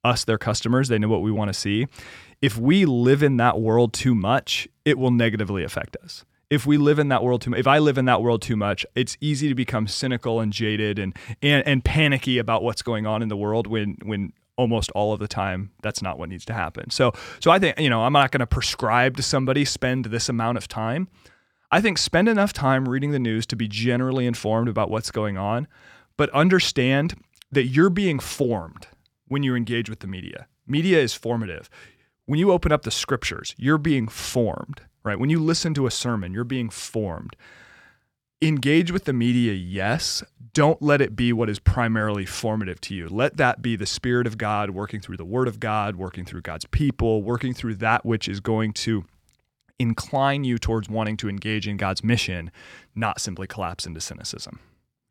us, 0.05 0.25
their 0.25 0.39
customers, 0.39 0.89
they 0.89 0.99
know 0.99 1.09
what 1.09 1.23
we 1.23 1.33
want 1.33 1.49
to 1.49 1.59
see. 1.59 1.87
If 2.41 2.57
we 2.57 2.85
live 2.85 3.23
in 3.23 3.39
that 3.39 3.61
world 3.61 3.93
too 3.93 4.15
much, 4.15 4.69
it 4.85 4.99
will 4.99 5.11
negatively 5.11 5.65
affect 5.65 5.97
us 6.03 6.25
if 6.51 6.67
we 6.67 6.77
live 6.77 6.99
in 6.99 7.09
that 7.09 7.23
world 7.23 7.41
too 7.43 7.55
if 7.55 7.67
I 7.67 7.79
live 7.79 7.97
in 7.97 8.05
that 8.07 8.23
world 8.23 8.43
too 8.43 8.57
much, 8.57 8.85
it's 8.95 9.17
easy 9.21 9.49
to 9.49 9.55
become 9.55 9.87
cynical 9.87 10.41
and 10.41 10.53
jaded 10.53 10.99
and, 10.99 11.17
and 11.41 11.67
and 11.67 11.85
panicky 11.85 12.39
about 12.39 12.63
what's 12.63 12.83
going 12.83 13.07
on 13.07 13.23
in 13.23 13.29
the 13.29 13.37
world 13.37 13.67
when 13.67 13.97
when 14.03 14.33
almost 14.57 14.91
all 14.91 15.15
of 15.15 15.21
the 15.21 15.29
time 15.29 15.71
that's 15.83 16.03
not 16.03 16.19
what 16.19 16.29
needs 16.29 16.45
to 16.45 16.53
happen. 16.53 16.91
So 16.91 17.13
so 17.39 17.51
I 17.51 17.59
think, 17.59 17.79
you 17.79 17.89
know, 17.89 18.03
I'm 18.03 18.13
not 18.13 18.33
going 18.33 18.41
to 18.41 18.47
prescribe 18.47 19.17
to 19.17 19.23
somebody 19.23 19.65
spend 19.65 20.07
this 20.07 20.29
amount 20.29 20.59
of 20.59 20.69
time. 20.69 21.09
I 21.71 21.81
think 21.81 21.99
spend 21.99 22.29
enough 22.29 22.53
time 22.53 22.89
reading 22.89 23.13
the 23.13 23.21
news 23.21 23.47
to 23.47 23.57
be 23.57 23.69
generally 23.69 24.27
informed 24.27 24.69
about 24.69 24.91
what's 24.91 25.13
going 25.13 25.39
on, 25.39 25.69
but 26.17 26.29
understand 26.31 27.15
that 27.53 27.67
you're 27.67 27.91
being 27.91 28.19
formed 28.19 28.89
when 29.29 29.45
you 29.45 29.55
engage 29.55 29.89
with 29.89 30.01
the 30.01 30.09
media. 30.09 30.49
Media 30.67 30.99
is 30.99 31.15
formative. 31.15 31.71
When 32.27 32.39
you 32.41 32.51
open 32.51 32.73
up 32.73 32.83
the 32.83 32.91
scriptures, 32.91 33.55
you're 33.57 33.79
being 33.79 34.09
formed 34.09 34.83
right? 35.03 35.19
When 35.19 35.31
you 35.31 35.41
listen 35.41 35.75
to 35.75 35.87
a 35.87 35.91
sermon, 35.91 36.33
you're 36.33 36.45
being 36.45 36.71
formed. 36.71 37.37
Engage 38.43 38.91
with 38.91 39.05
the 39.05 39.13
media, 39.13 39.53
yes. 39.53 40.23
Don't 40.55 40.81
let 40.81 41.01
it 41.01 41.15
be 41.15 41.33
what 41.33 41.51
is 41.51 41.59
primarily 41.59 42.25
formative 42.25 42.81
to 42.83 42.95
you. 42.95 43.09
Let 43.09 43.37
that 43.37 43.61
be 43.61 43.77
the 43.77 43.87
Spirit 43.87 44.27
of 44.27 44.39
God 44.39 44.71
working 44.71 45.01
through 45.01 45.19
the 45.19 45.25
Word 45.25 45.47
of 45.47 45.61
God, 45.61 45.97
working 45.97 46.25
through 46.25 46.41
God's 46.43 46.65
people, 46.67 47.23
working 47.23 47.53
through 47.53 47.75
that 47.77 48.05
which 48.07 48.29
is 48.29 48.41
going 48.41 48.73
to 48.75 49.05
incline 49.79 50.45
you 50.45 50.59
towards 50.59 50.89
wanting 50.89 51.17
to 51.19 51.29
engage 51.29 51.69
in 51.69 51.77
God's 51.77 52.03
mission, 52.03 52.51
not 52.95 53.21
simply 53.21 53.47
collapse 53.47 53.87
into 53.87 54.01
cynicism. 54.01 54.59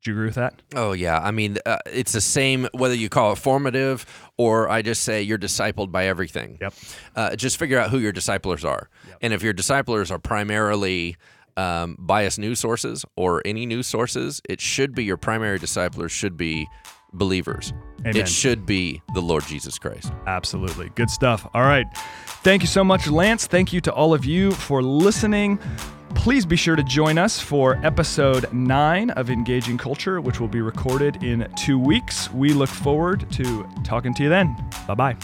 Do 0.03 0.11
you 0.11 0.15
agree 0.17 0.27
with 0.27 0.35
that? 0.35 0.61
Oh 0.75 0.93
yeah, 0.93 1.19
I 1.19 1.31
mean 1.31 1.57
uh, 1.65 1.77
it's 1.85 2.13
the 2.13 2.21
same 2.21 2.67
whether 2.73 2.95
you 2.95 3.09
call 3.09 3.33
it 3.33 3.37
formative 3.37 4.05
or 4.37 4.69
I 4.69 4.81
just 4.81 5.03
say 5.03 5.21
you're 5.21 5.37
discipled 5.37 5.91
by 5.91 6.07
everything. 6.07 6.57
Yep. 6.61 6.73
Uh, 7.15 7.35
just 7.35 7.57
figure 7.57 7.77
out 7.77 7.89
who 7.89 7.99
your 7.99 8.13
disciplers 8.13 8.63
are, 8.63 8.89
Yep. 9.07 9.17
and 9.21 9.33
if 9.33 9.43
your 9.43 9.51
disciplers 9.53 10.09
are 10.09 10.19
primarily 10.19 11.17
um, 11.57 11.97
biased 11.99 12.39
news 12.39 12.59
sources 12.59 13.03
or 13.17 13.41
any 13.43 13.65
news 13.65 13.87
sources, 13.87 14.41
it 14.47 14.61
should 14.61 14.95
be 14.95 15.03
your 15.03 15.17
primary 15.17 15.59
disciplers 15.59 16.11
should 16.13 16.37
be 16.37 16.65
believers. 17.11 17.73
Amen. 18.01 18.15
It 18.15 18.29
should 18.29 18.65
be 18.65 19.01
the 19.13 19.21
Lord 19.21 19.43
Jesus 19.47 19.77
Christ. 19.77 20.13
Absolutely. 20.27 20.89
Good 20.95 21.09
stuff. 21.09 21.45
All 21.53 21.63
right. 21.63 21.85
Thank 22.43 22.61
you 22.61 22.67
so 22.67 22.83
much, 22.85 23.07
Lance. 23.07 23.47
Thank 23.47 23.73
you 23.73 23.81
to 23.81 23.91
all 23.93 24.13
of 24.13 24.23
you 24.23 24.51
for 24.51 24.81
listening. 24.81 25.59
Please 26.15 26.45
be 26.45 26.55
sure 26.55 26.75
to 26.75 26.83
join 26.83 27.17
us 27.17 27.39
for 27.39 27.79
episode 27.83 28.51
nine 28.51 29.09
of 29.11 29.29
Engaging 29.29 29.77
Culture, 29.77 30.19
which 30.19 30.39
will 30.39 30.47
be 30.47 30.61
recorded 30.61 31.23
in 31.23 31.47
two 31.55 31.79
weeks. 31.79 32.31
We 32.31 32.53
look 32.53 32.69
forward 32.69 33.29
to 33.31 33.67
talking 33.83 34.13
to 34.15 34.23
you 34.23 34.29
then. 34.29 34.55
Bye 34.87 34.95
bye. 34.95 35.17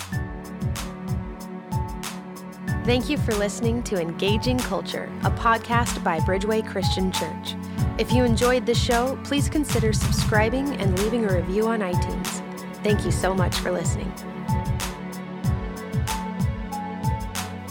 Thank 2.86 3.10
you 3.10 3.18
for 3.18 3.34
listening 3.34 3.82
to 3.84 4.00
Engaging 4.00 4.60
Culture, 4.60 5.12
a 5.24 5.32
podcast 5.32 6.04
by 6.04 6.20
Bridgeway 6.20 6.68
Christian 6.70 7.12
Church. 7.12 7.56
If 7.98 8.12
you 8.12 8.24
enjoyed 8.24 8.66
this 8.66 8.82
show, 8.82 9.20
please 9.24 9.50
consider 9.50 9.92
subscribing 9.92 10.76
and 10.76 10.98
leaving 11.00 11.26
a 11.26 11.34
review 11.34 11.68
on 11.68 11.80
iTunes. 11.80 12.42
Thank 12.84 13.04
you 13.04 13.12
so 13.12 13.34
much 13.34 13.56
for 13.56 13.72
listening. 13.72 14.14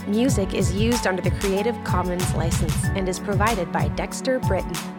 Music 0.06 0.52
is 0.52 0.74
used 0.74 1.06
under 1.06 1.22
the 1.22 1.30
Creative 1.30 1.82
Commons 1.82 2.34
license 2.34 2.84
and 2.94 3.08
is 3.08 3.18
provided 3.18 3.72
by 3.72 3.88
Dexter 3.88 4.38
Britain. 4.40 4.93